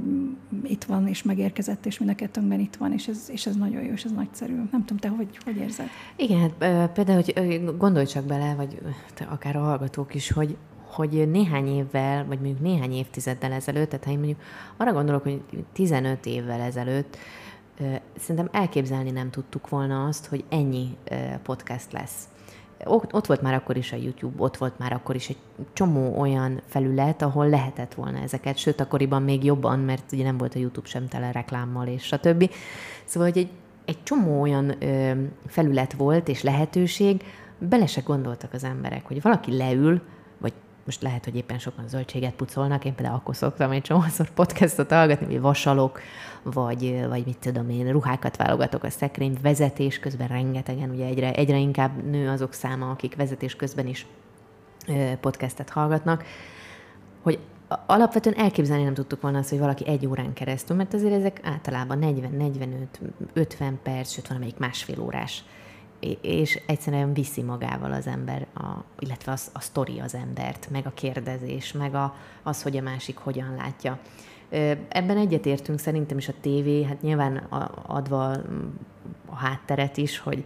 itt 0.64 0.84
van, 0.84 1.08
és 1.08 1.24
megérkezett, 1.24 1.86
és 1.86 2.00
mind 2.00 2.12
a 2.12 2.16
kettőnkben 2.16 2.60
itt 2.60 2.76
van, 2.76 2.92
és 2.92 3.08
ez, 3.08 3.30
és 3.32 3.46
ez 3.46 3.56
nagyon 3.56 3.84
jó, 3.84 3.92
és 3.92 4.04
ez 4.04 4.12
nagyszerű. 4.12 4.56
Nem 4.56 4.86
tudom, 4.86 4.98
te 4.98 5.08
hogy, 5.08 5.38
hogy 5.44 5.56
érzed? 5.56 5.88
Igen, 6.16 6.40
hát 6.40 6.92
például, 6.92 7.22
hogy 7.34 7.64
gondolj 7.78 8.06
csak 8.06 8.26
bele, 8.26 8.54
vagy 8.56 8.82
akár 9.30 9.56
a 9.56 9.60
hallgatók 9.60 10.16
is, 10.16 10.32
hogy, 10.32 10.58
hogy 10.86 11.30
néhány 11.32 11.68
évvel, 11.68 12.26
vagy 12.26 12.40
mondjuk 12.40 12.62
néhány 12.62 12.94
évtizeddel 12.94 13.52
ezelőtt, 13.52 13.90
tehát 13.90 14.06
ha 14.06 14.12
én 14.12 14.18
mondjuk 14.18 14.40
arra 14.78 14.94
gondolok, 14.94 15.24
hogy 15.24 15.42
15 15.74 16.26
évvel 16.26 16.62
ezelőtt, 16.62 17.18
szerintem 18.18 18.50
elképzelni 18.52 19.12
nem 19.12 19.30
tudtuk 19.30 19.70
volna 19.70 20.06
azt, 20.06 20.26
hogy 20.26 20.44
ennyi 20.50 20.98
podcast 21.44 21.92
lesz 21.92 22.28
ott, 22.86 23.26
volt 23.26 23.42
már 23.42 23.54
akkor 23.54 23.78
is 23.78 23.92
a 23.92 23.96
YouTube, 23.96 24.44
ott 24.44 24.58
volt 24.58 24.80
már 24.80 24.94
akkor 24.94 25.16
is 25.16 25.30
egy 25.30 25.38
csomó 25.74 26.20
olyan 26.20 26.62
felület, 26.66 27.22
ahol 27.22 27.50
lehetett 27.50 27.94
volna 27.94 28.18
ezeket, 28.18 28.58
sőt, 28.58 28.80
akkoriban 28.80 29.22
még 29.24 29.44
jobban, 29.44 29.80
mert 29.80 30.12
ugye 30.12 30.24
nem 30.24 30.38
volt 30.38 30.56
a 30.56 30.60
YouTube 30.60 30.88
sem 30.88 31.08
tele 31.08 31.32
reklámmal, 31.32 31.88
és 31.88 32.04
stb. 32.04 32.52
Szóval, 33.06 33.30
hogy 33.30 33.38
egy, 33.38 33.50
egy 33.86 34.04
csomó 34.04 34.42
olyan 34.42 34.84
ö, 34.84 35.12
felület 35.48 35.94
volt, 35.94 36.28
és 36.28 36.42
lehetőség, 36.42 37.24
bele 37.58 37.86
se 37.86 38.02
gondoltak 38.02 38.54
az 38.54 38.64
emberek, 38.64 39.08
hogy 39.08 39.22
valaki 39.22 39.58
leül, 39.58 40.02
vagy 40.38 40.54
most 40.86 41.02
lehet, 41.02 41.24
hogy 41.24 41.36
éppen 41.36 41.60
sokan 41.60 41.88
zöldséget 41.88 42.34
pucolnak, 42.34 42.86
én 42.86 42.96
például 42.96 43.18
akkor 43.18 43.36
szoktam 43.36 43.72
egy 43.72 43.82
csomószor 43.82 44.30
podcastot 44.30 44.92
hallgatni, 44.92 45.26
vagy 45.26 45.42
vasalok, 45.42 46.00
vagy, 46.54 47.06
vagy 47.08 47.26
mit 47.26 47.38
tudom 47.38 47.70
én, 47.70 47.92
ruhákat 47.92 48.38
válogatok 48.38 48.84
a 48.84 48.90
szekrény, 48.90 49.38
vezetés 49.42 50.00
közben 50.00 50.28
rengetegen, 50.28 50.90
ugye 50.90 51.06
egyre, 51.06 51.34
egyre 51.34 51.58
inkább 51.58 52.04
nő 52.04 52.30
azok 52.30 52.54
száma, 52.54 52.90
akik 52.90 53.16
vezetés 53.16 53.56
közben 53.56 53.88
is 53.88 54.06
podcastet 55.20 55.70
hallgatnak, 55.70 56.24
hogy 57.22 57.40
alapvetően 57.86 58.38
elképzelni 58.38 58.84
nem 58.84 58.94
tudtuk 58.94 59.22
volna 59.22 59.38
azt, 59.38 59.50
hogy 59.50 59.60
valaki 59.60 59.88
egy 59.88 60.08
órán 60.08 60.34
keresztül, 60.34 60.76
mert 60.76 60.94
azért 60.94 61.14
ezek 61.14 61.40
általában 61.44 62.00
40-45-50 63.36 63.74
perc, 63.84 64.12
sőt 64.12 64.28
valamelyik 64.28 64.58
másfél 64.58 65.02
órás 65.02 65.44
és 66.22 66.62
egyszerűen 66.66 67.14
viszi 67.14 67.42
magával 67.42 67.92
az 67.92 68.08
ember, 68.08 68.48
a, 68.54 68.84
illetve 69.00 69.32
az, 69.32 69.50
a 69.54 69.60
sztori 69.60 70.00
az 70.00 70.14
embert, 70.16 70.70
meg 70.72 70.86
a 70.86 70.94
kérdezés, 70.94 71.72
meg 71.72 71.96
a, 71.96 72.16
az, 72.44 72.62
hogy 72.62 72.78
a 72.78 72.82
másik 72.82 73.18
hogyan 73.18 73.56
látja. 73.56 74.00
Ebben 74.90 75.18
egyetértünk 75.18 75.80
szerintem 75.80 76.18
is 76.18 76.28
a 76.28 76.34
tévé, 76.42 76.84
hát 76.84 77.02
nyilván 77.02 77.38
adva 77.86 78.32
a 79.26 79.36
hátteret 79.36 79.98
is, 79.98 80.20
hogy, 80.20 80.44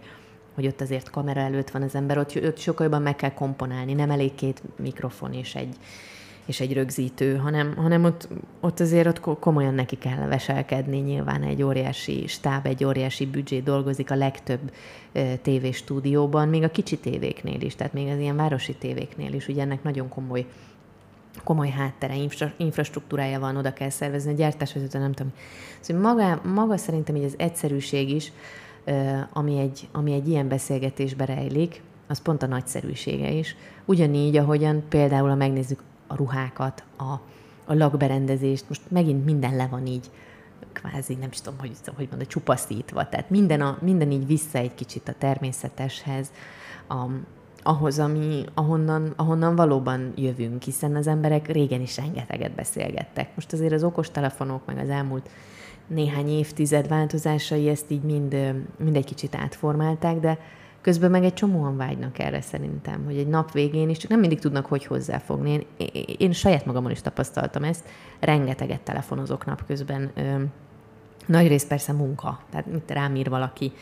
hogy 0.54 0.66
ott 0.66 0.80
azért 0.80 1.10
kamera 1.10 1.40
előtt 1.40 1.70
van 1.70 1.82
az 1.82 1.94
ember, 1.94 2.18
ott, 2.18 2.40
ott 2.44 2.58
sokkal 2.58 2.86
jobban 2.86 3.02
meg 3.02 3.16
kell 3.16 3.34
komponálni, 3.34 3.92
nem 3.92 4.10
elég 4.10 4.34
két 4.34 4.62
mikrofon 4.76 5.32
és 5.32 5.54
egy, 5.54 5.76
és 6.44 6.60
egy 6.60 6.72
rögzítő, 6.72 7.36
hanem, 7.36 7.76
hanem 7.76 8.04
ott, 8.04 8.28
ott 8.60 8.80
azért 8.80 9.06
ott 9.06 9.38
komolyan 9.38 9.74
neki 9.74 9.98
kell 9.98 10.26
veselkedni, 10.26 10.98
nyilván 10.98 11.42
egy 11.42 11.62
óriási 11.62 12.26
stáb, 12.26 12.66
egy 12.66 12.84
óriási 12.84 13.26
büdzsé 13.26 13.60
dolgozik 13.60 14.10
a 14.10 14.14
legtöbb 14.14 14.72
tévéstúdióban, 15.42 16.48
még 16.48 16.62
a 16.62 16.70
kicsi 16.70 16.98
tévéknél 16.98 17.60
is, 17.60 17.74
tehát 17.74 17.92
még 17.92 18.08
az 18.08 18.18
ilyen 18.18 18.36
városi 18.36 18.74
tévéknél 18.74 19.32
is, 19.32 19.48
ugye 19.48 19.62
ennek 19.62 19.82
nagyon 19.82 20.08
komoly 20.08 20.46
komoly 21.44 21.68
háttere, 21.68 22.16
infra, 22.16 22.52
infrastruktúrája 22.56 23.40
van, 23.40 23.56
oda 23.56 23.72
kell 23.72 23.90
szervezni, 23.90 24.32
a 24.32 24.36
gyártásvezető, 24.36 24.98
nem 24.98 25.12
tudom. 25.12 25.32
Szóval 25.80 26.02
maga, 26.02 26.40
maga 26.44 26.76
szerintem 26.76 27.16
így 27.16 27.24
az 27.24 27.34
egyszerűség 27.38 28.10
is, 28.10 28.32
ami 29.32 29.58
egy, 29.58 29.88
ami 29.92 30.12
egy 30.12 30.28
ilyen 30.28 30.48
beszélgetésbe 30.48 31.24
rejlik, 31.24 31.82
az 32.06 32.22
pont 32.22 32.42
a 32.42 32.46
nagyszerűsége 32.46 33.30
is. 33.30 33.56
Ugyanígy, 33.84 34.36
ahogyan 34.36 34.82
például, 34.88 35.28
ha 35.28 35.34
megnézzük 35.34 35.82
a 36.06 36.16
ruhákat, 36.16 36.84
a, 36.96 37.12
a 37.64 37.74
lakberendezést, 37.74 38.64
most 38.68 38.82
megint 38.88 39.24
minden 39.24 39.56
le 39.56 39.66
van 39.66 39.86
így, 39.86 40.10
kvázi, 40.72 41.14
nem 41.14 41.28
is 41.32 41.40
tudom, 41.40 41.58
hogy, 41.58 41.72
hogy 41.96 42.06
mondod, 42.10 42.28
csupaszítva. 42.28 43.08
Tehát 43.08 43.30
minden, 43.30 43.60
a, 43.60 43.78
minden 43.80 44.10
így 44.10 44.26
vissza 44.26 44.58
egy 44.58 44.74
kicsit 44.74 45.08
a 45.08 45.14
természeteshez, 45.18 46.30
a, 46.88 47.06
ahhoz, 47.62 47.98
ami, 47.98 48.44
ahonnan, 48.54 49.12
ahonnan 49.16 49.56
valóban 49.56 50.12
jövünk, 50.16 50.62
hiszen 50.62 50.96
az 50.96 51.06
emberek 51.06 51.48
régen 51.48 51.80
is 51.80 51.96
rengeteget 51.96 52.54
beszélgettek. 52.54 53.34
Most 53.34 53.52
azért 53.52 53.72
az 53.72 53.84
okostelefonok, 53.84 54.66
meg 54.66 54.78
az 54.78 54.88
elmúlt 54.88 55.28
néhány 55.86 56.28
évtized 56.28 56.88
változásai 56.88 57.68
ezt 57.68 57.90
így 57.90 58.02
mind, 58.02 58.36
mind 58.78 58.96
egy 58.96 59.04
kicsit 59.04 59.34
átformálták, 59.34 60.16
de 60.20 60.38
közben 60.80 61.10
meg 61.10 61.24
egy 61.24 61.34
csomóan 61.34 61.76
vágynak 61.76 62.18
erre 62.18 62.40
szerintem, 62.40 63.04
hogy 63.04 63.16
egy 63.16 63.26
nap 63.26 63.52
végén 63.52 63.88
is, 63.88 63.96
csak 63.98 64.10
nem 64.10 64.20
mindig 64.20 64.38
tudnak, 64.38 64.66
hogy 64.66 64.84
hozzáfogni. 64.86 65.66
Én, 65.76 66.04
én, 66.18 66.32
saját 66.32 66.66
magamon 66.66 66.90
is 66.90 67.00
tapasztaltam 67.00 67.64
ezt, 67.64 67.88
rengeteget 68.20 68.80
telefonozok 68.80 69.46
napközben. 69.46 70.10
Nagy 71.26 71.48
rész 71.48 71.66
persze 71.66 71.92
munka, 71.92 72.40
tehát 72.50 72.66
mit 72.66 72.90
rám 72.90 73.14
ír 73.14 73.28
valaki, 73.28 73.72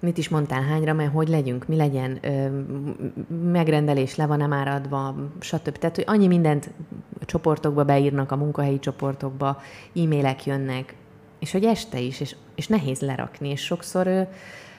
mit 0.00 0.18
is 0.18 0.28
mondtál, 0.28 0.62
hányra, 0.62 0.92
mert 0.92 1.12
hogy 1.12 1.28
legyünk, 1.28 1.66
mi 1.66 1.76
legyen, 1.76 2.18
ö, 2.22 2.48
megrendelés 3.50 4.16
le 4.16 4.26
van-e 4.26 4.46
már 4.46 4.68
adva, 4.68 5.14
stb. 5.40 5.78
Tehát, 5.78 5.96
hogy 5.96 6.04
annyi 6.06 6.26
mindent 6.26 6.70
csoportokba 7.20 7.84
beírnak, 7.84 8.32
a 8.32 8.36
munkahelyi 8.36 8.78
csoportokba, 8.78 9.60
e-mailek 9.96 10.46
jönnek, 10.46 10.94
és 11.38 11.52
hogy 11.52 11.64
este 11.64 11.98
is, 11.98 12.20
és, 12.20 12.36
és 12.54 12.66
nehéz 12.66 13.00
lerakni, 13.00 13.48
és 13.48 13.64
sokszor, 13.64 14.06
ö, 14.06 14.22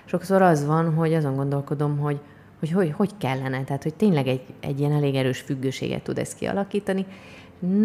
sokszor 0.06 0.42
az 0.42 0.66
van, 0.66 0.94
hogy 0.94 1.14
azon 1.14 1.36
gondolkodom, 1.36 1.98
hogy 1.98 2.20
hogy, 2.60 2.72
hogy 2.72 2.92
hogy 2.92 3.12
kellene, 3.18 3.64
tehát 3.64 3.84
hogy 3.84 3.94
tényleg 3.94 4.28
egy, 4.28 4.42
egy 4.60 4.80
ilyen 4.80 4.92
elég 4.92 5.16
erős 5.16 5.40
függőséget 5.40 6.04
tud 6.04 6.18
ezt 6.18 6.38
kialakítani. 6.38 7.06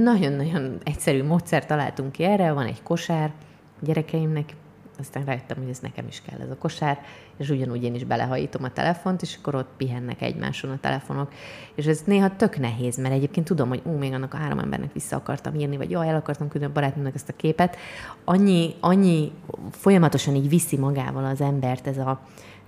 Nagyon-nagyon 0.02 0.78
egyszerű 0.84 1.24
módszer 1.24 1.66
találtunk 1.66 2.12
ki 2.12 2.22
erre, 2.24 2.52
van 2.52 2.66
egy 2.66 2.82
kosár, 2.82 3.32
gyerekeimnek 3.80 4.54
aztán 4.98 5.24
rájöttem, 5.24 5.56
hogy 5.56 5.68
ez 5.68 5.78
nekem 5.78 6.06
is 6.06 6.22
kell 6.26 6.40
ez 6.40 6.50
a 6.50 6.56
kosár, 6.56 6.98
és 7.36 7.50
ugyanúgy 7.50 7.82
én 7.82 7.94
is 7.94 8.04
belehajítom 8.04 8.64
a 8.64 8.72
telefont, 8.72 9.22
és 9.22 9.36
akkor 9.38 9.54
ott 9.54 9.68
pihennek 9.76 10.22
egymáson 10.22 10.70
a 10.70 10.78
telefonok. 10.80 11.32
És 11.74 11.86
ez 11.86 12.02
néha 12.06 12.36
tök 12.36 12.58
nehéz, 12.58 12.96
mert 12.96 13.14
egyébként 13.14 13.46
tudom, 13.46 13.68
hogy 13.68 13.80
ú, 13.84 13.90
még 13.90 14.12
annak 14.12 14.34
a 14.34 14.36
három 14.36 14.58
embernek 14.58 14.92
vissza 14.92 15.16
akartam 15.16 15.54
írni, 15.54 15.76
vagy 15.76 15.90
jaj, 15.90 16.08
el 16.08 16.16
akartam 16.16 16.48
küldeni 16.48 16.72
a 16.72 16.74
barátnőmnek 16.74 17.14
ezt 17.14 17.28
a 17.28 17.36
képet. 17.36 17.76
Annyi, 18.24 18.74
annyi 18.80 19.32
folyamatosan 19.70 20.34
így 20.34 20.48
viszi 20.48 20.76
magával 20.76 21.24
az 21.24 21.40
embert 21.40 21.86
ez, 21.86 21.98
a, 21.98 22.20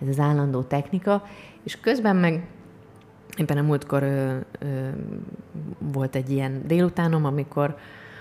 ez 0.02 0.08
az 0.08 0.18
állandó 0.18 0.62
technika, 0.62 1.26
és 1.62 1.80
közben 1.80 2.16
meg 2.16 2.46
éppen 3.36 3.58
a 3.58 3.62
múltkor 3.62 4.02
ö, 4.02 4.36
ö, 4.58 4.88
volt 5.78 6.16
egy 6.16 6.30
ilyen 6.30 6.62
délutánom, 6.66 7.24
amikor 7.24 7.76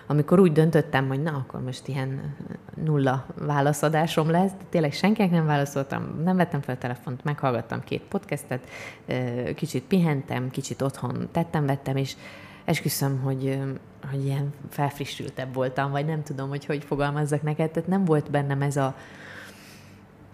amikor 0.08 0.40
úgy 0.40 0.52
döntöttem, 0.52 1.08
hogy 1.08 1.22
na, 1.22 1.32
akkor 1.32 1.62
most 1.62 1.88
ilyen 1.88 2.36
nulla 2.84 3.26
válaszadásom 3.36 4.30
lesz, 4.30 4.52
de 4.52 4.66
tényleg 4.70 4.94
senkinek 4.94 5.32
nem 5.32 5.46
válaszoltam, 5.46 6.22
nem 6.24 6.36
vettem 6.36 6.62
fel 6.62 6.76
a 6.76 6.78
telefont, 6.78 7.24
meghallgattam 7.24 7.84
két 7.84 8.02
podcastet, 8.02 8.68
kicsit 9.56 9.84
pihentem, 9.84 10.50
kicsit 10.50 10.82
otthon 10.82 11.28
tettem, 11.32 11.66
vettem, 11.66 11.96
és 11.96 12.16
esküszöm, 12.66 13.20
hogy, 13.20 13.60
hogy 14.12 14.26
ilyen 14.26 14.54
felfrissültebb 14.70 15.54
voltam, 15.54 15.92
vagy 15.92 16.06
nem 16.06 16.24
tudom, 16.24 16.50
hogy 16.50 16.66
hogy 16.66 16.84
fogalmazzak 16.84 17.42
neked, 17.42 17.72
tehát 17.72 17.90
nem 17.90 18.06
volt 18.06 18.32
bennem 18.32 18.62
ez 18.62 18.78
a, 18.78 18.96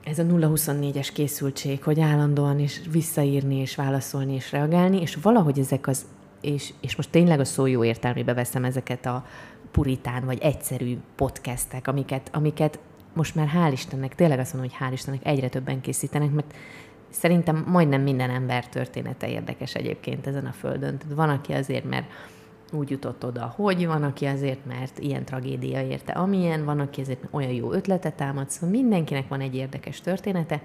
ez 0.04 0.20
a 0.20 0.24
0-24-es 0.24 1.10
készültség, 1.14 1.84
hogy 1.84 2.00
állandóan 2.00 2.60
is 2.60 2.82
visszaírni, 2.92 3.56
és 3.56 3.76
válaszolni, 3.76 4.34
és 4.34 4.52
reagálni, 4.52 5.02
és 5.02 5.16
valahogy 5.22 5.60
ezek 5.60 5.88
az, 5.88 6.06
és, 6.42 6.74
és 6.82 6.96
most 6.96 7.10
tényleg 7.10 7.40
a 7.40 7.46
szó 7.46 7.66
jó 7.66 7.84
értelmébe 7.84 8.34
veszem 8.34 8.64
ezeket 8.64 9.06
a 9.06 9.26
puritán 9.72 10.26
vagy 10.26 10.40
egyszerű 10.42 10.98
podcastek, 11.16 11.88
amiket, 11.88 12.30
amiket 12.34 12.80
most 13.14 13.36
már 13.36 13.50
hál' 13.56 13.72
Istennek, 13.72 14.16
tényleg 14.16 14.40
azt 14.40 14.54
mondom, 14.54 14.72
hogy 14.72 14.88
hál' 14.88 14.94
Istennek 14.94 15.26
egyre 15.26 15.50
többen 15.50 15.82
készítenek, 15.82 16.32
mert 16.32 16.54
szerintem 17.10 17.64
majdnem 17.68 18.02
minden 18.02 18.30
ember 18.30 18.68
története 18.68 19.30
érdekes 19.30 19.76
egyébként 19.76 20.28
ezen 20.28 20.46
a 20.46 20.52
földön. 20.52 20.98
Tehát 20.98 21.16
van, 21.16 21.30
aki 21.30 21.54
azért, 21.54 21.84
mert 21.84 22.12
úgy 22.74 22.90
jutott 22.90 23.26
oda, 23.26 23.54
hogy 23.56 23.86
van, 23.88 24.04
aki 24.04 24.26
azért, 24.26 24.66
mert 24.66 25.00
ilyen 25.00 25.26
tragédia 25.26 25.82
érte, 25.82 26.12
amilyen, 26.12 26.66
van, 26.66 26.80
aki 26.80 27.02
azért, 27.02 27.28
olyan 27.32 27.52
jó 27.52 27.72
ötletet 27.72 28.16
támad, 28.16 28.50
szóval 28.50 28.70
mindenkinek 28.70 29.28
van 29.28 29.42
egy 29.42 29.56
érdekes 29.56 30.02
története, 30.02 30.62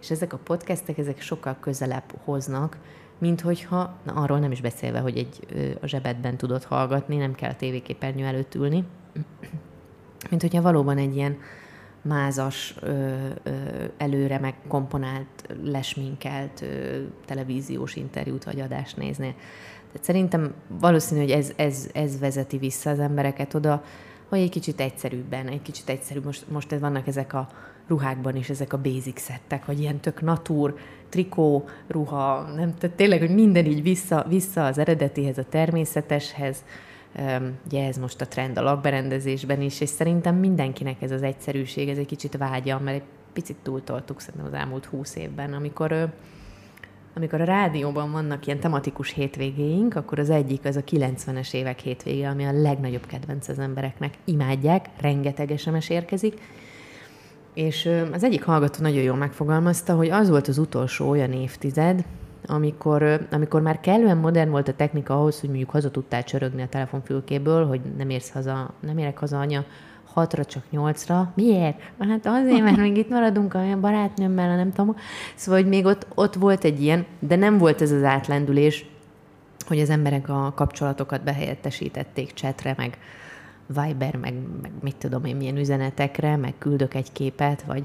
és 0.00 0.10
ezek 0.10 0.32
a 0.32 0.38
podcastek, 0.44 0.98
ezek 0.98 1.20
sokkal 1.20 1.56
közelebb 1.60 2.14
hoznak 2.24 2.78
mint 3.18 3.40
hogyha, 3.40 3.96
na 4.02 4.12
arról 4.12 4.38
nem 4.38 4.52
is 4.52 4.60
beszélve, 4.60 4.98
hogy 4.98 5.18
egy 5.18 5.46
a 5.80 5.86
zsebedben 5.86 6.36
tudod 6.36 6.64
hallgatni, 6.64 7.16
nem 7.16 7.34
kell 7.34 7.50
a 7.50 7.56
tévéképernyő 7.56 8.24
előtt 8.24 8.54
ülni, 8.54 8.84
mint 10.30 10.42
hogyha 10.42 10.62
valóban 10.62 10.98
egy 10.98 11.16
ilyen 11.16 11.38
mázas, 12.02 12.74
ö, 12.80 13.14
ö, 13.42 13.50
előre 13.96 14.38
megkomponált, 14.38 15.56
lesminkelt 15.64 16.60
ö, 16.60 17.02
televíziós 17.24 17.96
interjút 17.96 18.44
vagy 18.44 18.60
adást 18.60 18.96
néznél. 18.96 19.34
Tehát 19.86 20.04
szerintem 20.04 20.54
valószínű, 20.68 21.20
hogy 21.20 21.30
ez, 21.30 21.52
ez, 21.56 21.90
ez 21.92 22.18
vezeti 22.18 22.58
vissza 22.58 22.90
az 22.90 22.98
embereket 22.98 23.54
oda, 23.54 23.82
hogy 24.28 24.38
egy 24.38 24.50
kicsit 24.50 24.80
egyszerűbben, 24.80 25.48
egy 25.48 25.62
kicsit 25.62 25.88
egyszerűbb. 25.88 26.24
Most, 26.24 26.50
most 26.50 26.78
vannak 26.78 27.06
ezek 27.06 27.32
a 27.32 27.48
ruhákban 27.86 28.36
is 28.36 28.48
ezek 28.48 28.72
a 28.72 28.80
basic 28.80 29.20
szettek, 29.20 29.64
hogy 29.64 29.80
ilyen 29.80 30.00
tök 30.00 30.20
natúr, 30.20 30.78
trikó, 31.08 31.68
ruha, 31.88 32.42
nem, 32.42 32.74
tehát 32.74 32.96
tényleg, 32.96 33.18
hogy 33.18 33.34
minden 33.34 33.64
így 33.64 33.82
vissza, 33.82 34.24
vissza 34.28 34.64
az 34.64 34.78
eredetihez, 34.78 35.38
a 35.38 35.44
természeteshez, 35.48 36.64
ugye 37.66 37.86
ez 37.86 37.96
most 37.96 38.20
a 38.20 38.26
trend 38.26 38.58
a 38.58 38.62
lakberendezésben 38.62 39.60
is, 39.60 39.80
és 39.80 39.88
szerintem 39.88 40.36
mindenkinek 40.36 41.02
ez 41.02 41.10
az 41.10 41.22
egyszerűség, 41.22 41.88
ez 41.88 41.98
egy 41.98 42.06
kicsit 42.06 42.36
vágya, 42.36 42.78
mert 42.78 42.96
egy 42.96 43.06
picit 43.32 43.56
túltoltuk 43.62 44.20
szerintem 44.20 44.46
az 44.46 44.58
elmúlt 44.58 44.84
húsz 44.84 45.16
évben, 45.16 45.52
amikor 45.52 46.12
amikor 47.14 47.40
a 47.40 47.44
rádióban 47.44 48.12
vannak 48.12 48.46
ilyen 48.46 48.60
tematikus 48.60 49.12
hétvégéink, 49.12 49.94
akkor 49.94 50.18
az 50.18 50.30
egyik 50.30 50.64
az 50.64 50.76
a 50.76 50.84
90-es 50.84 51.54
évek 51.54 51.78
hétvége, 51.78 52.28
ami 52.28 52.44
a 52.44 52.52
legnagyobb 52.52 53.06
kedvenc 53.06 53.48
az 53.48 53.58
embereknek. 53.58 54.14
Imádják, 54.24 54.88
rengeteg 55.00 55.58
SMS 55.58 55.88
érkezik, 55.88 56.40
és 57.56 57.90
az 58.12 58.24
egyik 58.24 58.44
hallgató 58.44 58.82
nagyon 58.82 59.02
jól 59.02 59.16
megfogalmazta, 59.16 59.94
hogy 59.94 60.10
az 60.10 60.28
volt 60.28 60.48
az 60.48 60.58
utolsó 60.58 61.08
olyan 61.08 61.32
évtized, 61.32 62.04
amikor, 62.46 63.26
amikor 63.30 63.60
már 63.60 63.80
kellően 63.80 64.16
modern 64.16 64.50
volt 64.50 64.68
a 64.68 64.74
technika 64.74 65.14
ahhoz, 65.14 65.40
hogy 65.40 65.48
mondjuk 65.48 65.70
haza 65.70 65.90
tudtál 65.90 66.24
csörögni 66.24 66.62
a 66.62 66.68
telefonfülkéből, 66.68 67.66
hogy 67.66 67.80
nem 67.96 68.10
érsz 68.10 68.30
haza, 68.30 68.70
nem 68.80 68.98
érek 68.98 69.18
haza 69.18 69.38
anya, 69.38 69.64
hatra, 70.04 70.44
csak 70.44 70.62
nyolcra. 70.70 71.32
Miért? 71.34 71.80
Hát 71.98 72.26
azért, 72.26 72.62
mert 72.62 72.76
még 72.76 72.96
itt 72.96 73.08
maradunk 73.08 73.54
a 73.54 73.80
barátnőmmel, 73.80 74.56
nem 74.56 74.72
tudom. 74.72 74.96
Szóval, 75.34 75.60
hogy 75.60 75.68
még 75.68 75.84
ott, 75.84 76.06
ott 76.14 76.34
volt 76.34 76.64
egy 76.64 76.82
ilyen, 76.82 77.06
de 77.18 77.36
nem 77.36 77.58
volt 77.58 77.82
ez 77.82 77.90
az 77.90 78.02
átlendülés, 78.02 78.86
hogy 79.66 79.80
az 79.80 79.90
emberek 79.90 80.28
a 80.28 80.52
kapcsolatokat 80.56 81.22
behelyettesítették 81.22 82.32
csetre, 82.32 82.74
meg, 82.76 82.98
Viber, 83.66 84.16
meg, 84.16 84.34
meg 84.62 84.70
mit 84.80 84.96
tudom 84.96 85.24
én 85.24 85.36
milyen 85.36 85.56
üzenetekre, 85.56 86.36
meg 86.36 86.54
küldök 86.58 86.94
egy 86.94 87.12
képet, 87.12 87.62
vagy 87.62 87.84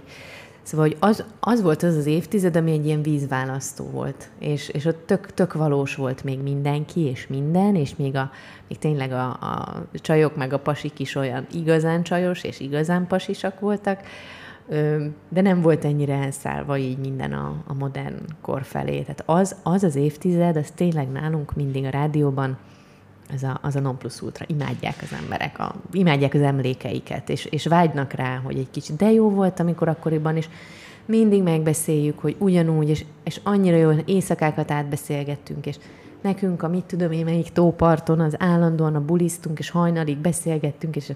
Szóval 0.63 0.87
hogy 0.87 0.97
az, 0.99 1.23
az 1.39 1.61
volt 1.61 1.83
az 1.83 1.95
az 1.95 2.05
évtized, 2.05 2.55
ami 2.55 2.71
egy 2.71 2.85
ilyen 2.85 3.01
vízválasztó 3.01 3.85
volt, 3.85 4.29
és, 4.39 4.69
és 4.69 4.85
ott 4.85 5.05
tök, 5.05 5.33
tök 5.33 5.53
valós 5.53 5.95
volt 5.95 6.23
még 6.23 6.39
mindenki, 6.39 6.99
és 6.99 7.27
minden, 7.27 7.75
és 7.75 7.95
még, 7.95 8.15
a, 8.15 8.31
még 8.67 8.77
tényleg 8.77 9.11
a, 9.11 9.25
a 9.29 9.83
csajok 9.93 10.35
meg 10.35 10.53
a 10.53 10.59
pasik 10.59 10.99
is 10.99 11.15
olyan 11.15 11.47
igazán 11.53 12.03
csajos, 12.03 12.43
és 12.43 12.59
igazán 12.59 13.07
pasisak 13.07 13.59
voltak, 13.59 13.99
de 15.29 15.41
nem 15.41 15.61
volt 15.61 15.85
ennyire 15.85 16.13
elszállva 16.13 16.77
így 16.77 16.97
minden 16.97 17.33
a, 17.33 17.63
a 17.67 17.73
modern 17.73 18.17
kor 18.41 18.63
felé. 18.63 19.01
Tehát 19.01 19.23
az, 19.25 19.55
az 19.63 19.83
az 19.83 19.95
évtized, 19.95 20.55
az 20.55 20.71
tényleg 20.75 21.11
nálunk 21.11 21.55
mindig 21.55 21.85
a 21.85 21.89
rádióban 21.89 22.57
az 23.33 23.43
a, 23.43 23.59
az 23.61 23.75
a 23.75 23.79
non 23.79 23.97
plus 23.97 24.21
ultra. 24.21 24.45
Imádják 24.47 24.95
az 25.01 25.13
emberek, 25.21 25.59
a, 25.59 25.75
imádják 25.91 26.33
az 26.33 26.41
emlékeiket, 26.41 27.29
és, 27.29 27.45
és 27.45 27.65
vágynak 27.65 28.13
rá, 28.13 28.41
hogy 28.43 28.57
egy 28.57 28.69
kicsit, 28.71 28.95
de 28.95 29.11
jó 29.11 29.29
volt, 29.29 29.59
amikor 29.59 29.87
akkoriban 29.87 30.37
is 30.37 30.49
mindig 31.05 31.43
megbeszéljük, 31.43 32.19
hogy 32.19 32.35
ugyanúgy, 32.39 32.89
és, 32.89 33.05
és 33.23 33.39
annyira 33.43 33.77
jó, 33.77 33.91
éjszakákat 34.05 34.71
átbeszélgettünk, 34.71 35.65
és 35.65 35.75
nekünk 36.21 36.63
a 36.63 36.67
mit 36.67 36.83
tudom 36.83 37.11
én, 37.11 37.25
melyik 37.25 37.49
tóparton, 37.49 38.19
az 38.19 38.35
állandóan 38.39 38.95
a 38.95 39.05
bulisztunk, 39.05 39.59
és 39.59 39.69
hajnalig 39.69 40.17
beszélgettünk, 40.17 40.95
és, 40.95 41.11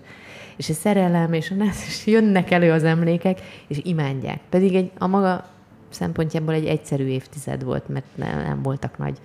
és 0.57 0.69
a 0.69 0.73
szerelem, 0.73 1.33
és, 1.33 1.51
a, 1.51 1.63
és 1.87 2.05
jönnek 2.05 2.51
elő 2.51 2.71
az 2.71 2.83
emlékek, 2.83 3.41
és 3.67 3.79
imádják. 3.83 4.39
Pedig 4.49 4.75
egy, 4.75 4.91
a 4.97 5.07
maga 5.07 5.45
szempontjából 5.89 6.53
egy 6.53 6.65
egyszerű 6.65 7.05
évtized 7.05 7.63
volt, 7.63 7.87
mert 7.87 8.05
nem, 8.15 8.37
nem 8.37 8.61
voltak 8.61 8.97
nagy 8.97 9.17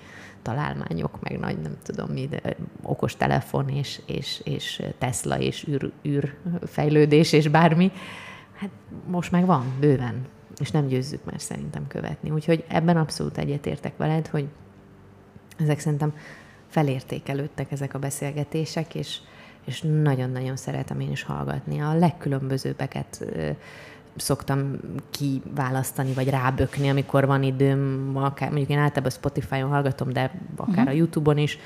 találmányok, 0.43 1.21
meg 1.21 1.39
nagy, 1.39 1.59
nem 1.59 1.77
tudom 1.83 2.11
mi, 2.11 2.27
de 2.27 2.57
okos 2.83 3.17
telefon, 3.17 3.69
és, 3.69 4.01
és, 4.07 4.41
és 4.45 4.83
Tesla, 4.99 5.39
és 5.39 5.67
űr, 5.69 5.93
űr 6.07 6.37
fejlődés, 6.63 7.33
és 7.33 7.49
bármi. 7.49 7.93
Hát 8.55 8.71
most 9.07 9.31
meg 9.31 9.47
van, 9.47 9.65
bőven, 9.81 10.27
és 10.61 10.71
nem 10.71 10.87
győzzük 10.87 11.25
már 11.25 11.41
szerintem 11.41 11.87
követni. 11.87 12.31
Úgyhogy 12.31 12.65
ebben 12.69 12.97
abszolút 12.97 13.39
egyetértek 13.39 13.97
veled, 13.97 14.27
hogy 14.27 14.49
ezek 15.57 15.79
szerintem 15.79 16.15
felértékelődtek 16.67 17.73
ezek 17.73 17.95
a 17.95 17.99
beszélgetések, 17.99 18.95
és, 18.95 19.19
és 19.65 19.81
nagyon-nagyon 19.81 20.57
szeretem 20.57 21.01
én 21.01 21.11
is 21.11 21.23
hallgatni. 21.23 21.81
A 21.81 21.95
legkülönbözőbbeket 21.95 23.25
szoktam 24.17 24.77
kiválasztani, 25.11 26.13
vagy 26.13 26.29
rábökni, 26.29 26.89
amikor 26.89 27.27
van 27.27 27.43
időm, 27.43 28.11
akár, 28.15 28.49
mondjuk 28.49 28.71
én 28.71 28.79
általában 28.79 29.11
Spotify-on 29.11 29.71
hallgatom, 29.71 30.13
de 30.13 30.31
akár 30.57 30.75
uh-huh. 30.75 30.89
a 30.89 30.97
YouTube-on 30.97 31.39
is. 31.39 31.59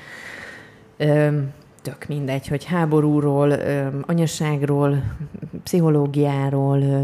Ö, 0.97 1.39
tök 1.81 2.05
mindegy, 2.07 2.47
hogy 2.47 2.65
háborúról, 2.65 3.49
ö, 3.49 3.87
anyaságról, 4.01 5.03
pszichológiáról, 5.63 6.81
ö, 6.81 7.01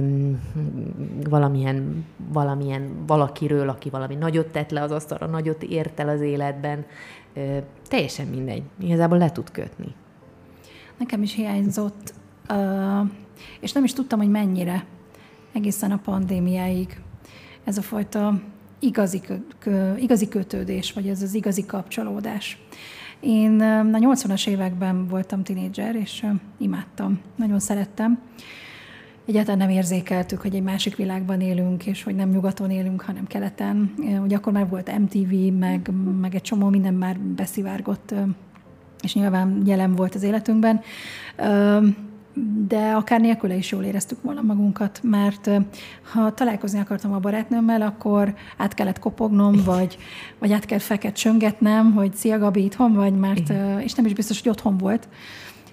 valamilyen, 1.30 2.06
valamilyen 2.32 3.06
valakiről, 3.08 3.70
aki 3.70 3.90
valami 3.90 4.16
nagyot 4.16 4.48
tett 4.48 4.72
le 4.72 4.82
az 4.82 4.92
asztalra, 4.92 5.26
nagyot 5.26 5.64
ért 5.64 6.00
el 6.00 6.10
az 6.10 6.22
életben. 6.22 6.86
Ö, 7.34 7.58
teljesen 7.88 8.28
mindegy. 8.28 8.64
Igazából 8.80 9.18
le 9.18 9.32
tud 9.32 9.52
kötni. 9.52 9.94
Nekem 10.98 11.22
is 11.22 11.34
hiányzott, 11.34 12.14
és 13.60 13.72
nem 13.72 13.84
is 13.84 13.94
tudtam, 13.94 14.20
hogy 14.20 14.30
mennyire 14.30 14.86
egészen 15.54 15.92
a 15.92 15.98
pandémiáig. 15.98 17.02
Ez 17.64 17.78
a 17.78 17.82
fajta 17.82 18.42
igazi, 18.80 19.22
igazi 19.98 20.28
kötődés, 20.28 20.94
vagy 20.94 21.08
ez 21.08 21.22
az 21.22 21.34
igazi 21.34 21.66
kapcsolódás. 21.66 22.62
Én 23.20 23.62
a 23.62 23.98
80-as 23.98 24.48
években 24.48 25.08
voltam 25.08 25.44
tinédzser, 25.44 25.96
és 25.96 26.26
imádtam, 26.58 27.20
nagyon 27.36 27.60
szerettem. 27.60 28.20
Egyáltalán 29.26 29.58
nem 29.58 29.70
érzékeltük, 29.70 30.42
hogy 30.42 30.56
egy 30.56 30.64
másik 30.64 30.96
világban 30.96 31.42
élünk, 31.42 31.86
és 31.86 32.04
hogy 32.04 32.16
nem 32.16 32.30
nyugaton 32.30 32.72
élünk, 32.72 33.02
hanem 33.02 33.28
keleten. 33.28 33.94
Ugye 34.24 34.36
akkor 34.36 34.54
már 34.54 34.70
volt 34.70 35.00
MTV, 35.00 35.34
meg, 35.60 35.90
meg 36.22 36.36
egy 36.36 36.42
csomó 36.42 36.70
minden 36.70 36.94
már 36.94 37.20
beszivárgott, 37.20 38.14
és 39.04 39.14
nyilván 39.14 39.62
jelen 39.66 39.96
volt 39.96 40.16
az 40.16 40.24
életünkben 40.24 40.82
de 42.68 42.92
akár 42.92 43.22
nélküle 43.22 43.56
is 43.56 43.72
jól 43.72 43.84
éreztük 43.84 44.22
volna 44.22 44.42
magunkat, 44.42 45.00
mert 45.04 45.50
ha 46.14 46.34
találkozni 46.34 46.80
akartam 46.80 47.14
a 47.14 47.20
barátnőmmel, 47.20 47.82
akkor 47.82 48.36
át 48.58 48.74
kellett 48.74 49.00
kopognom, 49.00 49.64
vagy, 49.66 49.98
vagy 50.40 50.52
át 50.52 50.66
kellett 50.66 50.84
feket 50.84 51.16
csöngetnem, 51.16 51.94
hogy 51.94 52.14
szia 52.14 52.38
Gabi, 52.38 52.64
itthon 52.64 52.94
vagy, 52.94 53.14
mert, 53.14 53.54
és 53.84 53.94
nem 53.94 54.06
is 54.06 54.14
biztos, 54.14 54.42
hogy 54.42 54.52
otthon 54.52 54.78
volt. 54.78 55.08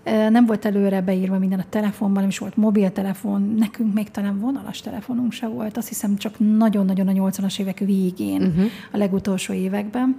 Nem 0.04 0.46
volt 0.46 0.64
előre 0.64 1.00
beírva 1.00 1.38
minden 1.38 1.58
a 1.58 1.68
telefonban, 1.68 2.20
nem 2.20 2.28
is 2.28 2.38
volt 2.38 2.56
mobiltelefon, 2.56 3.54
nekünk 3.58 3.94
még 3.94 4.10
talán 4.10 4.38
vonalas 4.38 4.80
telefonunk 4.80 5.32
se 5.32 5.46
volt, 5.46 5.76
azt 5.76 5.88
hiszem 5.88 6.16
csak 6.16 6.34
nagyon-nagyon 6.38 7.08
a 7.08 7.12
80-as 7.12 7.60
évek 7.60 7.78
végén, 7.78 8.42
uh-huh. 8.42 8.64
a 8.92 8.96
legutolsó 8.96 9.52
években. 9.52 10.16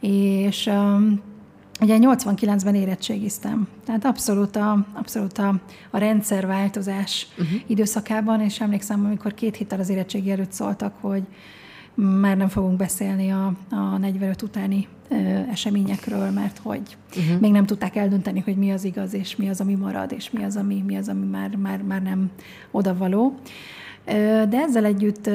És 0.00 0.66
um, 0.66 1.20
Ugye 1.82 1.98
89-ben 2.00 2.74
érettségiztem, 2.74 3.68
tehát 3.84 4.04
abszolút 4.04 4.56
a, 4.56 4.86
abszolút 4.92 5.38
a, 5.38 5.60
a 5.90 5.98
rendszerváltozás 5.98 7.26
uh-huh. 7.38 7.60
időszakában, 7.66 8.40
és 8.40 8.60
emlékszem, 8.60 9.04
amikor 9.04 9.34
két 9.34 9.56
héttel 9.56 9.80
az 9.80 9.88
érettségi 9.88 10.30
előtt 10.30 10.52
szóltak, 10.52 10.94
hogy 11.00 11.22
már 11.94 12.36
nem 12.36 12.48
fogunk 12.48 12.76
beszélni 12.76 13.30
a, 13.30 13.52
a 13.70 13.98
45 13.98 14.42
utáni 14.42 14.88
ö, 15.08 15.14
eseményekről, 15.50 16.30
mert 16.30 16.58
hogy 16.62 16.96
uh-huh. 17.16 17.40
még 17.40 17.52
nem 17.52 17.66
tudták 17.66 17.96
eldönteni, 17.96 18.40
hogy 18.40 18.56
mi 18.56 18.72
az 18.72 18.84
igaz, 18.84 19.14
és 19.14 19.36
mi 19.36 19.48
az, 19.48 19.60
ami 19.60 19.74
marad, 19.74 20.12
és 20.12 20.30
mi 20.30 20.44
az, 20.44 20.56
ami, 20.56 20.82
mi 20.86 20.96
az, 20.96 21.08
ami 21.08 21.26
már, 21.26 21.56
már, 21.56 21.82
már 21.82 22.02
nem 22.02 22.30
odavaló. 22.70 23.34
De 24.04 24.58
ezzel 24.58 24.84
együtt 24.84 25.30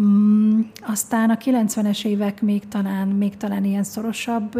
mm, 0.00 0.60
aztán 0.86 1.30
a 1.30 1.36
90-es 1.36 2.04
évek 2.04 2.42
még 2.42 2.68
talán, 2.68 3.08
még 3.08 3.36
talán 3.36 3.64
ilyen 3.64 3.84
szorosabb 3.84 4.58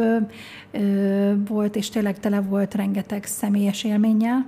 volt, 1.49 1.77
és 1.77 1.89
tényleg 1.89 2.21
tele 2.21 2.41
volt 2.41 2.75
rengeteg 2.75 3.25
személyes 3.25 3.85
élménnyel, 3.85 4.47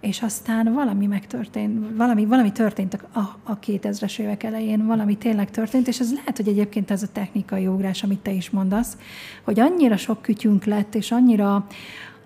és 0.00 0.22
aztán 0.22 0.72
valami 0.72 1.06
megtörtént, 1.06 1.96
valami, 1.96 2.24
valami 2.24 2.52
történt 2.52 2.94
a, 3.12 3.18
a 3.42 3.58
2000-es 3.58 4.18
évek 4.18 4.42
elején, 4.42 4.86
valami 4.86 5.16
tényleg 5.16 5.50
történt, 5.50 5.88
és 5.88 6.00
ez 6.00 6.14
lehet, 6.14 6.36
hogy 6.36 6.48
egyébként 6.48 6.90
ez 6.90 7.02
a 7.02 7.12
technikai 7.12 7.66
ugrás, 7.66 8.02
amit 8.02 8.18
te 8.18 8.30
is 8.30 8.50
mondasz, 8.50 8.96
hogy 9.42 9.60
annyira 9.60 9.96
sok 9.96 10.22
kütyünk 10.22 10.64
lett, 10.64 10.94
és 10.94 11.10
annyira 11.10 11.66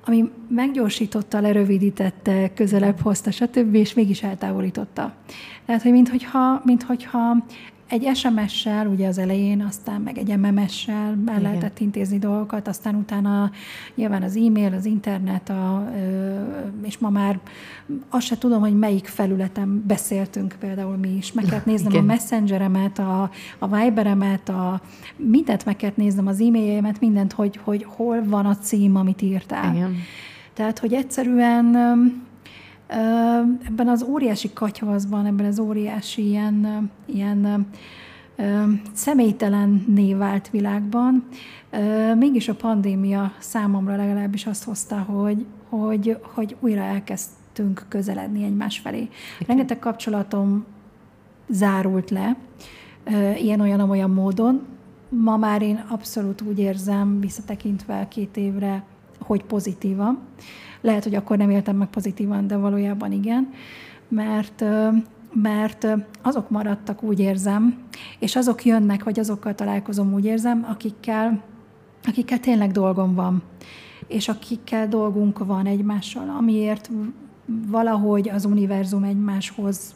ami 0.04 0.30
meggyorsította, 0.48 1.40
lerövidítette, 1.40 2.50
közelebb 2.54 3.00
hozta, 3.00 3.30
stb., 3.30 3.74
és 3.74 3.94
mégis 3.94 4.22
eltávolította. 4.22 5.14
Tehát, 5.66 5.82
hogy 5.82 5.92
minthogyha, 5.92 6.62
minthogyha 6.64 7.36
egy 7.92 8.16
SMS-sel, 8.16 8.86
ugye 8.86 9.08
az 9.08 9.18
elején, 9.18 9.60
aztán 9.60 10.00
meg 10.00 10.18
egy 10.18 10.36
MMS-sel 10.36 11.18
el 11.26 11.40
lehetett 11.40 11.78
intézni 11.78 12.18
dolgokat, 12.18 12.68
aztán 12.68 12.94
utána 12.94 13.50
nyilván 13.94 14.22
az 14.22 14.36
e-mail, 14.36 14.74
az 14.74 14.84
internet, 14.84 15.48
a, 15.48 15.92
és 16.82 16.98
ma 16.98 17.10
már 17.10 17.38
azt 18.08 18.26
se 18.26 18.38
tudom, 18.38 18.60
hogy 18.60 18.78
melyik 18.78 19.06
felületen 19.06 19.84
beszéltünk 19.86 20.56
például 20.60 20.96
mi 20.96 21.08
is. 21.16 21.32
Meg 21.32 21.44
kellett 21.44 21.64
néznem 21.64 21.92
Igen. 21.92 22.02
a 22.02 22.06
messengeremet, 22.06 22.98
a, 22.98 23.30
a 23.58 23.76
Viberemet, 23.76 24.48
a, 24.48 24.80
mindent 25.16 25.64
meg 25.64 25.76
kellett 25.76 25.96
néznem, 25.96 26.26
az 26.26 26.40
e-mailjeimet, 26.40 27.00
mindent, 27.00 27.32
hogy, 27.32 27.58
hogy 27.64 27.86
hol 27.88 28.24
van 28.24 28.46
a 28.46 28.56
cím, 28.56 28.96
amit 28.96 29.22
írtál. 29.22 29.74
Igen. 29.74 29.96
Tehát, 30.54 30.78
hogy 30.78 30.92
egyszerűen 30.92 31.76
ebben 33.68 33.88
az 33.88 34.02
óriási 34.02 34.52
katyvaszban, 34.52 35.26
ebben 35.26 35.46
az 35.46 35.58
óriási 35.58 36.26
ilyen, 36.26 36.90
ilyen 37.06 37.66
személytelenné 38.92 40.14
vált 40.14 40.50
világban, 40.50 41.24
mégis 42.18 42.48
a 42.48 42.54
pandémia 42.54 43.32
számomra 43.38 43.96
legalábbis 43.96 44.46
azt 44.46 44.64
hozta, 44.64 44.98
hogy, 44.98 45.46
hogy, 45.68 46.18
hogy 46.22 46.56
újra 46.60 46.80
elkezdtünk 46.80 47.84
közeledni 47.88 48.44
egymás 48.44 48.78
felé. 48.78 49.08
Rengeteg 49.46 49.78
kapcsolatom 49.78 50.64
zárult 51.48 52.10
le, 52.10 52.36
ilyen-olyan-olyan 53.36 54.10
módon. 54.10 54.62
Ma 55.08 55.36
már 55.36 55.62
én 55.62 55.84
abszolút 55.88 56.42
úgy 56.42 56.58
érzem, 56.58 57.20
visszatekintve 57.20 58.08
két 58.08 58.36
évre, 58.36 58.84
hogy 59.32 59.44
pozitívan. 59.44 60.18
Lehet, 60.80 61.04
hogy 61.04 61.14
akkor 61.14 61.36
nem 61.36 61.50
éltem 61.50 61.76
meg 61.76 61.88
pozitívan, 61.88 62.46
de 62.46 62.56
valójában 62.56 63.12
igen, 63.12 63.50
mert 64.08 64.64
mert 65.34 65.86
azok 66.22 66.50
maradtak, 66.50 67.02
úgy 67.02 67.20
érzem, 67.20 67.78
és 68.18 68.36
azok 68.36 68.64
jönnek, 68.64 69.04
vagy 69.04 69.18
azokkal 69.18 69.54
találkozom, 69.54 70.12
úgy 70.12 70.24
érzem, 70.24 70.66
akikkel, 70.70 71.42
akikkel 72.04 72.40
tényleg 72.40 72.70
dolgom 72.70 73.14
van, 73.14 73.42
és 74.06 74.28
akikkel 74.28 74.88
dolgunk 74.88 75.38
van 75.38 75.66
egymással, 75.66 76.34
amiért 76.38 76.90
valahogy 77.68 78.28
az 78.28 78.44
univerzum 78.44 79.02
egymáshoz 79.02 79.94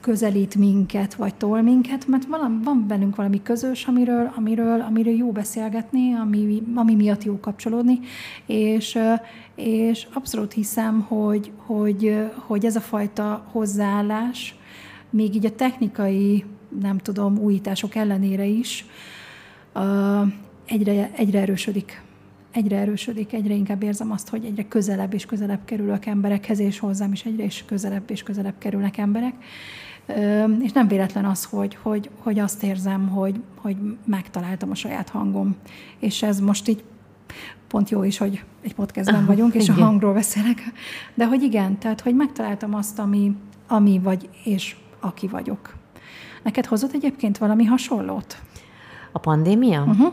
közelít 0.00 0.54
minket, 0.54 1.14
vagy 1.14 1.34
tol 1.34 1.62
minket, 1.62 2.06
mert 2.06 2.24
van, 2.24 2.60
van 2.64 2.84
bennünk 2.88 3.16
valami 3.16 3.42
közös, 3.42 3.84
amiről, 3.86 4.32
amiről, 4.36 4.80
amiről 4.80 5.14
jó 5.14 5.30
beszélgetni, 5.32 6.14
ami, 6.14 6.62
ami 6.74 6.94
miatt 6.94 7.24
jó 7.24 7.40
kapcsolódni, 7.40 8.00
és, 8.46 8.98
és 9.54 10.06
abszolút 10.12 10.52
hiszem, 10.52 11.00
hogy, 11.00 11.52
hogy, 11.56 12.30
hogy 12.34 12.64
ez 12.64 12.76
a 12.76 12.80
fajta 12.80 13.46
hozzáállás, 13.50 14.54
még 15.10 15.34
így 15.34 15.46
a 15.46 15.54
technikai, 15.54 16.44
nem 16.80 16.98
tudom, 16.98 17.38
újítások 17.38 17.94
ellenére 17.94 18.44
is 18.44 18.86
egyre, 20.66 21.10
egyre 21.16 21.40
erősödik 21.40 22.02
egyre 22.52 22.76
erősödik, 22.76 23.32
egyre 23.32 23.54
inkább 23.54 23.82
érzem 23.82 24.10
azt, 24.10 24.28
hogy 24.28 24.44
egyre 24.44 24.68
közelebb 24.68 25.14
és 25.14 25.26
közelebb 25.26 25.64
kerülök 25.64 26.06
emberekhez, 26.06 26.58
és 26.58 26.78
hozzám 26.78 27.12
is 27.12 27.24
egyre 27.24 27.44
is 27.44 27.64
közelebb 27.66 28.10
és 28.10 28.22
közelebb 28.22 28.54
kerülnek 28.58 28.98
emberek. 28.98 29.34
És 30.60 30.72
nem 30.72 30.88
véletlen 30.88 31.24
az, 31.24 31.44
hogy, 31.44 31.78
hogy, 31.82 32.10
hogy 32.18 32.38
azt 32.38 32.62
érzem, 32.62 33.08
hogy, 33.08 33.42
hogy 33.56 33.76
megtaláltam 34.04 34.70
a 34.70 34.74
saját 34.74 35.08
hangom. 35.08 35.56
És 35.98 36.22
ez 36.22 36.40
most 36.40 36.68
így 36.68 36.84
pont 37.68 37.90
jó 37.90 38.02
is, 38.02 38.18
hogy 38.18 38.44
egy 38.62 38.74
podcastben 38.74 39.26
vagyunk, 39.26 39.54
és 39.54 39.68
a 39.68 39.72
hangról 39.72 40.12
beszélek. 40.12 40.72
De 41.14 41.26
hogy 41.26 41.42
igen, 41.42 41.78
tehát 41.78 42.00
hogy 42.00 42.14
megtaláltam 42.14 42.74
azt, 42.74 42.98
ami, 42.98 43.36
ami 43.68 44.00
vagy, 44.02 44.28
és 44.44 44.76
aki 45.00 45.26
vagyok. 45.26 45.74
Neked 46.42 46.66
hozott 46.66 46.92
egyébként 46.92 47.38
valami 47.38 47.64
hasonlót? 47.64 48.42
A 49.12 49.18
pandémia? 49.18 49.82
Uh-huh. 49.82 50.12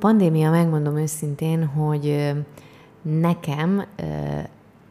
Pandémia, 0.00 0.50
megmondom 0.50 0.96
őszintén, 0.96 1.66
hogy 1.66 2.34
nekem 3.02 3.84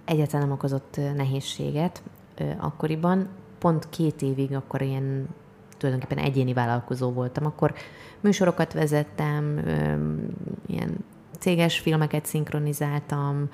egyáltalán 0.06 0.48
nem 0.48 0.52
okozott 0.52 1.00
nehézséget 1.16 2.02
akkoriban. 2.58 3.28
Pont 3.60 3.90
két 3.90 4.22
évig 4.22 4.54
akkor 4.54 4.82
ilyen 4.82 5.28
tulajdonképpen 5.78 6.24
egyéni 6.24 6.54
vállalkozó 6.54 7.12
voltam. 7.12 7.46
Akkor 7.46 7.74
műsorokat 8.20 8.74
vezettem, 8.74 9.62
ilyen 10.68 10.98
céges 11.40 11.80
filmeket 11.80 12.26
szinkronizáltam, 12.26 13.50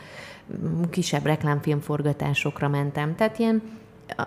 kisebb 0.89 1.25
reklámfilmforgatásokra 1.25 2.67
mentem. 2.67 3.15
Tehát 3.15 3.39
ilyen, 3.39 3.61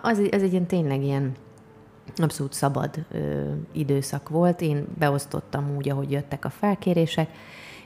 az, 0.02 0.18
az 0.30 0.42
egy 0.42 0.52
ilyen 0.52 0.66
tényleg 0.66 1.02
ilyen 1.02 1.32
abszolút 2.16 2.52
szabad 2.52 3.04
ö, 3.10 3.50
időszak 3.72 4.28
volt. 4.28 4.60
Én 4.60 4.86
beosztottam 4.98 5.76
úgy, 5.76 5.88
ahogy 5.88 6.10
jöttek 6.10 6.44
a 6.44 6.50
felkérések, 6.50 7.30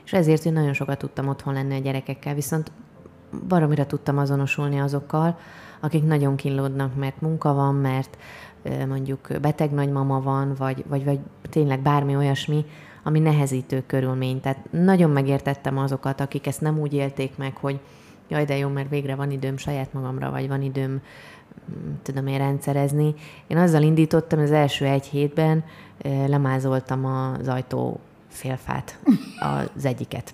és 0.05 0.13
ezért 0.13 0.45
én 0.45 0.53
nagyon 0.53 0.73
sokat 0.73 0.97
tudtam 0.97 1.27
otthon 1.27 1.53
lenni 1.53 1.75
a 1.75 1.81
gyerekekkel, 1.81 2.33
viszont 2.33 2.71
baromira 3.47 3.85
tudtam 3.85 4.17
azonosulni 4.17 4.79
azokkal, 4.79 5.37
akik 5.79 6.03
nagyon 6.03 6.35
kínlódnak, 6.35 6.95
mert 6.95 7.21
munka 7.21 7.53
van, 7.53 7.75
mert 7.75 8.17
ö, 8.63 8.85
mondjuk 8.85 9.27
beteg 9.41 9.71
nagymama 9.71 10.21
van, 10.21 10.53
vagy, 10.57 10.83
vagy, 10.87 11.05
vagy 11.05 11.19
tényleg 11.49 11.79
bármi 11.81 12.15
olyasmi, 12.15 12.65
ami 13.03 13.19
nehezítő 13.19 13.83
körülmény. 13.87 14.41
Tehát 14.41 14.71
nagyon 14.71 15.09
megértettem 15.09 15.77
azokat, 15.77 16.21
akik 16.21 16.47
ezt 16.47 16.61
nem 16.61 16.79
úgy 16.79 16.93
élték 16.93 17.37
meg, 17.37 17.55
hogy 17.57 17.79
jaj, 18.27 18.45
de 18.45 18.57
jó, 18.57 18.69
mert 18.69 18.89
végre 18.89 19.15
van 19.15 19.31
időm 19.31 19.57
saját 19.57 19.93
magamra, 19.93 20.31
vagy 20.31 20.47
van 20.47 20.61
időm 20.61 21.01
tudom 22.01 22.27
én 22.27 22.37
rendszerezni. 22.37 23.13
Én 23.47 23.57
azzal 23.57 23.81
indítottam, 23.81 24.39
az 24.39 24.51
első 24.51 24.85
egy 24.85 25.05
hétben 25.05 25.63
lemázoltam 26.27 27.05
az 27.05 27.47
ajtó 27.47 27.99
félfát, 28.33 28.99
az 29.75 29.85
egyiket. 29.85 30.33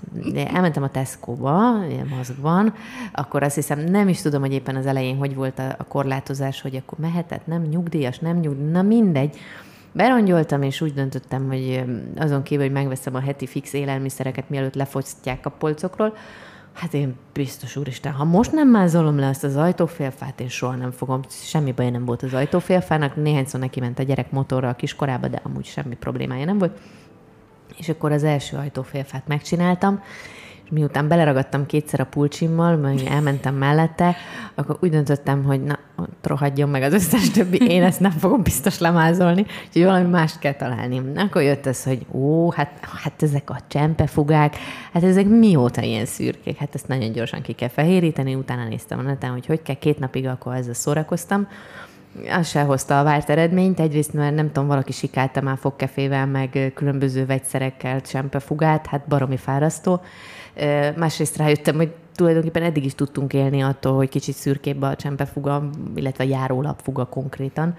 Elmentem 0.54 0.84
a 0.84 0.90
Tesco-ba, 0.90 1.86
ilyen 1.90 2.08
maszkban, 2.08 2.74
akkor 3.12 3.44
azt 3.44 3.56
hiszem, 3.56 3.80
nem 3.80 4.08
is 4.08 4.22
tudom, 4.22 4.42
hogy 4.42 4.54
éppen 4.54 4.76
az 4.76 4.86
elején 4.86 5.18
hogy 5.18 5.36
volt 5.36 5.60
a, 5.60 5.76
a 5.78 5.84
korlátozás, 5.84 6.62
hogy 6.62 6.76
akkor 6.76 6.98
mehetett, 6.98 7.48
nem 7.48 7.62
nyugdíjas, 7.62 8.20
nem 8.20 8.38
nyugdíjas, 8.38 8.72
na 8.72 8.82
mindegy. 8.82 9.38
Berongyoltam, 9.92 10.62
és 10.62 10.82
úgy 10.82 10.94
döntöttem, 10.94 11.48
hogy 11.48 11.84
azon 12.18 12.44
kívül, 12.44 12.64
hogy 12.64 12.74
megveszem 12.74 13.16
a 13.16 13.20
heti 13.20 13.48
fix 13.48 13.74
élelmiszereket, 13.74 14.50
mielőtt 14.50 14.76
lefogyasztják 14.76 15.46
a 15.46 15.50
polcokról, 15.50 16.14
Hát 16.80 16.94
én 16.94 17.16
biztos, 17.34 17.76
úristen, 17.76 18.12
ha 18.12 18.24
most 18.24 18.52
nem 18.52 18.68
mázolom 18.68 19.20
le 19.20 19.28
azt 19.28 19.44
az 19.44 19.56
ajtófélfát, 19.56 20.40
én 20.40 20.48
soha 20.48 20.76
nem 20.76 20.92
fogom, 20.92 21.22
semmi 21.30 21.72
baj 21.72 21.90
nem 21.90 22.06
volt 22.06 22.24
az 22.24 22.34
ajtófélfának, 22.34 23.16
néhányszor 23.16 23.60
neki 23.60 23.80
ment 23.80 24.00
a 24.00 24.04
gyerek 24.04 24.32
motorra 24.32 24.70
a 24.70 24.74
kiskorába, 24.74 25.28
de 25.28 25.42
amúgy 25.44 25.66
semmi 25.66 25.96
problémája 25.96 26.46
nem 26.46 26.58
volt. 26.58 26.80
És 27.78 27.90
akkor 27.90 28.12
az 28.12 28.24
első 28.24 28.58
ajtófélfát 28.58 29.28
megcsináltam, 29.28 30.04
miután 30.72 31.08
beleragadtam 31.08 31.66
kétszer 31.66 32.00
a 32.00 32.06
pulcsimmal, 32.06 32.76
meg 32.76 33.00
elmentem 33.10 33.56
mellette, 33.56 34.16
akkor 34.56 34.78
úgy 34.82 34.90
döntöttem, 34.90 35.44
hogy 35.44 35.64
na, 35.64 35.80
rohadjon 36.22 36.70
meg 36.70 36.82
az 36.82 36.94
összes 36.94 37.30
többi, 37.30 37.58
én 37.72 37.84
ezt 37.84 38.00
nem 38.00 38.12
fogom 38.12 38.42
biztos 38.44 38.80
lemázolni, 38.80 39.46
úgyhogy 39.68 39.84
valami 39.84 40.10
mást 40.10 40.40
kell 40.40 40.54
találni. 40.54 41.02
Akkor 41.16 41.42
jött 41.42 41.66
ez, 41.66 41.84
hogy 41.84 42.06
ó, 42.12 42.52
hát, 42.52 42.72
hát 43.04 43.24
ezek 43.24 43.50
a 43.50 43.58
csempefugák, 43.68 44.56
hát 44.94 45.04
ezek 45.04 45.26
mióta 45.26 45.82
ilyen 45.82 46.06
szürkék? 46.06 46.58
Hát 46.58 46.76
ezt 46.76 46.88
nagyon 46.88 47.12
gyorsan 47.12 47.42
ki 47.42 47.54
kell 47.54 47.70
fehéríteni, 47.70 48.36
utána 48.36 48.68
néztem 48.68 49.00
a 49.00 49.02
neten, 49.02 49.32
hogy 49.32 49.46
hogy 49.46 49.62
kell, 49.62 49.76
két 49.76 50.00
napig 50.00 50.28
akkor 50.28 50.56
ezzel 50.56 50.74
szórakoztam, 50.74 51.48
az 52.32 52.48
se 52.48 52.62
hozta 52.62 53.00
a 53.00 53.04
várt 53.04 53.30
eredményt. 53.30 53.80
Egyrészt, 53.80 54.14
mert 54.14 54.36
nem 54.36 54.52
tudom, 54.52 54.68
valaki 54.68 54.92
sikálta 54.92 55.42
már 55.42 55.58
fogkefével, 55.58 56.26
meg 56.26 56.72
különböző 56.76 57.26
vegyszerekkel 57.26 58.02
csempefugát, 58.02 58.88
hát 58.88 59.08
baromi 59.08 59.38
fárasztó. 59.38 60.02
Másrészt 60.96 61.38
rájöttem, 61.38 61.76
hogy 61.76 61.92
tulajdonképpen 62.16 62.64
eddig 62.64 62.86
is 62.86 62.96
tudtunk 62.96 63.34
élni 63.34 63.62
attól, 63.62 63.96
hogy 63.96 64.10
kicsit 64.10 64.36
szürkébb 64.36 64.82
a 64.82 64.96
csempefuga, 64.96 65.70
illetve 65.96 66.24
a 66.24 66.28
járólapfuga 66.28 67.06
konkrétan. 67.06 67.76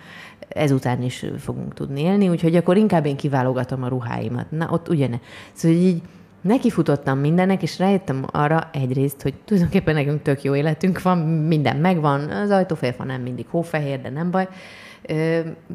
Ezután 0.48 1.02
is 1.02 1.24
fogunk 1.38 1.74
tudni 1.74 2.00
élni, 2.00 2.28
úgyhogy 2.28 2.56
akkor 2.56 2.76
inkább 2.76 3.06
én 3.06 3.16
kiválogatom 3.16 3.82
a 3.82 3.88
ruháimat. 3.88 4.50
Na, 4.50 4.68
ott 4.70 4.88
ugyane. 4.88 5.20
Szóval 5.52 5.76
így 5.76 6.02
nekifutottam 6.40 7.18
mindennek, 7.18 7.62
és 7.62 7.78
rájöttem 7.78 8.24
arra 8.30 8.70
egyrészt, 8.72 9.22
hogy 9.22 9.34
tulajdonképpen 9.44 9.94
nekünk 9.94 10.22
tök 10.22 10.42
jó 10.42 10.54
életünk 10.54 11.02
van, 11.02 11.18
minden 11.28 11.76
megvan, 11.76 12.30
az 12.30 12.50
ajtófélfa 12.50 13.04
nem 13.04 13.22
mindig 13.22 13.46
hófehér, 13.48 14.00
de 14.00 14.10
nem 14.10 14.30
baj. 14.30 14.48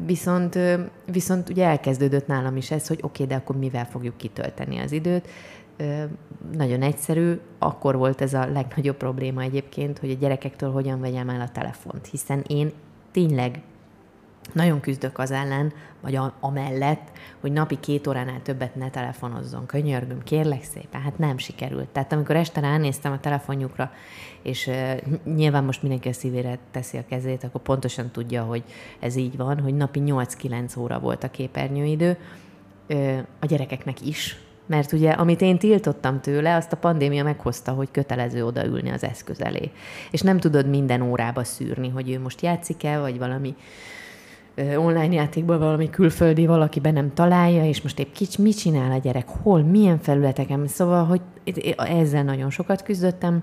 Viszont, 0.06 0.58
viszont 1.12 1.48
ugye 1.48 1.64
elkezdődött 1.64 2.26
nálam 2.26 2.56
is 2.56 2.70
ez, 2.70 2.86
hogy 2.88 2.98
oké, 3.02 3.22
okay, 3.22 3.36
de 3.36 3.42
akkor 3.42 3.56
mivel 3.56 3.86
fogjuk 3.86 4.16
kitölteni 4.16 4.78
az 4.78 4.92
időt. 4.92 5.28
Nagyon 6.52 6.82
egyszerű, 6.82 7.40
akkor 7.58 7.96
volt 7.96 8.20
ez 8.20 8.34
a 8.34 8.46
legnagyobb 8.46 8.96
probléma 8.96 9.42
egyébként, 9.42 9.98
hogy 9.98 10.10
a 10.10 10.14
gyerekektől 10.14 10.72
hogyan 10.72 11.00
vegyem 11.00 11.28
el 11.28 11.40
a 11.40 11.48
telefont, 11.48 12.06
hiszen 12.06 12.44
én 12.46 12.72
tényleg 13.10 13.62
nagyon 14.52 14.80
küzdök 14.80 15.18
az 15.18 15.30
ellen, 15.30 15.72
vagy 16.00 16.14
a, 16.14 16.32
amellett, 16.40 17.10
hogy 17.40 17.52
napi 17.52 17.80
két 17.80 18.06
óránál 18.06 18.42
többet 18.42 18.74
ne 18.74 18.90
telefonozzon. 18.90 19.66
Könyörgöm, 19.66 20.22
kérlek 20.22 20.62
szépen, 20.62 21.00
hát 21.00 21.18
nem 21.18 21.38
sikerült. 21.38 21.88
Tehát 21.88 22.12
amikor 22.12 22.36
este 22.36 22.60
ránéztem 22.60 23.12
a 23.12 23.20
telefonjukra, 23.20 23.92
és 24.42 24.70
nyilván 25.24 25.64
most 25.64 25.82
mindenki 25.82 26.08
a 26.08 26.12
szívére 26.12 26.58
teszi 26.70 26.96
a 26.96 27.04
kezét, 27.08 27.44
akkor 27.44 27.60
pontosan 27.60 28.10
tudja, 28.10 28.42
hogy 28.42 28.62
ez 29.00 29.16
így 29.16 29.36
van, 29.36 29.60
hogy 29.60 29.74
napi 29.74 30.00
8-9 30.04 30.78
óra 30.78 30.98
volt 30.98 31.24
a 31.24 31.30
képernyőidő, 31.30 32.18
uh, 32.88 33.18
a 33.40 33.46
gyerekeknek 33.46 34.06
is, 34.06 34.45
mert 34.66 34.92
ugye, 34.92 35.10
amit 35.10 35.40
én 35.40 35.58
tiltottam 35.58 36.20
tőle, 36.20 36.54
azt 36.54 36.72
a 36.72 36.76
pandémia 36.76 37.24
meghozta, 37.24 37.72
hogy 37.72 37.88
kötelező 37.90 38.44
odaülni 38.44 38.90
az 38.90 39.04
eszköz 39.04 39.40
elé. 39.40 39.70
És 40.10 40.20
nem 40.20 40.38
tudod 40.38 40.68
minden 40.68 41.02
órába 41.02 41.44
szűrni, 41.44 41.88
hogy 41.88 42.10
ő 42.10 42.20
most 42.20 42.42
játszik-e, 42.42 42.98
vagy 42.98 43.18
valami 43.18 43.54
online 44.76 45.14
játékból 45.14 45.58
valami 45.58 45.90
külföldi 45.90 46.46
valaki 46.46 46.80
be 46.80 46.90
nem 46.90 47.14
találja, 47.14 47.64
és 47.64 47.82
most 47.82 47.98
épp 47.98 48.12
kics, 48.12 48.38
mit 48.38 48.58
csinál 48.58 48.92
a 48.92 48.98
gyerek, 48.98 49.28
hol, 49.28 49.62
milyen 49.62 49.98
felületeken. 49.98 50.66
Szóval, 50.66 51.04
hogy 51.04 51.20
ezzel 51.76 52.22
nagyon 52.22 52.50
sokat 52.50 52.82
küzdöttem, 52.82 53.42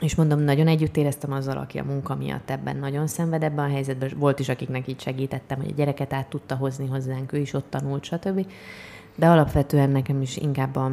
és 0.00 0.14
mondom, 0.14 0.40
nagyon 0.40 0.66
együtt 0.66 0.96
éreztem 0.96 1.32
azzal, 1.32 1.56
aki 1.56 1.78
a 1.78 1.84
munka 1.84 2.14
miatt 2.14 2.50
ebben 2.50 2.76
nagyon 2.76 3.06
szenved 3.06 3.42
ebben 3.42 3.64
a 3.64 3.72
helyzetben. 3.72 4.10
Volt 4.16 4.38
is, 4.38 4.48
akiknek 4.48 4.88
így 4.88 5.00
segítettem, 5.00 5.58
hogy 5.58 5.70
a 5.70 5.74
gyereket 5.76 6.12
át 6.12 6.28
tudta 6.28 6.54
hozni 6.54 6.86
hozzánk, 6.86 7.32
ő 7.32 7.38
is 7.38 7.52
ott 7.52 7.70
tanult, 7.70 8.04
stb. 8.04 8.46
De 9.16 9.26
alapvetően 9.26 9.90
nekem 9.90 10.20
is 10.20 10.36
inkább 10.36 10.76
a, 10.76 10.92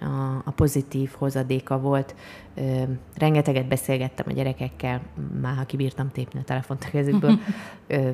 a, 0.00 0.42
a 0.44 0.50
pozitív 0.50 1.10
hozadéka 1.18 1.78
volt. 1.78 2.14
Ö, 2.54 2.82
rengeteget 3.14 3.68
beszélgettem 3.68 4.26
a 4.28 4.32
gyerekekkel, 4.32 5.00
már 5.40 5.56
ha 5.56 5.64
kibírtam 5.64 6.10
tépni 6.10 6.40
a 6.40 6.44
telefont 6.44 6.84
a 6.84 6.90
kezükből. 6.90 7.38
Ö, 7.86 8.10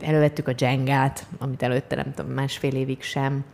elővettük 0.00 0.48
a 0.48 0.52
Jengát, 0.58 1.26
amit 1.38 1.62
előtte 1.62 1.96
nem 1.96 2.12
tudom, 2.14 2.32
másfél 2.32 2.74
évig 2.74 3.02
sem. 3.02 3.44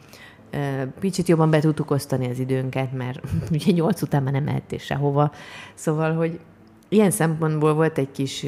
Picit 1.01 1.28
jobban 1.28 1.51
be 1.51 1.61
tudtuk 1.61 1.91
osztani 1.91 2.30
az 2.30 2.39
időnket, 2.39 2.93
mert 2.93 3.20
ugye 3.51 3.72
nyolc 3.72 4.03
után 4.03 4.22
már 4.22 4.33
nem 4.33 4.45
mehettél 4.45 4.78
sehova. 4.78 5.33
Szóval, 5.74 6.14
hogy 6.14 6.41
ilyen 6.89 7.11
szempontból 7.11 7.74
volt 7.74 7.99
egy 7.99 8.11
kis, 8.11 8.45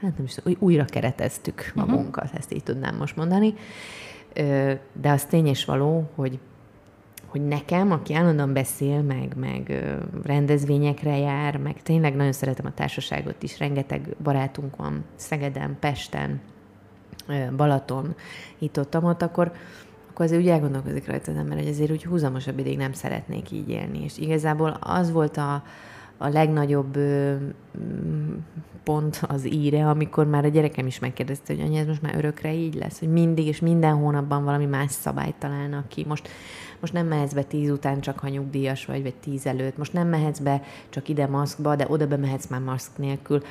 hát 0.00 0.16
nem 0.16 0.24
is 0.24 0.34
tudom, 0.34 0.54
újra 0.58 0.84
kereteztük 0.84 1.72
mhm. 1.74 1.90
magunkat, 1.90 2.24
uh-huh. 2.24 2.38
ezt 2.38 2.52
így 2.52 2.62
tudnám 2.62 2.96
most 2.96 3.16
mondani. 3.16 3.54
De 4.92 5.10
az 5.10 5.24
tény 5.24 5.46
és 5.46 5.64
való, 5.64 6.10
hogy 6.14 6.38
hogy 7.26 7.46
nekem, 7.46 7.90
aki 7.92 8.14
állandóan 8.14 8.52
beszél, 8.52 9.02
meg, 9.02 9.32
meg 9.36 9.84
rendezvényekre 10.24 11.18
jár, 11.18 11.56
meg 11.56 11.82
tényleg 11.82 12.16
nagyon 12.16 12.32
szeretem 12.32 12.66
a 12.66 12.74
társaságot 12.74 13.42
is, 13.42 13.58
rengeteg 13.58 14.16
barátunk 14.22 14.76
van 14.76 15.04
Szegeden, 15.14 15.76
Pesten, 15.80 16.40
Balaton, 17.56 18.14
itt 18.58 18.78
ott, 18.78 19.02
ott 19.02 19.22
akkor, 19.22 19.52
akkor 20.10 20.24
azért 20.24 20.40
úgy 20.40 20.48
elgondolkozik 20.48 21.06
rajta 21.06 21.30
az 21.30 21.38
ember, 21.38 21.58
hogy 21.58 21.68
azért 21.68 21.90
úgy 21.90 22.04
húzamosabb 22.04 22.58
ideig 22.58 22.76
nem 22.76 22.92
szeretnék 22.92 23.50
így 23.50 23.68
élni. 23.68 24.04
És 24.04 24.18
igazából 24.18 24.76
az 24.80 25.12
volt 25.12 25.36
a, 25.36 25.62
a 26.18 26.28
legnagyobb 26.28 26.96
ö, 26.96 27.34
pont 28.84 29.22
az 29.28 29.52
íre, 29.52 29.88
amikor 29.88 30.26
már 30.26 30.44
a 30.44 30.48
gyerekem 30.48 30.86
is 30.86 30.98
megkérdezte, 30.98 31.54
hogy 31.54 31.62
anya, 31.62 31.78
ez 31.78 31.86
most 31.86 32.02
már 32.02 32.16
örökre 32.16 32.54
így 32.54 32.74
lesz, 32.74 32.98
hogy 32.98 33.08
mindig 33.08 33.46
és 33.46 33.60
minden 33.60 33.94
hónapban 33.94 34.44
valami 34.44 34.66
más 34.66 34.90
szabályt 34.90 35.34
találnak 35.34 35.88
ki. 35.88 36.04
Most, 36.08 36.28
most 36.80 36.92
nem 36.92 37.06
mehetsz 37.06 37.32
be 37.32 37.42
tíz 37.42 37.70
után 37.70 38.00
csak, 38.00 38.18
ha 38.18 38.28
nyugdíjas 38.28 38.84
vagy, 38.84 39.02
vagy 39.02 39.14
tíz 39.14 39.46
előtt. 39.46 39.76
Most 39.76 39.92
nem 39.92 40.08
mehetsz 40.08 40.38
be 40.38 40.62
csak 40.88 41.08
ide 41.08 41.26
maszkba, 41.26 41.76
de 41.76 41.86
oda 41.88 42.06
bemehetsz 42.06 42.46
már 42.46 42.60
maszk 42.60 42.98
nélkül 42.98 43.42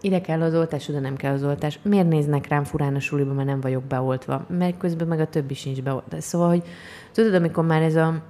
ide 0.00 0.20
kell 0.20 0.42
az 0.42 0.54
oltás, 0.54 0.88
oda 0.88 1.00
nem 1.00 1.16
kell 1.16 1.32
az 1.32 1.44
oltás. 1.44 1.78
Miért 1.82 2.08
néznek 2.08 2.48
rám 2.48 2.64
furán 2.64 2.94
a 2.94 3.00
suliba, 3.00 3.32
mert 3.32 3.48
nem 3.48 3.60
vagyok 3.60 3.82
beoltva? 3.82 4.46
Mert 4.48 4.76
közben 4.76 5.08
meg 5.08 5.20
a 5.20 5.26
többi 5.26 5.54
sincs 5.54 5.82
beoltva. 5.82 6.20
Szóval, 6.20 6.48
hogy 6.48 6.62
tudod, 7.12 7.34
amikor 7.34 7.64
már 7.64 7.82
ez 7.82 7.96
a 7.96 8.22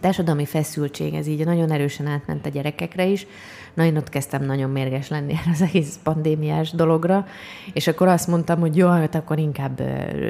társadalmi 0.00 0.44
feszültség, 0.44 1.14
ez 1.14 1.26
így 1.26 1.44
nagyon 1.44 1.70
erősen 1.70 2.06
átment 2.06 2.46
a 2.46 2.48
gyerekekre 2.48 3.04
is, 3.04 3.26
na 3.74 3.84
én 3.84 3.96
ott 3.96 4.08
kezdtem 4.08 4.44
nagyon 4.44 4.70
mérges 4.70 5.08
lenni 5.08 5.32
erre 5.32 5.50
az 5.52 5.62
egész 5.62 5.98
pandémiás 6.02 6.70
dologra, 6.70 7.26
és 7.72 7.86
akkor 7.86 8.08
azt 8.08 8.28
mondtam, 8.28 8.60
hogy 8.60 8.76
jó, 8.76 8.88
hát 8.88 9.14
akkor 9.14 9.38
inkább 9.38 9.82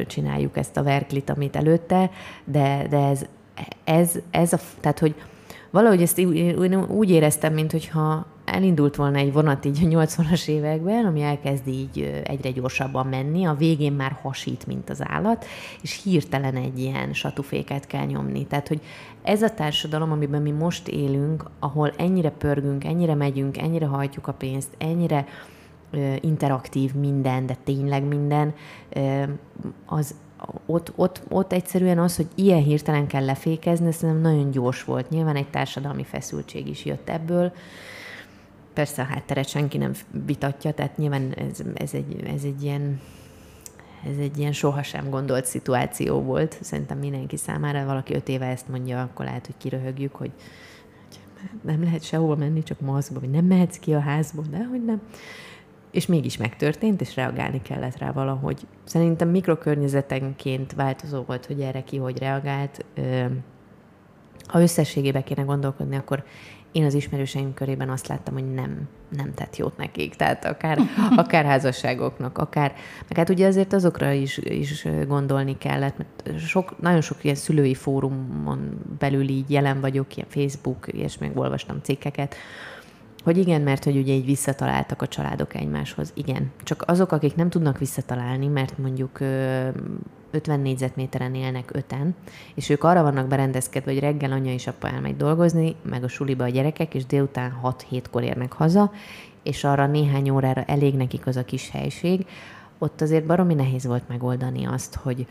csináljuk 0.07 0.57
ezt 0.57 0.77
a 0.77 0.83
verklit, 0.83 1.31
amit 1.31 1.57
előtte, 1.57 2.11
de, 2.45 2.87
de 2.91 2.97
ez, 2.97 3.25
ez, 3.85 4.19
ez 4.31 4.53
a, 4.53 4.59
tehát 4.81 4.99
hogy 4.99 5.15
valahogy 5.71 6.03
ezt 6.03 6.19
úgy 6.89 7.11
éreztem, 7.11 7.53
mintha 7.53 8.27
elindult 8.51 8.97
volna 8.97 9.19
egy 9.19 9.33
vonat 9.33 9.65
így 9.65 9.85
a 9.85 9.89
80-as 9.89 10.49
években, 10.49 11.05
ami 11.05 11.23
elkezd 11.23 11.67
így 11.69 12.23
egyre 12.25 12.51
gyorsabban 12.51 13.07
menni, 13.07 13.45
a 13.45 13.55
végén 13.55 13.93
már 13.93 14.19
hasít, 14.23 14.67
mint 14.67 14.91
az 14.91 15.03
állat, 15.05 15.45
és 15.83 16.03
hirtelen 16.03 16.57
egy 16.57 16.79
ilyen 16.79 17.13
satuféket 17.13 17.87
kell 17.87 18.05
nyomni. 18.05 18.47
Tehát, 18.47 18.69
hogy 18.69 18.81
ez 19.23 19.43
a 19.43 19.55
társadalom, 19.55 20.13
amiben 20.13 20.43
mi 20.43 20.51
most 20.51 20.89
élünk, 20.89 21.45
ahol 21.59 21.93
ennyire 21.97 22.31
pörgünk, 22.31 22.85
ennyire 22.85 23.15
megyünk, 23.15 23.59
ennyire 23.59 23.87
hajtjuk 23.87 24.27
a 24.27 24.33
pénzt, 24.33 24.75
ennyire 24.79 25.27
interaktív 26.21 26.95
minden, 26.95 27.47
de 27.47 27.57
tényleg 27.65 28.05
minden, 28.05 28.55
az, 29.87 30.15
ott, 30.67 30.93
ott, 30.97 31.23
ott 31.29 31.53
egyszerűen 31.53 31.99
az, 31.99 32.17
hogy 32.17 32.29
ilyen 32.35 32.63
hirtelen 32.63 33.07
kell 33.07 33.25
lefékezni, 33.25 33.93
szerintem 33.93 34.33
nagyon 34.33 34.51
gyors 34.51 34.85
volt. 34.85 35.11
Nyilván 35.11 35.37
egy 35.37 35.51
társadalmi 35.51 36.05
feszültség 36.05 36.69
is 36.69 36.85
jött 36.85 37.09
ebből. 37.09 37.53
Persze 38.81 39.03
a 39.03 39.05
hátteret 39.05 39.49
senki 39.49 39.79
nem 39.79 39.93
vitatja, 40.27 40.73
tehát 40.73 40.97
nyilván 40.97 41.33
ez, 41.33 41.59
ez, 41.75 41.95
egy, 41.95 42.23
ez 42.27 42.45
egy 42.45 42.63
ilyen 42.63 43.01
ez 44.11 44.17
egy 44.19 44.39
ilyen 44.39 44.53
sohasem 44.53 45.11
gondolt 45.11 45.45
szituáció 45.45 46.21
volt. 46.23 46.59
Szerintem 46.61 46.99
mindenki 46.99 47.37
számára, 47.37 47.85
valaki 47.85 48.15
öt 48.15 48.29
éve 48.29 48.47
ezt 48.47 48.69
mondja, 48.69 49.03
akkor 49.03 49.25
lehet, 49.25 49.47
hogy 49.47 49.55
kiröhögjük, 49.59 50.15
hogy 50.15 50.31
nem 51.63 51.83
lehet 51.83 52.03
sehova 52.03 52.37
menni, 52.37 52.63
csak 52.63 52.81
maszkba, 52.81 53.21
vagy 53.21 53.31
nem 53.31 53.45
mehetsz 53.45 53.79
ki 53.79 53.95
a 53.95 54.01
házból, 54.01 54.45
de 54.51 54.65
hogy 54.65 54.85
nem 54.85 55.01
és 55.91 56.07
mégis 56.07 56.37
megtörtént, 56.37 57.01
és 57.01 57.17
reagálni 57.17 57.63
kellett 57.63 57.99
rá 57.99 58.13
valahogy. 58.13 58.67
Szerintem 58.85 59.29
mikrokörnyezetenként 59.29 60.73
változó 60.73 61.23
volt, 61.23 61.47
hogy 61.47 61.61
erre 61.61 61.83
ki 61.83 61.97
hogy 61.97 62.19
reagált. 62.19 62.85
Ha 64.47 64.61
összességében 64.61 65.25
kéne 65.25 65.43
gondolkodni, 65.43 65.97
akkor 65.97 66.25
én 66.73 66.85
az 66.85 66.95
ismerőseim 66.95 67.55
körében 67.55 67.89
azt 67.89 68.07
láttam, 68.07 68.35
hogy 68.35 68.55
nem, 68.55 68.89
nem 69.17 69.35
tett 69.35 69.57
jót 69.57 69.77
nekik. 69.77 70.15
Tehát 70.15 70.45
akár, 70.45 70.79
akár 71.17 71.45
házasságoknak, 71.45 72.39
akár, 72.39 72.75
meg 73.09 73.17
hát 73.17 73.29
ugye 73.29 73.47
azért 73.47 73.73
azokra 73.73 74.11
is, 74.11 74.39
is 74.39 74.87
gondolni 75.07 75.59
kellett, 75.59 75.97
mert 75.97 76.41
sok, 76.41 76.81
nagyon 76.81 77.01
sok 77.01 77.25
ilyen 77.25 77.37
szülői 77.37 77.75
fórumon 77.75 78.79
belül 78.99 79.29
így 79.29 79.51
jelen 79.51 79.81
vagyok, 79.81 80.17
ilyen 80.17 80.29
Facebook, 80.29 80.87
és 80.87 81.19
még 81.19 81.31
olvastam 81.39 81.81
cikkeket, 81.83 82.35
hogy 83.25 83.39
igen, 83.39 83.61
mert 83.61 83.85
hogy 83.85 83.97
ugye 83.97 84.13
így 84.13 84.25
visszataláltak 84.25 85.03
a 85.03 85.09
családok 85.09 85.55
egymáshoz. 85.55 86.13
Igen. 86.15 86.53
Csak 86.63 86.83
azok, 86.87 87.13
akik 87.13 87.35
nem 87.35 87.51
tudnak 87.51 87.79
visszatalálni, 87.79 88.47
mert 88.47 88.79
mondjuk 88.79 89.21
50 90.31 90.61
négyzetméteren 90.61 91.35
élnek 91.35 91.71
öten, 91.73 92.15
és 92.55 92.69
ők 92.69 92.85
arra 92.85 93.03
vannak 93.03 93.29
berendezkedve, 93.29 93.93
hogy 93.93 94.01
reggel 94.01 94.33
anya 94.33 94.53
és 94.53 94.67
apa 94.67 94.89
elmegy 94.89 95.17
dolgozni, 95.17 95.75
meg 95.83 96.05
a 96.05 96.09
suliba 96.09 96.45
a 96.45 96.49
gyerekek, 96.49 96.95
és 96.95 97.07
délután 97.07 97.61
6-7-kor 97.63 98.23
érnek 98.23 98.53
haza, 98.53 98.93
és 99.43 99.65
arra 99.65 99.87
néhány 99.87 100.31
órára 100.31 100.63
elég 100.63 100.95
nekik 100.95 101.27
az 101.27 101.37
a 101.37 101.45
kis 101.45 101.71
helység, 101.71 102.27
ott 102.79 103.01
azért 103.01 103.27
baromi 103.27 103.55
nehéz 103.55 103.87
volt 103.87 104.09
megoldani 104.09 104.67
azt, 104.67 104.95
hogy, 104.95 105.27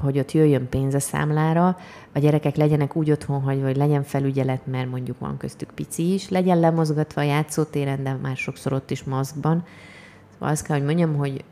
hogy 0.00 0.18
ott 0.18 0.32
jöjjön 0.32 0.68
pénz 0.68 0.94
a 0.94 1.00
számlára, 1.00 1.76
a 2.12 2.18
gyerekek 2.18 2.56
legyenek 2.56 2.96
úgy 2.96 3.10
otthon, 3.10 3.40
hogy 3.40 3.60
vagy 3.62 3.76
legyen 3.76 4.02
felügyelet, 4.02 4.66
mert 4.66 4.90
mondjuk 4.90 5.18
van 5.18 5.36
köztük 5.36 5.70
pici 5.74 6.12
is, 6.12 6.28
legyen 6.28 6.60
lemozgatva 6.60 7.20
a 7.20 7.24
játszótéren, 7.24 8.02
de 8.02 8.12
már 8.22 8.36
sokszor 8.36 8.72
ott 8.72 8.90
is 8.90 9.04
maszkban. 9.04 9.64
Szóval 10.32 10.48
azt 10.48 10.66
kell, 10.66 10.76
hogy 10.76 10.86
mondjam, 10.86 11.16
hogy, 11.16 11.44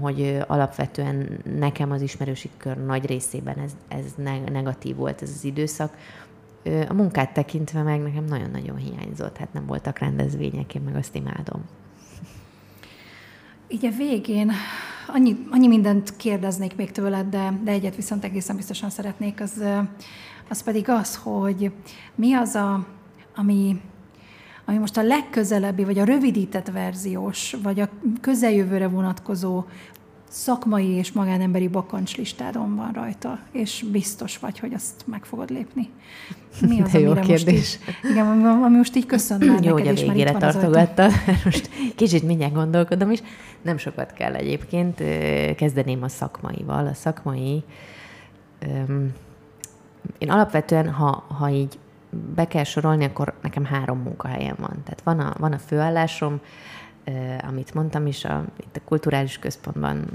hogy 0.00 0.38
alapvetően 0.46 1.38
nekem 1.58 1.90
az 1.90 2.02
ismerősi 2.02 2.50
kör 2.56 2.84
nagy 2.84 3.06
részében 3.06 3.58
ez, 3.58 3.76
ez 3.88 4.14
negatív 4.52 4.96
volt 4.96 5.22
ez 5.22 5.30
az 5.34 5.44
időszak. 5.44 5.96
A 6.88 6.92
munkát 6.92 7.32
tekintve 7.32 7.82
meg 7.82 8.02
nekem 8.02 8.24
nagyon-nagyon 8.24 8.76
hiányzott, 8.76 9.36
hát 9.36 9.52
nem 9.52 9.66
voltak 9.66 9.98
rendezvények, 9.98 10.74
én 10.74 10.82
meg 10.82 10.96
azt 10.96 11.14
imádom. 11.14 11.64
Így 13.74 13.86
a 13.86 13.90
végén 13.96 14.52
annyi, 15.06 15.36
annyi 15.50 15.66
mindent 15.66 16.16
kérdeznék 16.16 16.76
még 16.76 16.90
tőled, 16.90 17.28
de, 17.28 17.58
de 17.64 17.70
egyet 17.70 17.96
viszont 17.96 18.24
egészen 18.24 18.56
biztosan 18.56 18.90
szeretnék, 18.90 19.40
az, 19.40 19.62
az 20.48 20.62
pedig 20.62 20.88
az, 20.88 21.16
hogy 21.16 21.70
mi 22.14 22.34
az, 22.34 22.54
a, 22.54 22.86
ami, 23.36 23.80
ami 24.64 24.76
most 24.78 24.96
a 24.96 25.02
legközelebbi, 25.02 25.84
vagy 25.84 25.98
a 25.98 26.04
rövidített 26.04 26.70
verziós, 26.70 27.56
vagy 27.62 27.80
a 27.80 27.88
közeljövőre 28.20 28.88
vonatkozó 28.88 29.64
szakmai 30.34 30.88
és 30.88 31.12
magánemberi 31.12 31.68
bakancslistádon 31.68 32.76
van 32.76 32.92
rajta, 32.92 33.38
és 33.52 33.84
biztos 33.92 34.38
vagy, 34.38 34.58
hogy 34.58 34.74
azt 34.74 35.04
meg 35.06 35.24
fogod 35.24 35.50
lépni. 35.50 35.88
Mi 36.60 36.80
az, 36.80 36.92
De 36.92 36.98
jó 36.98 37.12
kérdés. 37.12 37.44
Most 37.44 38.04
így, 38.04 38.10
igen, 38.10 38.26
ami 38.44 38.76
most 38.76 38.96
így 38.96 39.06
köszön 39.06 39.38
már 39.38 39.64
Jó, 39.64 39.74
neked, 39.76 39.98
hogy 39.98 40.08
a 40.08 40.12
végére 40.12 40.32
tartogatta. 40.32 41.10
Most 41.44 41.70
kicsit 41.94 42.22
mindjárt 42.22 42.54
gondolkodom 42.54 43.10
is. 43.10 43.22
Nem 43.64 43.76
sokat 43.76 44.12
kell 44.12 44.34
egyébként. 44.34 45.02
Kezdeném 45.56 46.02
a 46.02 46.08
szakmaival. 46.08 46.86
A 46.86 46.94
szakmai... 46.94 47.64
Én 50.18 50.30
alapvetően, 50.30 50.90
ha, 50.90 51.24
ha 51.28 51.48
így 51.48 51.78
be 52.34 52.46
kell 52.46 52.64
sorolni, 52.64 53.04
akkor 53.04 53.34
nekem 53.42 53.64
három 53.64 53.98
munkahelyem 53.98 54.56
van. 54.58 54.82
Tehát 54.84 55.02
van 55.04 55.20
a, 55.20 55.32
van 55.38 55.52
a 55.52 55.58
főállásom, 55.58 56.40
amit 57.48 57.74
mondtam 57.74 58.06
is, 58.06 58.24
a, 58.24 58.44
itt 58.60 58.76
a 58.76 58.80
kulturális 58.84 59.38
központban 59.38 60.06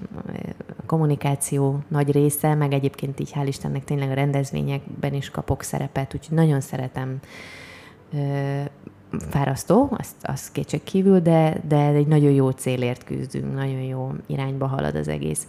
a 0.68 0.86
kommunikáció 0.86 1.80
nagy 1.88 2.12
része, 2.12 2.56
meg 2.56 2.74
egyébként 2.74 3.20
így 3.20 3.32
hál' 3.36 3.48
Istennek 3.48 3.84
tényleg 3.84 4.10
a 4.10 4.14
rendezvényekben 4.14 5.14
is 5.14 5.30
kapok 5.30 5.64
szerepet, 5.64 6.14
úgyhogy 6.16 6.38
nagyon 6.38 6.62
szeretem 6.62 7.20
fárasztó, 9.18 9.90
azt, 9.98 10.16
az 10.22 10.52
kétség 10.52 10.84
kívül, 10.84 11.20
de, 11.20 11.62
de 11.68 11.88
egy 11.88 12.08
nagyon 12.08 12.32
jó 12.32 12.50
célért 12.50 13.04
küzdünk, 13.04 13.54
nagyon 13.54 13.82
jó 13.82 14.12
irányba 14.26 14.68
halad 14.68 14.96
az 14.96 15.08
egész. 15.08 15.48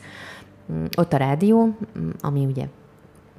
Mm, 0.73 0.85
ott 0.97 1.13
a 1.13 1.17
rádió, 1.17 1.65
mm, 1.65 2.11
ami 2.21 2.45
ugye 2.45 2.67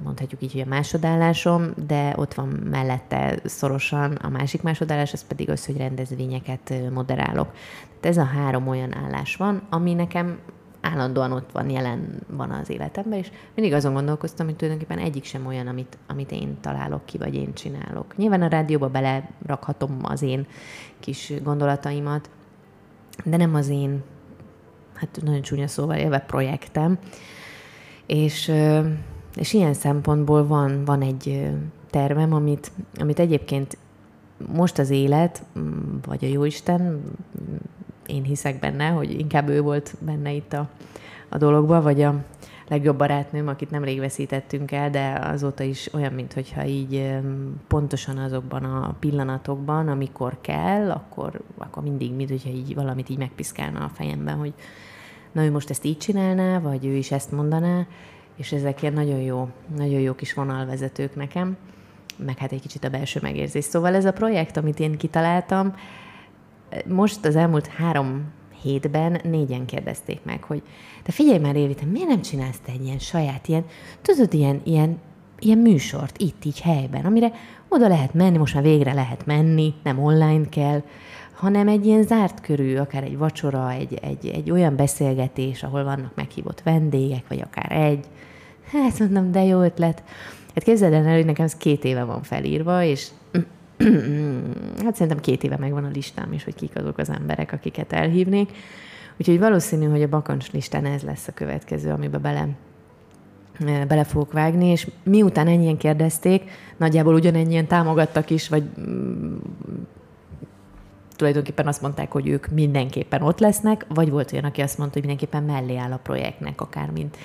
mondhatjuk 0.02 0.42
így, 0.42 0.52
hogy 0.52 0.60
a 0.60 0.68
másodállásom, 0.68 1.72
de 1.86 2.12
ott 2.16 2.34
van 2.34 2.48
mellette 2.48 3.38
szorosan 3.44 4.12
a 4.12 4.28
másik 4.28 4.62
másodállás, 4.62 5.12
az 5.12 5.26
pedig 5.26 5.50
az, 5.50 5.66
hogy 5.66 5.76
rendezvényeket 5.76 6.72
moderálok. 6.92 7.52
Tehát 8.00 8.16
ez 8.16 8.16
a 8.16 8.24
három 8.24 8.68
olyan 8.68 8.94
állás 8.94 9.36
van, 9.36 9.62
ami 9.70 9.94
nekem 9.94 10.38
állandóan 10.82 11.32
ott 11.32 11.52
van, 11.52 11.70
jelen 11.70 12.20
van 12.26 12.50
az 12.50 12.70
életemben, 12.70 13.18
és 13.18 13.30
mindig 13.54 13.74
azon 13.74 13.92
gondolkoztam, 13.92 14.46
hogy 14.46 14.56
tulajdonképpen 14.56 14.98
egyik 14.98 15.24
sem 15.24 15.46
olyan, 15.46 15.66
amit, 15.66 15.98
amit 16.06 16.32
én 16.32 16.56
találok 16.60 17.04
ki, 17.04 17.18
vagy 17.18 17.34
én 17.34 17.54
csinálok. 17.54 18.16
Nyilván 18.16 18.42
a 18.42 18.48
rádióba 18.48 18.88
belerakhatom 18.88 19.98
az 20.02 20.22
én 20.22 20.46
kis 21.00 21.32
gondolataimat, 21.42 22.30
de 23.24 23.36
nem 23.36 23.54
az 23.54 23.68
én, 23.68 24.02
hát 24.94 25.20
nagyon 25.24 25.42
csúnya 25.42 25.66
szóval 25.66 25.96
élve 25.96 26.18
projektem, 26.18 26.98
és 28.06 28.52
és 29.36 29.52
ilyen 29.52 29.74
szempontból 29.74 30.46
van, 30.46 30.84
van 30.84 31.02
egy 31.02 31.50
tervem, 31.90 32.32
amit, 32.32 32.72
amit 32.94 33.18
egyébként 33.18 33.78
most 34.52 34.78
az 34.78 34.90
élet, 34.90 35.44
vagy 36.06 36.24
a 36.24 36.28
Jóisten, 36.28 37.02
én 38.12 38.22
hiszek 38.22 38.58
benne, 38.58 38.88
hogy 38.88 39.18
inkább 39.18 39.48
ő 39.48 39.60
volt 39.60 39.94
benne 40.00 40.32
itt 40.32 40.52
a, 40.52 40.68
a 41.28 41.38
dologban, 41.38 41.82
vagy 41.82 42.02
a 42.02 42.14
legjobb 42.68 42.96
barátnőm, 42.96 43.48
akit 43.48 43.70
nemrég 43.70 43.98
veszítettünk 43.98 44.72
el, 44.72 44.90
de 44.90 45.18
azóta 45.22 45.62
is 45.62 45.94
olyan, 45.94 46.12
mintha 46.12 46.64
így 46.64 47.18
pontosan 47.68 48.18
azokban 48.18 48.64
a 48.64 48.94
pillanatokban, 48.98 49.88
amikor 49.88 50.38
kell, 50.40 50.90
akkor, 50.90 51.40
akkor 51.58 51.82
mindig, 51.82 52.14
mint 52.14 52.28
hogyha 52.28 52.50
így 52.50 52.74
valamit 52.74 53.08
így 53.08 53.18
megpiszkálna 53.18 53.84
a 53.84 53.90
fejemben, 53.94 54.36
hogy 54.36 54.52
na 55.32 55.44
ő 55.44 55.50
most 55.50 55.70
ezt 55.70 55.84
így 55.84 55.98
csinálná, 55.98 56.58
vagy 56.58 56.86
ő 56.86 56.94
is 56.94 57.10
ezt 57.10 57.32
mondaná, 57.32 57.86
és 58.36 58.52
ezek 58.52 58.82
ilyen 58.82 58.94
nagyon 58.94 59.20
jó, 59.20 59.48
nagyon 59.76 60.00
jó 60.00 60.14
kis 60.14 60.34
vonalvezetők 60.34 61.16
nekem, 61.16 61.56
meg 62.16 62.38
hát 62.38 62.52
egy 62.52 62.60
kicsit 62.60 62.84
a 62.84 62.90
belső 62.90 63.20
megérzés. 63.22 63.64
Szóval 63.64 63.94
ez 63.94 64.04
a 64.04 64.12
projekt, 64.12 64.56
amit 64.56 64.80
én 64.80 64.96
kitaláltam, 64.96 65.74
most 66.88 67.24
az 67.24 67.36
elmúlt 67.36 67.66
három 67.66 68.24
hétben 68.62 69.20
négyen 69.22 69.66
kérdezték 69.66 70.20
meg, 70.22 70.42
hogy 70.42 70.62
te 71.02 71.12
figyelj 71.12 71.38
már, 71.38 71.56
Évi, 71.56 71.74
te 71.74 71.84
miért 71.84 72.08
nem 72.08 72.22
csinálsz 72.22 72.60
te 72.64 72.72
egy 72.72 72.84
ilyen 72.84 72.98
saját, 72.98 73.48
ilyen, 73.48 73.64
tudod, 74.02 74.34
ilyen, 74.34 74.60
ilyen, 74.64 74.98
ilyen 75.38 75.58
műsort 75.58 76.18
itt, 76.18 76.44
így 76.44 76.60
helyben, 76.60 77.04
amire 77.04 77.32
oda 77.68 77.88
lehet 77.88 78.14
menni, 78.14 78.36
most 78.36 78.54
már 78.54 78.62
végre 78.62 78.92
lehet 78.92 79.26
menni, 79.26 79.74
nem 79.82 80.02
online 80.02 80.48
kell, 80.48 80.82
hanem 81.34 81.68
egy 81.68 81.86
ilyen 81.86 82.02
zárt 82.02 82.40
körű, 82.40 82.76
akár 82.76 83.02
egy 83.02 83.18
vacsora, 83.18 83.70
egy, 83.70 83.98
egy, 84.02 84.26
egy 84.26 84.50
olyan 84.50 84.76
beszélgetés, 84.76 85.62
ahol 85.62 85.84
vannak 85.84 86.14
meghívott 86.14 86.62
vendégek, 86.62 87.28
vagy 87.28 87.40
akár 87.40 87.72
egy. 87.72 88.06
Hát 88.72 88.98
mondom, 88.98 89.32
de 89.32 89.44
jó 89.44 89.60
ötlet. 89.60 90.02
Hát 90.54 90.64
képzeld 90.64 90.92
el, 90.92 91.14
hogy 91.14 91.24
nekem 91.24 91.44
ez 91.44 91.56
két 91.56 91.84
éve 91.84 92.04
van 92.04 92.22
felírva, 92.22 92.82
és 92.82 93.08
hát 94.84 94.94
szerintem 94.94 95.20
két 95.20 95.44
éve 95.44 95.56
megvan 95.58 95.84
a 95.84 95.90
listám 95.92 96.32
is, 96.32 96.44
hogy 96.44 96.54
kik 96.54 96.76
azok 96.76 96.98
az 96.98 97.10
emberek, 97.10 97.52
akiket 97.52 97.92
elhívnék. 97.92 98.50
Úgyhogy 99.16 99.38
valószínű, 99.38 99.86
hogy 99.86 100.02
a 100.02 100.08
bakancs 100.08 100.50
listán 100.50 100.84
ez 100.84 101.02
lesz 101.02 101.28
a 101.28 101.32
következő, 101.32 101.90
amiben 101.90 102.22
bele, 102.22 102.48
bele 103.86 104.04
fogok 104.04 104.32
vágni, 104.32 104.66
és 104.66 104.90
miután 105.02 105.46
ennyien 105.46 105.76
kérdezték, 105.76 106.50
nagyjából 106.76 107.14
ugyanennyien 107.14 107.66
támogattak 107.66 108.30
is, 108.30 108.48
vagy 108.48 108.62
mm, 108.80 109.36
tulajdonképpen 111.16 111.66
azt 111.66 111.82
mondták, 111.82 112.12
hogy 112.12 112.28
ők 112.28 112.46
mindenképpen 112.46 113.22
ott 113.22 113.38
lesznek, 113.38 113.86
vagy 113.88 114.10
volt 114.10 114.32
olyan, 114.32 114.44
aki 114.44 114.60
azt 114.60 114.78
mondta, 114.78 114.98
hogy 114.98 115.08
mindenképpen 115.08 115.42
mellé 115.42 115.76
áll 115.76 115.92
a 115.92 116.00
projektnek, 116.02 116.60
akár 116.60 116.90
mint 116.90 117.16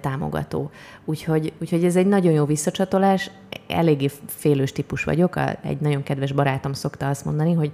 támogató. 0.00 0.70
Úgyhogy, 1.04 1.52
úgyhogy 1.60 1.84
ez 1.84 1.96
egy 1.96 2.06
nagyon 2.06 2.32
jó 2.32 2.44
visszacsatolás. 2.44 3.30
Eléggé 3.68 4.10
félős 4.26 4.72
típus 4.72 5.04
vagyok. 5.04 5.36
Egy 5.62 5.80
nagyon 5.80 6.02
kedves 6.02 6.32
barátom 6.32 6.72
szokta 6.72 7.08
azt 7.08 7.24
mondani, 7.24 7.52
hogy 7.52 7.72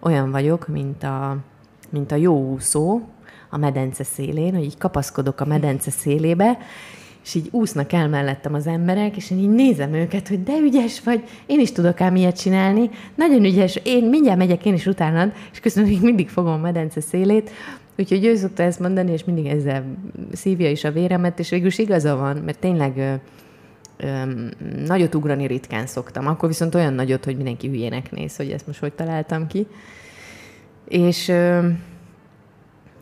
olyan 0.00 0.30
vagyok, 0.30 0.68
mint 0.68 1.02
a, 1.02 1.36
mint 1.90 2.12
a 2.12 2.16
jó 2.16 2.50
úszó 2.50 3.00
a 3.50 3.56
medence 3.56 4.04
szélén, 4.04 4.54
hogy 4.54 4.64
így 4.64 4.78
kapaszkodok 4.78 5.40
a 5.40 5.44
medence 5.44 5.90
szélébe, 5.90 6.58
és 7.26 7.34
így 7.34 7.48
úsznak 7.50 7.92
el 7.92 8.08
mellettem 8.08 8.54
az 8.54 8.66
emberek, 8.66 9.16
és 9.16 9.30
én 9.30 9.38
így 9.38 9.50
nézem 9.50 9.92
őket, 9.92 10.28
hogy 10.28 10.42
de 10.42 10.58
ügyes 10.58 11.00
vagy, 11.00 11.22
én 11.46 11.60
is 11.60 11.72
tudok 11.72 12.00
ám 12.00 12.16
ilyet 12.16 12.40
csinálni, 12.40 12.90
nagyon 13.14 13.44
ügyes, 13.44 13.80
én 13.82 14.04
mindjárt 14.04 14.38
megyek 14.38 14.64
én 14.64 14.74
is 14.74 14.86
utánad, 14.86 15.32
és 15.52 15.60
közben 15.60 15.84
még 15.84 16.00
mindig 16.00 16.28
fogom 16.28 16.52
a 16.52 16.56
medence 16.56 17.00
szélét, 17.00 17.50
úgyhogy 17.98 18.24
ő 18.24 18.36
szokta 18.36 18.62
ezt 18.62 18.80
mondani, 18.80 19.12
és 19.12 19.24
mindig 19.24 19.46
ezzel 19.46 19.84
szívja 20.32 20.70
is 20.70 20.84
a 20.84 20.92
véremet, 20.92 21.38
és 21.38 21.48
végül 21.48 21.66
is 21.66 21.78
igaza 21.78 22.16
van, 22.16 22.36
mert 22.36 22.58
tényleg 22.58 23.20
nagyot 24.86 25.14
ugrani 25.14 25.46
ritkán 25.46 25.86
szoktam, 25.86 26.26
akkor 26.26 26.48
viszont 26.48 26.74
olyan 26.74 26.92
nagyot, 26.92 27.24
hogy 27.24 27.36
mindenki 27.36 27.68
hülyének 27.68 28.10
néz, 28.10 28.36
hogy 28.36 28.50
ezt 28.50 28.66
most 28.66 28.78
hogy 28.78 28.92
találtam 28.92 29.46
ki. 29.46 29.66
És 30.88 31.28
ö, 31.28 31.68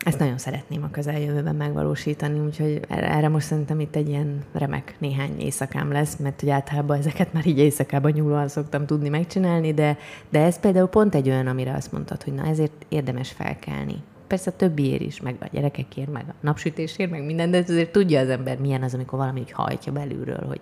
ezt 0.05 0.19
nagyon 0.19 0.39
szeretném 0.39 0.83
a 0.83 0.91
közeljövőben 0.91 1.55
megvalósítani, 1.55 2.39
úgyhogy 2.39 2.81
erre 2.89 3.29
most 3.29 3.47
szerintem 3.47 3.81
itt 3.81 3.97
egy 3.97 4.09
ilyen 4.09 4.45
remek 4.53 4.95
néhány 4.99 5.41
éjszakám 5.41 5.93
lesz, 5.93 6.17
mert 6.17 6.41
hogy 6.41 6.51
általában 6.51 6.99
ezeket 6.99 7.33
már 7.33 7.47
így 7.47 7.59
éjszakában 7.59 8.11
nyúlóan 8.11 8.49
szoktam 8.49 8.87
tudni 8.87 9.09
megcsinálni, 9.09 9.75
de, 9.75 9.99
de 10.29 10.41
ez 10.41 10.61
például 10.61 10.89
pont 10.89 11.15
egy 11.15 11.29
olyan, 11.29 11.47
amire 11.47 11.75
azt 11.75 11.93
mondtad, 11.93 12.23
hogy 12.23 12.33
na 12.33 12.47
ezért 12.47 12.87
érdemes 12.89 13.31
felkelni. 13.31 14.03
Persze 14.27 14.51
a 14.51 14.57
többiért 14.57 15.01
is, 15.01 15.21
meg 15.21 15.37
a 15.41 15.49
gyerekekért, 15.53 16.13
meg 16.13 16.25
a 16.29 16.35
napsütésért, 16.41 17.11
meg 17.11 17.25
minden, 17.25 17.51
de 17.51 17.59
azért 17.59 17.93
tudja 17.93 18.21
az 18.21 18.29
ember, 18.29 18.59
milyen 18.59 18.83
az, 18.83 18.95
amikor 18.95 19.19
valami 19.19 19.45
hajtja 19.53 19.93
belülről, 19.93 20.45
hogy 20.47 20.61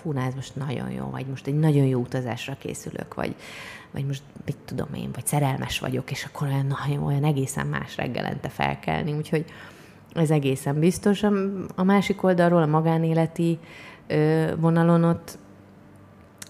fú, 0.00 0.12
na 0.12 0.20
ez 0.20 0.34
most 0.34 0.56
nagyon 0.56 0.90
jó, 0.90 1.08
vagy 1.10 1.26
most 1.26 1.46
egy 1.46 1.58
nagyon 1.58 1.86
jó 1.86 2.00
utazásra 2.00 2.56
készülök, 2.58 3.14
vagy, 3.14 3.34
vagy 3.90 4.06
most 4.06 4.22
mit 4.44 4.56
tudom 4.64 4.94
én, 4.94 5.10
vagy 5.14 5.26
szerelmes 5.26 5.78
vagyok, 5.78 6.10
és 6.10 6.24
akkor 6.24 6.48
olyan, 6.48 6.66
nagyon, 6.66 7.04
olyan 7.04 7.24
egészen 7.24 7.66
más 7.66 7.96
reggelente 7.96 8.48
felkelni, 8.48 9.12
úgyhogy 9.12 9.44
ez 10.14 10.30
egészen 10.30 10.78
biztos. 10.78 11.22
A 11.74 11.82
másik 11.82 12.22
oldalról, 12.22 12.62
a 12.62 12.66
magánéleti 12.66 13.58
vonalon 14.56 15.04
ott, 15.04 15.38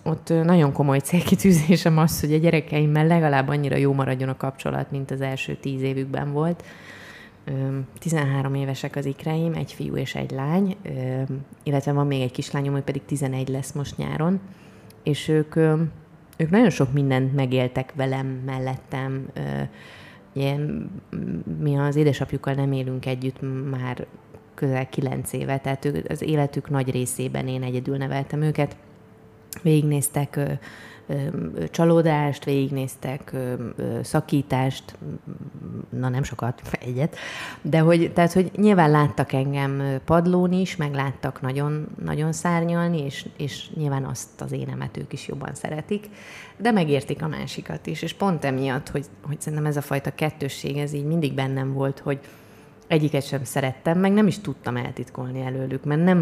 ott 0.02 0.28
nagyon 0.28 0.72
komoly 0.72 0.98
célkitűzésem 0.98 1.98
az, 1.98 2.20
hogy 2.20 2.32
a 2.32 2.38
gyerekeimmel 2.38 3.06
legalább 3.06 3.48
annyira 3.48 3.76
jó 3.76 3.92
maradjon 3.92 4.28
a 4.28 4.36
kapcsolat, 4.36 4.90
mint 4.90 5.10
az 5.10 5.20
első 5.20 5.54
tíz 5.54 5.82
évükben 5.82 6.32
volt. 6.32 6.64
13 7.98 8.54
évesek 8.54 8.96
az 8.96 9.04
ikreim, 9.06 9.52
egy 9.52 9.72
fiú 9.72 9.96
és 9.96 10.14
egy 10.14 10.30
lány, 10.30 10.76
illetve 11.62 11.92
van 11.92 12.06
még 12.06 12.22
egy 12.22 12.30
kislányom, 12.30 12.72
hogy 12.72 12.82
pedig 12.82 13.04
11 13.04 13.48
lesz 13.48 13.72
most 13.72 13.96
nyáron, 13.96 14.40
és 15.02 15.28
ők, 15.28 15.54
ők 16.38 16.50
nagyon 16.50 16.70
sok 16.70 16.92
mindent 16.92 17.34
megéltek 17.34 17.92
velem, 17.94 18.26
mellettem. 18.26 19.28
Ugye, 20.32 20.56
mi 21.60 21.76
az 21.76 21.96
édesapjukkal 21.96 22.54
nem 22.54 22.72
élünk 22.72 23.06
együtt 23.06 23.36
már 23.70 24.06
közel 24.54 24.88
9 24.88 25.32
éve, 25.32 25.58
tehát 25.58 25.88
az 26.08 26.22
életük 26.22 26.70
nagy 26.70 26.90
részében 26.90 27.48
én 27.48 27.62
egyedül 27.62 27.96
neveltem 27.96 28.42
őket. 28.42 28.76
Végignéztek 29.62 30.40
csalódást, 31.70 32.44
végignéztek 32.44 33.32
szakítást, 34.02 34.96
na 35.88 36.08
nem 36.08 36.22
sokat, 36.22 36.62
egyet, 36.86 37.16
de 37.62 37.78
hogy, 37.78 38.12
tehát, 38.12 38.32
hogy 38.32 38.50
nyilván 38.56 38.90
láttak 38.90 39.32
engem 39.32 40.00
padlón 40.04 40.52
is, 40.52 40.76
meg 40.76 40.94
láttak 40.94 41.40
nagyon, 41.40 41.86
nagyon 42.04 42.32
szárnyalni, 42.32 43.04
és, 43.04 43.26
és 43.36 43.70
nyilván 43.74 44.04
azt 44.04 44.40
az 44.40 44.52
énemet 44.52 44.96
ők 44.96 45.12
is 45.12 45.28
jobban 45.28 45.54
szeretik, 45.54 46.08
de 46.56 46.70
megértik 46.70 47.22
a 47.22 47.28
másikat 47.28 47.86
is, 47.86 48.02
és 48.02 48.12
pont 48.12 48.44
emiatt, 48.44 48.88
hogy, 48.88 49.06
hogy 49.22 49.40
szerintem 49.40 49.66
ez 49.66 49.76
a 49.76 49.82
fajta 49.82 50.14
kettősség, 50.14 50.76
ez 50.76 50.92
így 50.92 51.06
mindig 51.06 51.34
bennem 51.34 51.72
volt, 51.72 51.98
hogy, 51.98 52.18
egyiket 52.88 53.26
sem 53.26 53.44
szerettem, 53.44 53.98
meg 53.98 54.12
nem 54.12 54.26
is 54.26 54.38
tudtam 54.38 54.76
eltitkolni 54.76 55.40
előlük, 55.40 55.84
mert 55.84 56.04
nem 56.04 56.20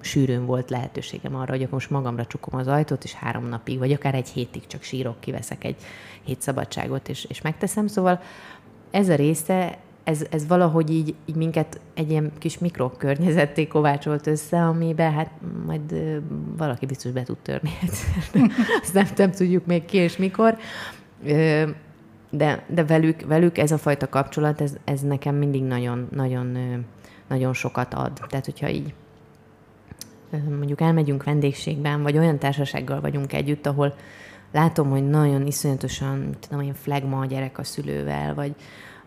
sűrűn 0.00 0.46
volt 0.46 0.70
lehetőségem 0.70 1.34
arra, 1.34 1.52
hogy 1.52 1.60
akkor 1.60 1.72
most 1.72 1.90
magamra 1.90 2.26
csukom 2.26 2.58
az 2.58 2.66
ajtót, 2.66 3.04
és 3.04 3.14
három 3.14 3.48
napig, 3.48 3.78
vagy 3.78 3.92
akár 3.92 4.14
egy 4.14 4.28
hétig 4.28 4.66
csak 4.66 4.82
sírok, 4.82 5.20
kiveszek 5.20 5.64
egy 5.64 5.76
hét 6.22 6.42
szabadságot, 6.42 7.08
és, 7.08 7.24
és 7.24 7.40
megteszem. 7.40 7.86
Szóval 7.86 8.20
ez 8.90 9.08
a 9.08 9.14
része, 9.14 9.78
ez, 10.04 10.26
ez 10.30 10.46
valahogy 10.46 10.90
így, 10.90 11.14
így 11.24 11.34
minket 11.34 11.80
egy 11.94 12.10
ilyen 12.10 12.32
kis 12.38 12.58
mikrokörnyezetté 12.58 13.66
kovácsolt 13.66 14.26
össze, 14.26 14.62
amiben 14.62 15.12
hát 15.12 15.30
majd 15.66 15.94
valaki 16.56 16.86
biztos 16.86 17.12
be 17.12 17.22
tud 17.22 17.38
törni 17.38 17.70
Azt 18.82 18.94
nem, 18.94 19.06
nem 19.16 19.30
tudjuk 19.30 19.66
még 19.66 19.84
ki 19.84 19.96
és 19.96 20.16
mikor 20.16 20.58
de, 22.30 22.64
de 22.68 22.84
velük, 22.84 23.20
velük 23.20 23.58
ez 23.58 23.70
a 23.70 23.78
fajta 23.78 24.08
kapcsolat, 24.08 24.60
ez, 24.60 24.76
ez 24.84 25.00
nekem 25.00 25.34
mindig 25.34 25.62
nagyon, 25.62 26.08
nagyon, 26.10 26.56
nagyon 27.28 27.52
sokat 27.52 27.94
ad. 27.94 28.12
Tehát, 28.28 28.44
hogyha 28.44 28.68
így 28.68 28.94
mondjuk 30.30 30.80
elmegyünk 30.80 31.24
vendégségben, 31.24 32.02
vagy 32.02 32.18
olyan 32.18 32.38
társasággal 32.38 33.00
vagyunk 33.00 33.32
együtt, 33.32 33.66
ahol 33.66 33.94
látom, 34.52 34.90
hogy 34.90 35.08
nagyon 35.08 35.46
iszonyatosan, 35.46 36.36
tudom 36.40 36.60
én, 36.60 36.74
flagma 36.74 37.18
a 37.18 37.26
gyerek 37.26 37.58
a 37.58 37.64
szülővel, 37.64 38.34
vagy, 38.34 38.54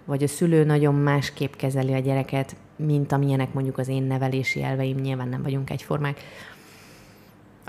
vagy 0.05 0.23
a 0.23 0.27
szülő 0.27 0.63
nagyon 0.63 0.95
másképp 0.95 1.53
kezeli 1.53 1.93
a 1.93 1.99
gyereket, 1.99 2.55
mint 2.75 3.11
amilyenek 3.11 3.53
mondjuk 3.53 3.77
az 3.77 3.87
én 3.87 4.03
nevelési 4.03 4.63
elveim, 4.63 4.97
nyilván 4.97 5.27
nem 5.27 5.41
vagyunk 5.41 5.69
egyformák, 5.69 6.19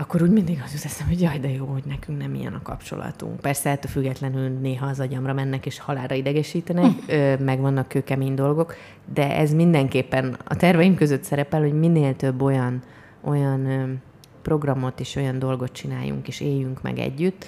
akkor 0.01 0.23
úgy 0.23 0.31
mindig 0.31 0.63
az 0.65 0.73
jut 0.73 0.85
eszem, 0.85 1.07
hogy 1.07 1.21
jaj, 1.21 1.39
de 1.39 1.51
jó, 1.51 1.65
hogy 1.65 1.85
nekünk 1.87 2.19
nem 2.19 2.35
ilyen 2.35 2.55
a 2.55 2.63
kapcsolatunk. 2.63 3.41
Persze 3.41 3.71
ettől 3.71 3.91
függetlenül 3.91 4.49
néha 4.49 4.87
az 4.87 5.01
agyamra 5.01 5.33
mennek 5.33 5.67
és 5.67 5.79
halára 5.79 6.15
idegesítenek, 6.15 6.93
meg 7.49 7.61
vannak 7.61 7.89
kőkemény 7.89 8.35
dolgok, 8.35 8.75
de 9.13 9.37
ez 9.37 9.53
mindenképpen 9.53 10.37
a 10.45 10.57
terveim 10.57 10.95
között 10.95 11.23
szerepel, 11.23 11.61
hogy 11.61 11.73
minél 11.73 12.17
több 12.17 12.43
olyan, 12.43 12.83
olyan 13.21 14.01
programot 14.43 15.01
és 15.01 15.17
olyan 15.17 15.39
dolgot 15.39 15.73
csináljunk 15.73 16.29
és 16.29 16.41
éljünk 16.41 16.83
meg 16.83 16.99
együtt, 16.99 17.45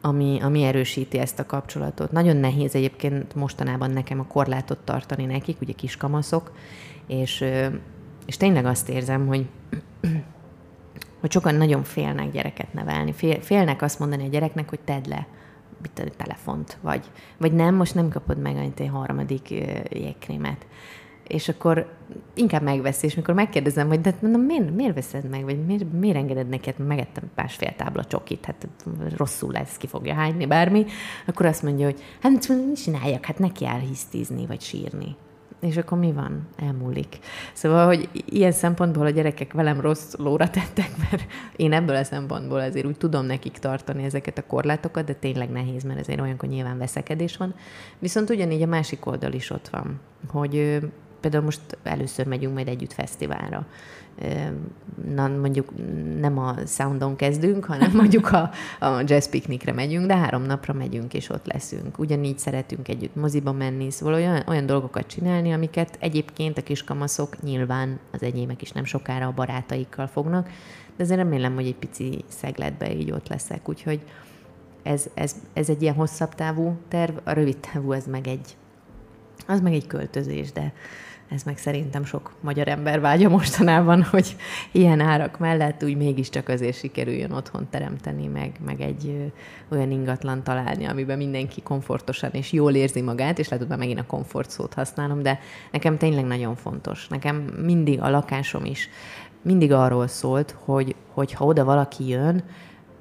ami, 0.00 0.38
ami 0.42 0.62
erősíti 0.62 1.18
ezt 1.18 1.38
a 1.38 1.46
kapcsolatot. 1.46 2.12
Nagyon 2.12 2.36
nehéz 2.36 2.74
egyébként 2.74 3.34
mostanában 3.34 3.90
nekem 3.90 4.20
a 4.20 4.26
korlátot 4.26 4.78
tartani 4.78 5.24
nekik, 5.24 5.60
ugye 5.60 5.72
kiskamaszok, 5.72 6.52
és, 7.06 7.44
és 8.26 8.36
tényleg 8.36 8.64
azt 8.64 8.88
érzem, 8.88 9.26
hogy 9.26 9.46
hogy 11.20 11.32
sokan 11.32 11.54
nagyon 11.54 11.82
félnek 11.82 12.30
gyereket 12.30 12.72
nevelni. 12.72 13.12
Fél, 13.12 13.40
félnek 13.40 13.82
azt 13.82 13.98
mondani 13.98 14.24
a 14.24 14.28
gyereknek, 14.28 14.68
hogy 14.68 14.80
tedd 14.80 15.08
le 15.08 15.26
a 15.82 16.02
telefont, 16.16 16.78
vagy, 16.80 17.10
vagy 17.36 17.52
nem, 17.52 17.74
most 17.74 17.94
nem 17.94 18.08
kapod 18.08 18.38
meg 18.38 18.56
egy 18.56 18.90
harmadik 18.92 19.50
jégkrémet. 19.88 20.66
És 21.26 21.48
akkor 21.48 21.92
inkább 22.34 22.62
megveszi, 22.62 23.06
és 23.06 23.14
mikor 23.14 23.34
megkérdezem, 23.34 23.88
hogy 23.88 24.00
de 24.00 24.14
mondom, 24.22 24.40
miért, 24.40 24.74
miért 24.74 24.94
veszed 24.94 25.28
meg, 25.28 25.44
vagy 25.44 25.66
miért, 25.66 25.92
miért 25.92 26.16
engeded 26.16 26.48
neked, 26.48 26.86
megettem 26.86 27.30
másfél 27.34 27.74
tábla 27.76 28.04
csokit, 28.04 28.44
hát 28.44 28.68
rosszul 29.16 29.52
lesz, 29.52 29.76
ki 29.76 29.86
fogja 29.86 30.14
hányni, 30.14 30.46
bármi, 30.46 30.86
akkor 31.26 31.46
azt 31.46 31.62
mondja, 31.62 31.84
hogy 31.84 32.02
hát 32.22 32.48
mit 32.48 32.82
csináljak, 32.82 33.24
hát 33.24 33.38
neki 33.38 33.66
áll 33.66 33.80
hisztizni, 33.80 34.46
vagy 34.46 34.60
sírni 34.60 35.16
és 35.60 35.76
akkor 35.76 35.98
mi 35.98 36.12
van? 36.12 36.48
Elmúlik. 36.56 37.18
Szóval, 37.52 37.86
hogy 37.86 38.08
ilyen 38.12 38.52
szempontból 38.52 39.06
a 39.06 39.10
gyerekek 39.10 39.52
velem 39.52 39.80
rossz 39.80 40.14
lóra 40.14 40.50
tettek, 40.50 40.90
mert 41.10 41.24
én 41.56 41.72
ebből 41.72 41.96
a 41.96 42.04
szempontból 42.04 42.60
azért 42.60 42.86
úgy 42.86 42.96
tudom 42.96 43.26
nekik 43.26 43.58
tartani 43.58 44.04
ezeket 44.04 44.38
a 44.38 44.46
korlátokat, 44.46 45.04
de 45.04 45.14
tényleg 45.14 45.50
nehéz, 45.50 45.84
mert 45.84 45.98
ezért 45.98 46.20
olyankor 46.20 46.48
nyilván 46.48 46.78
veszekedés 46.78 47.36
van. 47.36 47.54
Viszont 47.98 48.30
ugyanígy 48.30 48.62
a 48.62 48.66
másik 48.66 49.06
oldal 49.06 49.32
is 49.32 49.50
ott 49.50 49.68
van, 49.68 50.00
hogy 50.28 50.80
például 51.20 51.44
most 51.44 51.60
először 51.82 52.26
megyünk 52.26 52.54
majd 52.54 52.68
együtt 52.68 52.92
fesztiválra 52.92 53.66
na, 55.14 55.28
mondjuk 55.28 55.72
nem 56.20 56.38
a 56.38 56.54
Soundon 56.66 57.16
kezdünk, 57.16 57.64
hanem 57.64 57.90
mondjuk 58.00 58.32
a, 58.32 58.50
a 58.80 59.02
jazz 59.04 59.28
piknikre 59.28 59.72
megyünk, 59.72 60.06
de 60.06 60.16
három 60.16 60.42
napra 60.42 60.72
megyünk, 60.72 61.14
és 61.14 61.30
ott 61.30 61.46
leszünk. 61.46 61.98
Ugyanígy 61.98 62.38
szeretünk 62.38 62.88
együtt 62.88 63.14
moziba 63.14 63.52
menni, 63.52 63.90
szóval 63.90 64.14
olyan, 64.14 64.42
olyan 64.46 64.66
dolgokat 64.66 65.06
csinálni, 65.06 65.52
amiket 65.52 65.96
egyébként 66.00 66.58
a 66.58 66.62
kiskamaszok 66.62 67.42
nyilván 67.42 67.98
az 68.12 68.22
enyémek 68.22 68.62
is 68.62 68.70
nem 68.72 68.84
sokára 68.84 69.26
a 69.26 69.32
barátaikkal 69.32 70.06
fognak, 70.06 70.48
de 70.96 71.04
azért 71.04 71.20
remélem, 71.20 71.54
hogy 71.54 71.66
egy 71.66 71.76
pici 71.76 72.24
szegletbe 72.28 72.94
így 72.94 73.10
ott 73.10 73.28
leszek, 73.28 73.68
úgyhogy 73.68 74.00
ez, 74.82 75.06
ez, 75.14 75.34
ez 75.52 75.68
egy 75.68 75.82
ilyen 75.82 75.94
hosszabb 75.94 76.34
távú 76.34 76.76
terv, 76.88 77.16
a 77.24 77.32
rövid 77.32 77.58
távú 77.58 77.92
ez 77.92 78.06
meg 78.06 78.26
egy, 78.26 78.56
az 79.46 79.60
meg 79.60 79.72
egy 79.72 79.86
költözés, 79.86 80.52
de, 80.52 80.72
ez 81.30 81.42
meg 81.42 81.58
szerintem 81.58 82.04
sok 82.04 82.32
magyar 82.40 82.68
ember 82.68 83.00
vágya 83.00 83.28
mostanában, 83.28 84.02
hogy 84.10 84.36
ilyen 84.72 85.00
árak 85.00 85.38
mellett 85.38 85.84
úgy 85.84 85.96
mégiscsak 85.96 86.48
azért 86.48 86.78
sikerüljön 86.78 87.32
otthon 87.32 87.68
teremteni, 87.70 88.26
meg, 88.26 88.52
meg 88.64 88.80
egy 88.80 89.32
olyan 89.68 89.90
ingatlan 89.90 90.42
találni, 90.42 90.84
amiben 90.84 91.16
mindenki 91.16 91.62
komfortosan 91.62 92.30
és 92.30 92.52
jól 92.52 92.74
érzi 92.74 93.00
magát, 93.00 93.38
és 93.38 93.48
lehet, 93.48 93.66
hogy 93.66 93.78
megint 93.78 93.98
a 93.98 94.06
komfort 94.06 94.50
szót 94.50 94.74
használom, 94.74 95.22
de 95.22 95.38
nekem 95.72 95.98
tényleg 95.98 96.24
nagyon 96.24 96.56
fontos. 96.56 97.08
Nekem 97.08 97.36
mindig 97.36 98.00
a 98.00 98.10
lakásom 98.10 98.64
is 98.64 98.88
mindig 99.42 99.72
arról 99.72 100.06
szólt, 100.06 100.56
hogy, 100.64 100.94
hogy 101.12 101.32
ha 101.32 101.44
oda 101.44 101.64
valaki 101.64 102.08
jön, 102.08 102.44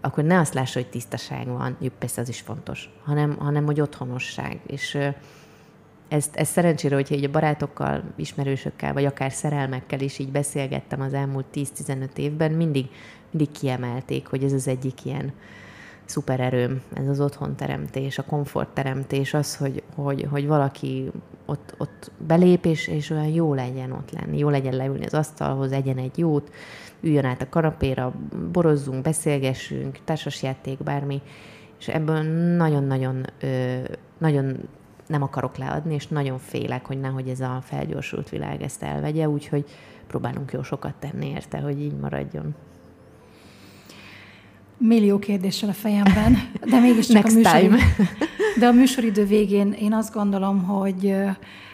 akkor 0.01 0.23
ne 0.23 0.39
azt 0.39 0.53
lássa, 0.53 0.79
hogy 0.79 0.89
tisztaság 0.89 1.47
van, 1.47 1.77
jó, 1.79 1.89
persze 1.99 2.21
az 2.21 2.29
is 2.29 2.39
fontos, 2.39 2.89
hanem, 3.03 3.35
hanem 3.39 3.65
hogy 3.65 3.81
otthonosság. 3.81 4.59
És 4.65 4.97
ezt, 6.07 6.35
ezt 6.35 6.51
szerencsére, 6.51 6.95
hogyha 6.95 7.15
így 7.15 7.23
a 7.23 7.31
barátokkal, 7.31 8.03
ismerősökkel, 8.15 8.93
vagy 8.93 9.05
akár 9.05 9.31
szerelmekkel 9.31 9.99
is 9.99 10.19
így 10.19 10.31
beszélgettem 10.31 11.01
az 11.01 11.13
elmúlt 11.13 11.45
10-15 11.53 12.17
évben, 12.17 12.51
mindig, 12.51 12.85
mindig 13.31 13.51
kiemelték, 13.51 14.27
hogy 14.27 14.43
ez 14.43 14.53
az 14.53 14.67
egyik 14.67 15.05
ilyen 15.05 15.33
szupererőm, 16.05 16.81
ez 16.93 17.07
az 17.07 17.19
otthonteremtés, 17.19 18.17
a 18.17 18.23
komfortteremtés, 18.23 19.33
az, 19.33 19.55
hogy, 19.55 19.83
hogy, 19.95 20.27
hogy 20.29 20.47
valaki 20.47 21.11
ott, 21.45 21.75
ott 21.77 22.11
belép, 22.27 22.65
és, 22.65 22.87
és 22.87 23.09
olyan 23.09 23.27
jó 23.27 23.53
legyen 23.53 23.91
ott 23.91 24.11
lenni, 24.11 24.37
jó 24.37 24.49
legyen 24.49 24.75
leülni 24.75 25.05
az 25.05 25.13
asztalhoz, 25.13 25.71
egyen 25.71 25.97
egy 25.97 26.17
jót, 26.17 26.53
üljön 27.01 27.25
át 27.25 27.41
a 27.41 27.49
kanapéra, 27.49 28.13
borozzunk, 28.51 29.01
beszélgessünk, 29.01 29.99
társasjáték, 30.03 30.83
bármi, 30.83 31.21
és 31.79 31.87
ebből 31.87 32.21
nagyon-nagyon 32.55 33.25
nagyon 34.17 34.57
nem 35.07 35.21
akarok 35.21 35.57
leadni, 35.57 35.93
és 35.93 36.07
nagyon 36.07 36.39
félek, 36.39 36.85
hogy 36.85 36.99
nehogy 36.99 37.27
ez 37.27 37.39
a 37.39 37.61
felgyorsult 37.63 38.29
világ 38.29 38.61
ezt 38.61 38.83
elvegye, 38.83 39.29
úgyhogy 39.29 39.65
próbálunk 40.07 40.51
jó 40.51 40.63
sokat 40.63 40.93
tenni 40.99 41.29
érte, 41.29 41.57
hogy 41.57 41.81
így 41.81 41.93
maradjon. 41.93 42.55
Millió 44.77 45.19
kérdéssel 45.19 45.69
a 45.69 45.73
fejemben, 45.73 46.37
de 46.69 46.79
mégiscsak 46.79 47.25
a 47.25 47.33
műsoridő, 47.33 47.77
de 48.59 48.67
a 48.67 48.71
műsoridő 48.71 49.25
végén 49.25 49.71
én 49.71 49.93
azt 49.93 50.13
gondolom, 50.13 50.63
hogy 50.63 51.15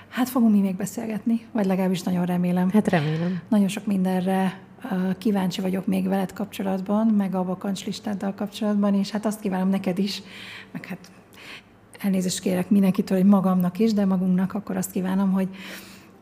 hát 0.09 0.29
fogunk 0.29 0.53
mi 0.53 0.59
még 0.59 0.75
beszélgetni, 0.75 1.45
vagy 1.51 1.65
legalábbis 1.65 2.01
nagyon 2.01 2.25
remélem. 2.25 2.69
Hát 2.69 2.87
remélem. 2.87 3.41
Nagyon 3.49 3.67
sok 3.67 3.85
mindenre 3.85 4.59
kíváncsi 5.17 5.61
vagyok 5.61 5.87
még 5.87 6.07
veled 6.07 6.33
kapcsolatban, 6.33 7.07
meg 7.07 7.35
a 7.35 7.43
vakancslistáddal 7.43 8.33
kapcsolatban, 8.33 8.93
és 8.93 9.09
hát 9.09 9.25
azt 9.25 9.39
kívánom 9.39 9.69
neked 9.69 9.97
is, 9.97 10.21
meg 10.71 10.85
hát 10.85 11.11
elnézést 12.03 12.39
kérek 12.39 12.69
mindenkitől, 12.69 13.17
hogy 13.17 13.27
magamnak 13.27 13.79
is, 13.79 13.93
de 13.93 14.05
magunknak 14.05 14.53
akkor 14.53 14.77
azt 14.77 14.91
kívánom, 14.91 15.31
hogy, 15.31 15.47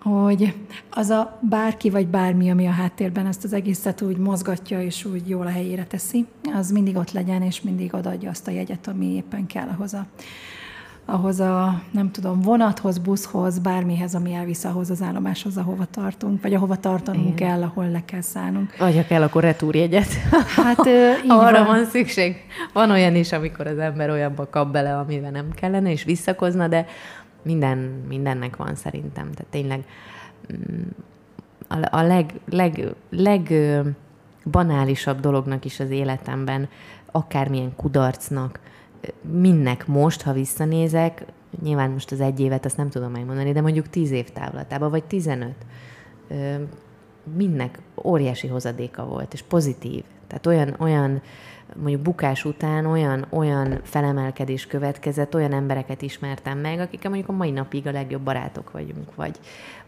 hogy 0.02 0.56
az 0.90 1.10
a 1.10 1.40
bárki 1.50 1.90
vagy 1.90 2.08
bármi, 2.08 2.50
ami 2.50 2.68
a 2.68 2.72
háttérben 2.72 3.26
ezt 3.26 3.44
az 3.44 3.54
egészet 3.54 4.02
úgy 4.02 4.18
mozgatja 4.18 4.82
és 4.82 5.06
úgy 5.06 5.30
jól 5.30 5.46
a 5.46 5.50
helyére 5.50 5.86
teszi, 5.86 6.26
az 6.54 6.72
mindig 6.72 6.96
ott 6.96 7.12
legyen, 7.12 7.42
és 7.42 7.62
mindig 7.62 7.94
odaadja 7.94 8.30
azt 8.30 8.48
a 8.48 8.52
jegyet, 8.52 8.88
ami 8.88 9.06
éppen 9.06 9.46
kell 9.46 9.68
ahhoz 9.68 9.94
a, 9.94 10.06
ahhoz 11.06 11.40
a, 11.40 11.82
nem 11.92 12.12
tudom, 12.12 12.42
vonathoz, 12.42 12.98
buszhoz, 12.98 13.60
bármihez, 13.60 14.16
ami 14.16 14.34
elvisz 14.34 14.64
ahhoz 14.64 14.90
az 14.90 15.02
állomáshoz, 15.02 15.58
ahova 15.58 15.86
tartunk, 15.86 16.42
vagy 16.42 16.54
ahova 16.54 16.76
tartanunk 16.76 17.26
Igen. 17.26 17.36
kell, 17.36 17.64
ahol 17.64 17.90
le 17.90 18.06
kell 18.06 18.22
szállnunk. 18.22 18.78
Vagy 18.78 18.96
ha 18.96 19.06
kell, 19.06 19.22
akkor 19.22 19.44
retúrjegyet. 19.44 20.08
Hát 20.56 20.88
így 21.24 21.30
Arra 21.30 21.58
van. 21.58 21.66
van 21.66 21.86
szükség. 21.86 22.36
Van 22.74 22.92
olyan 22.92 23.16
is, 23.16 23.32
amikor 23.32 23.68
az 23.68 23.78
ember 23.78 24.10
olyanba 24.10 24.50
kap 24.50 24.72
bele, 24.72 24.98
amivel 24.98 25.32
nem 25.32 25.52
kellene, 25.52 25.92
és 25.92 26.04
visszakozna, 26.04 26.68
de 26.68 26.86
minden, 27.42 27.78
mindennek 28.08 28.56
van 28.56 28.76
szerintem. 28.76 29.32
Tehát 29.32 29.52
tényleg 29.52 29.84
mm, 30.54 30.82
a, 31.68 31.98
a 31.98 32.02
leg, 32.02 32.34
leg, 32.50 32.94
leg 33.10 33.54
banálisabb 34.52 35.20
dolognak 35.20 35.66
is 35.66 35.80
az 35.80 35.90
életemben, 35.90 36.70
akármilyen 37.12 37.76
kudarcnak, 37.76 38.60
minnek 39.22 39.88
most, 39.88 40.22
ha 40.22 40.34
visszanézek, 40.34 41.26
nyilván 41.64 41.92
most 41.92 42.12
az 42.12 42.22
egy 42.22 42.40
évet 42.40 42.66
azt 42.66 42.78
nem 42.78 42.90
tudom 42.90 43.12
megmondani, 43.12 43.52
de 43.52 43.62
mondjuk 43.62 43.90
tíz 43.90 44.12
év 44.12 44.30
távlatában, 44.30 44.90
vagy 44.90 45.04
tizenöt, 45.04 45.66
mindnek 47.36 47.80
óriási 48.04 48.48
hozadéka 48.48 49.06
volt, 49.06 49.34
és 49.34 49.42
pozitív. 49.42 50.04
Tehát 50.28 50.46
olyan, 50.46 50.76
olyan 50.80 51.22
mondjuk 51.76 52.02
bukás 52.02 52.46
után 52.46 52.86
olyan, 52.86 53.26
olyan 53.30 53.80
felemelkedés 53.84 54.68
következett, 54.68 55.36
olyan 55.36 55.54
embereket 55.54 56.02
ismertem 56.02 56.58
meg, 56.58 56.80
akikkel 56.80 57.10
mondjuk 57.10 57.32
a 57.32 57.38
mai 57.38 57.52
napig 57.52 57.88
a 57.88 57.92
legjobb 57.92 58.22
barátok 58.22 58.72
vagyunk, 58.72 59.16
vagy, 59.16 59.40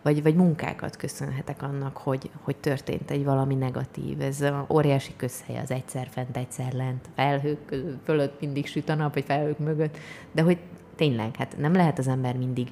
vagy, 0.01 0.23
vagy 0.23 0.36
munkákat 0.36 0.95
köszönhetek 0.95 1.61
annak, 1.61 1.97
hogy, 1.97 2.29
hogy 2.41 2.55
történt 2.55 3.11
egy 3.11 3.23
valami 3.23 3.55
negatív. 3.55 4.21
Ez 4.21 4.45
óriási 4.69 5.13
közhely 5.15 5.57
az 5.57 5.71
egyszer 5.71 6.07
fent, 6.11 6.38
egyszer 6.38 6.73
lent, 6.73 7.09
felhők 7.15 7.75
fölött 8.03 8.39
mindig 8.39 8.67
süt 8.67 8.89
a 8.89 8.95
nap, 8.95 9.13
vagy 9.13 9.25
felhők 9.25 9.59
mögött, 9.59 9.97
de 10.31 10.41
hogy 10.41 10.57
tényleg, 10.95 11.36
hát 11.36 11.57
nem 11.57 11.73
lehet 11.73 11.99
az 11.99 12.07
ember 12.07 12.38
mindig, 12.38 12.67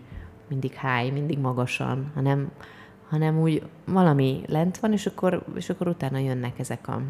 mindig 0.48 0.72
high, 0.72 1.14
mindig 1.14 1.40
magasan, 1.40 2.12
hanem, 2.14 2.52
hanem 3.10 3.40
úgy 3.40 3.64
valami 3.86 4.42
lent 4.48 4.78
van, 4.78 4.92
és 4.92 5.06
akkor, 5.06 5.44
és 5.56 5.70
akkor 5.70 5.88
utána 5.88 6.18
jönnek 6.18 6.60
ezek 6.60 6.88
a, 6.88 7.02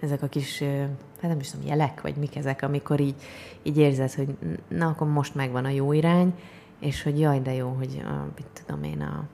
ezek 0.00 0.22
a 0.22 0.26
kis, 0.26 0.62
hát 1.20 1.30
nem 1.30 1.38
is 1.38 1.50
tudom, 1.50 1.66
jelek, 1.66 2.00
vagy 2.00 2.16
mik 2.16 2.36
ezek, 2.36 2.62
amikor 2.62 3.00
így, 3.00 3.14
így 3.62 3.78
érzed, 3.78 4.12
hogy 4.12 4.36
na, 4.68 4.86
akkor 4.86 5.08
most 5.08 5.34
megvan 5.34 5.64
a 5.64 5.68
jó 5.68 5.92
irány, 5.92 6.34
és 6.80 7.02
hogy 7.02 7.20
jaj, 7.20 7.40
de 7.40 7.54
jó, 7.54 7.68
hogy 7.68 8.04
mit 8.36 8.46
tudom 8.64 8.82
én, 8.82 9.00
a, 9.00 9.28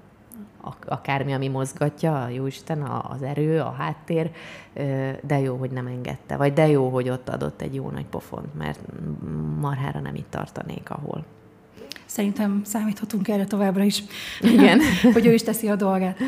akármi, 0.87 1.33
ami 1.33 1.49
mozgatja, 1.49 2.23
a 2.23 2.29
Jóisten, 2.29 2.83
az 2.83 3.23
erő, 3.23 3.61
a 3.61 3.71
háttér, 3.71 4.31
de 5.23 5.39
jó, 5.39 5.57
hogy 5.57 5.71
nem 5.71 5.87
engedte, 5.87 6.37
vagy 6.37 6.53
de 6.53 6.67
jó, 6.69 6.89
hogy 6.89 7.09
ott 7.09 7.29
adott 7.29 7.61
egy 7.61 7.75
jó 7.75 7.91
nagy 7.91 8.07
pofont, 8.07 8.55
mert 8.55 8.81
marhára 9.61 10.01
nem 10.01 10.15
itt 10.15 10.31
tartanék, 10.31 10.91
ahol 10.91 11.25
szerintem 12.13 12.61
számíthatunk 12.65 13.29
erre 13.29 13.45
továbbra 13.45 13.83
is. 13.83 14.03
Igen. 14.41 14.81
hogy 15.15 15.27
ő 15.27 15.33
is 15.33 15.43
teszi 15.43 15.69
a 15.69 15.77
dolgát. 15.77 16.19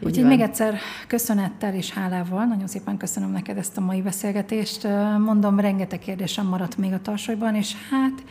Úgyhogy 0.00 0.24
még 0.24 0.40
egyszer 0.40 0.78
köszönettel 1.06 1.74
és 1.74 1.90
hálával, 1.90 2.44
nagyon 2.44 2.66
szépen 2.66 2.96
köszönöm 2.96 3.30
neked 3.30 3.58
ezt 3.58 3.76
a 3.76 3.80
mai 3.80 4.02
beszélgetést. 4.02 4.88
Mondom, 5.18 5.60
rengeteg 5.60 5.98
kérdésem 5.98 6.46
maradt 6.46 6.76
még 6.76 6.92
a 6.92 7.00
tarsolyban, 7.02 7.54
és 7.54 7.72
hát 7.90 8.22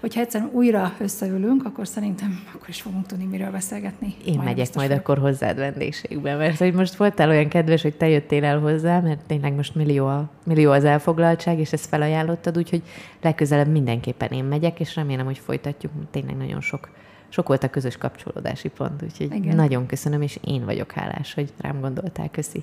hogyha 0.00 0.20
egyszer 0.20 0.48
újra 0.52 0.92
összeülünk, 0.98 1.64
akkor 1.64 1.88
szerintem 1.88 2.42
akkor 2.54 2.68
is 2.68 2.80
fogunk 2.80 3.06
tudni 3.06 3.24
miről 3.24 3.50
beszélgetni. 3.50 4.14
Én 4.24 4.34
majd 4.34 4.48
megyek 4.48 4.74
majd 4.74 4.90
akkor 4.90 5.18
hozzád 5.18 5.56
vendégségbe, 5.56 6.36
mert 6.36 6.58
hogy 6.58 6.72
most 6.72 6.94
voltál 6.94 7.28
olyan 7.28 7.48
kedves, 7.48 7.82
hogy 7.82 7.94
te 7.94 8.08
jöttél 8.08 8.44
el 8.44 8.58
hozzá, 8.58 9.00
mert 9.00 9.20
tényleg 9.26 9.54
most 9.54 9.74
millió, 9.74 10.06
a, 10.06 10.30
millió 10.44 10.70
az 10.70 10.84
elfoglaltság, 10.84 11.58
és 11.58 11.72
ezt 11.72 11.86
felajánlottad, 11.86 12.58
úgyhogy 12.58 12.82
legközelebb 13.22 13.68
mindenképpen 13.68 14.28
én 14.28 14.44
megyek, 14.44 14.80
és 14.80 14.96
remélem, 14.96 15.24
hogy 15.24 15.38
folytatjuk. 15.38 15.92
Tényleg 16.10 16.36
nagyon 16.44 16.60
sok 16.60 16.88
sok 17.34 17.48
volt 17.48 17.64
a 17.64 17.70
közös 17.70 17.96
kapcsolódási 17.96 18.68
pont, 18.68 19.02
úgyhogy 19.02 19.34
Igen. 19.34 19.56
nagyon 19.56 19.86
köszönöm, 19.86 20.22
és 20.22 20.38
én 20.44 20.64
vagyok 20.64 20.92
hálás, 20.92 21.34
hogy 21.34 21.52
rám 21.60 21.80
gondoltál. 21.80 22.30
Köszi. 22.30 22.62